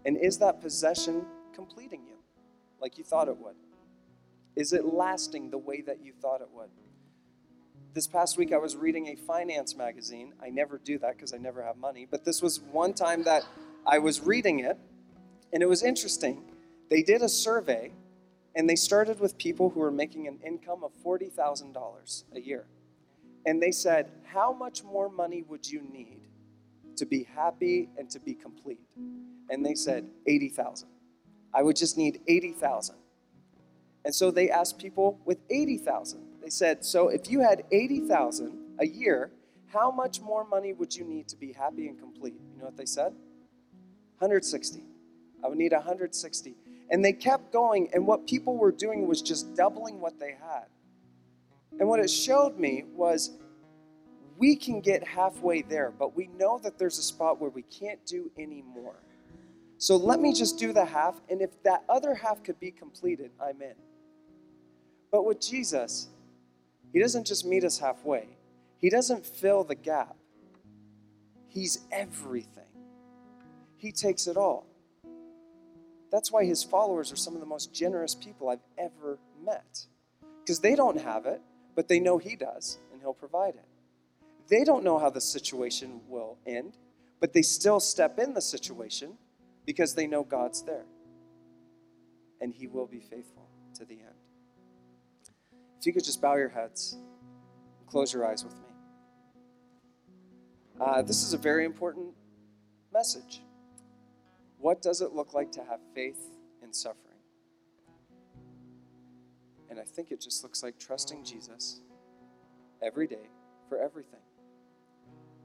And 0.05 0.17
is 0.17 0.39
that 0.39 0.61
possession 0.61 1.25
completing 1.55 2.05
you 2.07 2.17
like 2.81 2.99
you 2.99 3.05
thought 3.05 3.29
it 3.29 3.39
would? 3.39 3.55
Is 4.57 4.73
it 4.73 4.85
lasting 4.85 5.51
the 5.51 5.59
way 5.59 5.83
that 5.83 6.03
you 6.03 6.13
thought 6.21 6.41
it 6.41 6.49
would? 6.53 6.71
This 7.95 8.07
past 8.07 8.37
week, 8.37 8.53
I 8.53 8.59
was 8.59 8.77
reading 8.77 9.09
a 9.09 9.17
finance 9.17 9.77
magazine. 9.77 10.35
I 10.43 10.51
never 10.51 10.79
do 10.79 10.99
that 10.99 11.17
because 11.17 11.33
I 11.33 11.39
never 11.39 11.63
have 11.63 11.77
money, 11.77 12.07
but 12.11 12.25
this 12.25 12.43
was 12.43 12.61
one 12.61 12.93
time 12.93 13.23
that 13.25 13.45
I 13.87 13.99
was 13.99 14.21
reading 14.21 14.61
it, 14.61 14.79
and 15.53 15.63
it 15.63 15.67
was 15.67 15.83
interesting. 15.83 16.45
They 16.91 17.03
did 17.03 17.23
a 17.23 17.29
survey, 17.29 17.93
and 18.55 18.69
they 18.69 18.77
started 18.77 19.21
with 19.21 19.39
people 19.39 19.71
who 19.71 19.81
were 19.81 19.91
making 19.91 20.27
an 20.27 20.39
income 20.45 20.83
of 20.85 20.93
$40,000 21.05 22.25
a 22.35 22.41
year. 22.41 22.67
And 23.47 23.63
they 23.63 23.71
said, 23.71 24.11
How 24.25 24.53
much 24.53 24.85
more 24.85 25.09
money 25.09 25.43
would 25.49 25.71
you 25.71 25.83
need 25.83 26.21
to 26.97 27.07
be 27.07 27.25
happy 27.25 27.89
and 27.97 28.11
to 28.11 28.21
be 28.21 28.35
complete? 28.35 28.81
And 29.51 29.65
they 29.65 29.75
said, 29.75 30.07
80,000. 30.27 30.89
I 31.55 31.63
would 31.63 31.77
just 31.77 31.97
need 31.97 32.21
80,000. 32.27 32.97
And 34.05 34.15
so 34.15 34.31
they 34.31 34.51
asked 34.51 34.79
people 34.79 35.19
with 35.25 35.39
80,000. 35.51 36.21
They 36.43 36.51
said, 36.51 36.85
So 36.85 37.09
if 37.09 37.31
you 37.31 37.41
had 37.41 37.65
80,000 37.71 38.59
a 38.81 38.87
year, 38.87 39.31
how 39.67 39.91
much 39.91 40.21
more 40.21 40.45
money 40.45 40.73
would 40.73 40.95
you 40.95 41.05
need 41.05 41.29
to 41.29 41.37
be 41.37 41.53
happy 41.53 41.89
and 41.89 41.99
complete? 41.99 42.35
You 42.55 42.59
know 42.59 42.67
what 42.67 42.77
they 42.77 42.87
said? 42.87 43.15
160. 44.19 44.83
I 45.45 45.49
would 45.49 45.59
need 45.59 45.73
160. 45.73 46.55
And 46.91 47.05
they 47.05 47.13
kept 47.13 47.53
going, 47.53 47.89
and 47.93 48.07
what 48.07 48.27
people 48.27 48.57
were 48.57 48.73
doing 48.73 49.07
was 49.07 49.23
just 49.23 49.55
doubling 49.55 50.01
what 50.01 50.19
they 50.19 50.33
had. 50.33 50.67
And 51.79 51.89
what 51.89 52.01
it 52.01 52.09
showed 52.09 52.59
me 52.59 52.85
was 52.95 53.31
we 54.39 54.57
can 54.57 54.81
get 54.81 55.07
halfway 55.07 55.63
there, 55.63 55.93
but 55.97 56.17
we 56.17 56.29
know 56.39 56.59
that 56.63 56.79
there's 56.79 56.99
a 56.99 57.03
spot 57.03 57.41
where 57.41 57.51
we 57.51 57.63
can't 57.63 58.05
do 58.07 58.31
any 58.39 58.63
more. 58.63 58.95
So 59.79 59.97
let 59.97 60.21
me 60.21 60.33
just 60.33 60.59
do 60.59 60.73
the 60.73 60.85
half, 60.85 61.21
and 61.29 61.41
if 61.41 61.63
that 61.63 61.85
other 61.89 62.15
half 62.15 62.43
could 62.43 62.59
be 62.59 62.71
completed, 62.71 63.31
I'm 63.41 63.61
in. 63.63 63.75
But 65.13 65.25
with 65.25 65.41
Jesus, 65.41 66.09
He 66.93 67.01
doesn't 67.01 67.27
just 67.27 67.47
meet 67.47 67.65
us 67.65 67.79
halfway, 67.79 68.29
He 68.79 68.91
doesn't 68.91 69.27
fill 69.27 69.65
the 69.65 69.75
gap. 69.75 70.17
He's 71.49 71.81
everything, 71.91 72.78
He 73.79 73.93
takes 73.93 74.27
it 74.27 74.37
all. 74.37 74.67
That's 76.11 76.33
why 76.33 76.45
His 76.45 76.63
followers 76.65 77.13
are 77.13 77.17
some 77.17 77.35
of 77.35 77.41
the 77.41 77.47
most 77.47 77.73
generous 77.73 78.15
people 78.15 78.49
I've 78.49 78.65
ever 78.77 79.19
met. 79.45 79.87
Because 80.41 80.61
they 80.61 80.75
don't 80.75 81.01
have 81.01 81.27
it, 81.27 81.41
but 81.75 81.89
they 81.89 82.01
know 82.01 82.19
He 82.19 82.37
does, 82.37 82.79
and 82.93 83.01
He'll 83.01 83.15
provide 83.15 83.55
it. 83.55 83.65
They 84.49 84.65
don't 84.65 84.83
know 84.83 84.99
how 84.99 85.11
the 85.11 85.21
situation 85.21 86.01
will 86.09 86.39
end, 86.47 86.77
but 87.21 87.33
they 87.33 87.43
still 87.43 87.81
step 87.81 88.19
in 88.19 88.35
the 88.35 88.41
situation 88.41 89.17
because 89.65 89.95
they 89.95 90.07
know 90.07 90.25
God's 90.25 90.63
there. 90.63 90.87
And 92.41 92.53
He 92.53 92.67
will 92.67 92.87
be 92.87 93.01
faithful 93.01 93.49
to 93.75 93.85
the 93.85 93.95
end. 93.95 94.19
If 95.79 95.87
you 95.87 95.93
could 95.93 96.05
just 96.05 96.21
bow 96.21 96.35
your 96.37 96.49
heads, 96.49 96.97
and 97.79 97.89
close 97.89 98.13
your 98.13 98.27
eyes 98.27 98.43
with 98.43 98.55
me. 98.55 98.61
Uh, 100.81 101.03
this 101.03 101.23
is 101.23 101.35
a 101.35 101.39
very 101.39 101.65
important 101.65 102.09
message. 102.93 103.43
What 104.59 104.83
does 104.83 105.01
it 105.01 105.13
look 105.13 105.35
like 105.35 105.53
to 105.53 105.61
have 105.61 105.81
faith 105.95 106.21
in 106.63 106.73
suffering? 106.73 107.05
And 109.71 109.79
I 109.79 109.85
think 109.85 110.11
it 110.11 110.21
just 110.21 110.43
looks 110.43 110.63
like 110.63 110.79
trusting 110.79 111.25
Jesus 111.25 111.81
every 112.83 113.07
day 113.07 113.29
for 113.69 113.79
everything. 113.79 114.21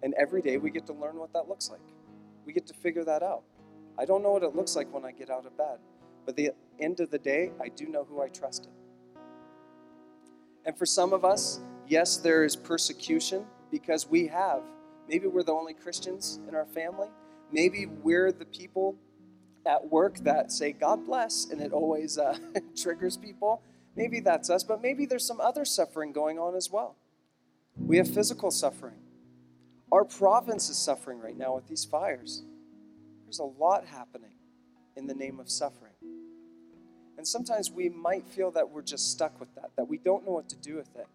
And 0.01 0.13
every 0.15 0.41
day 0.41 0.57
we 0.57 0.71
get 0.71 0.85
to 0.87 0.93
learn 0.93 1.17
what 1.17 1.33
that 1.33 1.47
looks 1.47 1.69
like. 1.69 1.79
We 2.45 2.53
get 2.53 2.67
to 2.67 2.73
figure 2.73 3.03
that 3.05 3.23
out. 3.23 3.43
I 3.97 4.05
don't 4.05 4.23
know 4.23 4.31
what 4.31 4.43
it 4.43 4.55
looks 4.55 4.75
like 4.75 4.91
when 4.93 5.05
I 5.05 5.11
get 5.11 5.29
out 5.29 5.45
of 5.45 5.55
bed, 5.57 5.77
but 6.25 6.35
the 6.35 6.51
end 6.79 6.99
of 6.99 7.11
the 7.11 7.19
day, 7.19 7.51
I 7.61 7.69
do 7.69 7.85
know 7.85 8.03
who 8.03 8.21
I 8.21 8.27
trusted. 8.27 8.71
And 10.65 10.77
for 10.77 10.85
some 10.85 11.13
of 11.13 11.23
us, 11.23 11.59
yes, 11.87 12.17
there 12.17 12.43
is 12.43 12.55
persecution 12.55 13.45
because 13.69 14.07
we 14.09 14.27
have. 14.27 14.63
Maybe 15.07 15.27
we're 15.27 15.43
the 15.43 15.51
only 15.51 15.73
Christians 15.73 16.39
in 16.47 16.55
our 16.55 16.65
family. 16.65 17.09
Maybe 17.51 17.85
we're 17.85 18.31
the 18.31 18.45
people 18.45 18.95
at 19.65 19.89
work 19.89 20.17
that 20.19 20.51
say, 20.51 20.73
God 20.73 21.05
bless, 21.05 21.47
and 21.49 21.61
it 21.61 21.71
always 21.71 22.17
uh, 22.17 22.37
triggers 22.75 23.17
people. 23.17 23.61
Maybe 23.95 24.19
that's 24.19 24.49
us, 24.49 24.63
but 24.63 24.81
maybe 24.81 25.05
there's 25.05 25.25
some 25.25 25.39
other 25.39 25.65
suffering 25.65 26.11
going 26.11 26.39
on 26.39 26.55
as 26.55 26.71
well. 26.71 26.95
We 27.77 27.97
have 27.97 28.09
physical 28.09 28.51
suffering. 28.51 28.99
Our 29.91 30.05
province 30.05 30.69
is 30.69 30.77
suffering 30.77 31.19
right 31.19 31.37
now 31.37 31.55
with 31.55 31.67
these 31.67 31.85
fires. 31.85 32.43
There's 33.25 33.39
a 33.39 33.43
lot 33.43 33.85
happening. 33.85 34.31
in 34.95 35.07
the 35.07 35.13
name 35.15 35.39
of 35.39 35.49
suffering. 35.49 35.93
And 37.17 37.27
sometimes 37.27 37.71
we 37.71 37.89
might 37.89 38.27
feel 38.27 38.51
that 38.51 38.69
we're 38.69 38.81
just 38.83 39.11
stuck 39.11 39.39
with 39.39 39.53
that, 39.55 39.71
that 39.75 39.85
we 39.85 39.97
don't 39.97 40.25
know 40.25 40.33
what 40.33 40.49
to 40.49 40.55
do 40.57 40.75
with 40.75 40.95
it. 40.95 41.07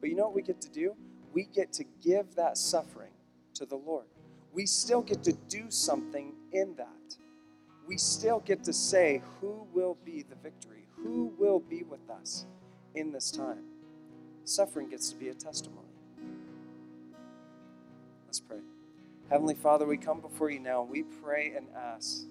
But 0.00 0.10
you 0.10 0.16
know 0.16 0.24
what 0.24 0.34
we 0.34 0.42
get 0.42 0.60
to 0.62 0.68
do? 0.70 0.94
We 1.32 1.44
get 1.44 1.72
to 1.74 1.84
give 2.02 2.34
that 2.34 2.58
suffering 2.58 3.12
to 3.54 3.64
the 3.64 3.76
Lord. 3.76 4.06
We 4.52 4.66
still 4.66 5.02
get 5.02 5.22
to 5.24 5.32
do 5.32 5.70
something 5.70 6.32
in 6.52 6.74
that. 6.76 7.16
We 7.92 7.98
still 7.98 8.40
get 8.40 8.64
to 8.64 8.72
say, 8.72 9.20
Who 9.42 9.66
will 9.74 9.98
be 10.02 10.22
the 10.22 10.34
victory? 10.36 10.86
Who 10.96 11.34
will 11.38 11.60
be 11.60 11.82
with 11.82 12.08
us 12.08 12.46
in 12.94 13.12
this 13.12 13.30
time? 13.30 13.64
Suffering 14.44 14.88
gets 14.88 15.10
to 15.10 15.16
be 15.16 15.28
a 15.28 15.34
testimony. 15.34 15.92
Let's 18.24 18.40
pray. 18.40 18.60
Heavenly 19.28 19.56
Father, 19.56 19.84
we 19.84 19.98
come 19.98 20.22
before 20.22 20.48
you 20.48 20.58
now 20.58 20.82
we 20.82 21.02
pray 21.02 21.52
and 21.54 21.66
ask 21.76 22.22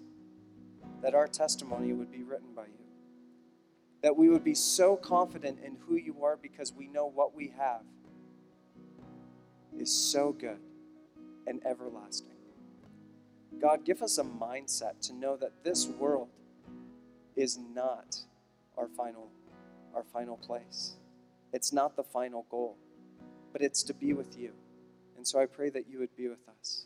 that 1.04 1.14
our 1.14 1.28
testimony 1.28 1.94
would 1.94 2.12
be 2.12 2.24
written 2.24 2.56
by 2.56 2.66
you. 2.66 2.86
That 4.02 4.18
we 4.18 4.30
would 4.30 4.44
be 4.44 4.56
so 4.56 4.96
confident 4.96 5.60
in 5.64 5.78
who 5.88 5.96
you 5.96 6.24
are 6.24 6.38
because 6.38 6.74
we 6.74 6.88
know 6.88 7.06
what 7.06 7.36
we 7.36 7.54
have 7.56 7.84
is 9.78 9.94
so 9.94 10.32
good 10.32 10.58
and 11.46 11.64
everlasting. 11.68 12.41
God, 13.60 13.86
give 13.86 14.02
us 14.02 14.18
a 14.18 14.24
mindset 14.24 15.00
to 15.08 15.14
know 15.14 15.36
that 15.38 15.64
this 15.64 15.88
world 15.88 16.30
is 17.36 17.58
not 17.58 18.18
our 18.78 18.88
final, 18.88 19.30
our 19.94 20.04
final 20.04 20.38
place. 20.38 20.96
It's 21.54 21.74
not 21.74 21.96
the 21.96 22.04
final 22.04 22.46
goal, 22.50 22.78
but 23.52 23.62
it's 23.62 23.84
to 23.84 23.94
be 23.94 24.14
with 24.14 24.38
you. 24.38 24.52
And 25.18 25.28
so 25.28 25.40
I 25.40 25.46
pray 25.46 25.70
that 25.70 25.88
you 25.90 26.00
would 26.00 26.16
be 26.16 26.28
with 26.28 26.48
us. 26.60 26.86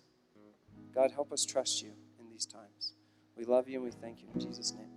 God, 0.93 1.11
help 1.11 1.31
us 1.31 1.45
trust 1.45 1.81
you 1.81 1.91
in 2.19 2.29
these 2.29 2.45
times. 2.45 2.93
We 3.37 3.45
love 3.45 3.67
you 3.67 3.75
and 3.75 3.85
we 3.85 3.91
thank 3.91 4.21
you 4.21 4.27
in 4.33 4.39
Jesus' 4.39 4.73
name. 4.73 4.94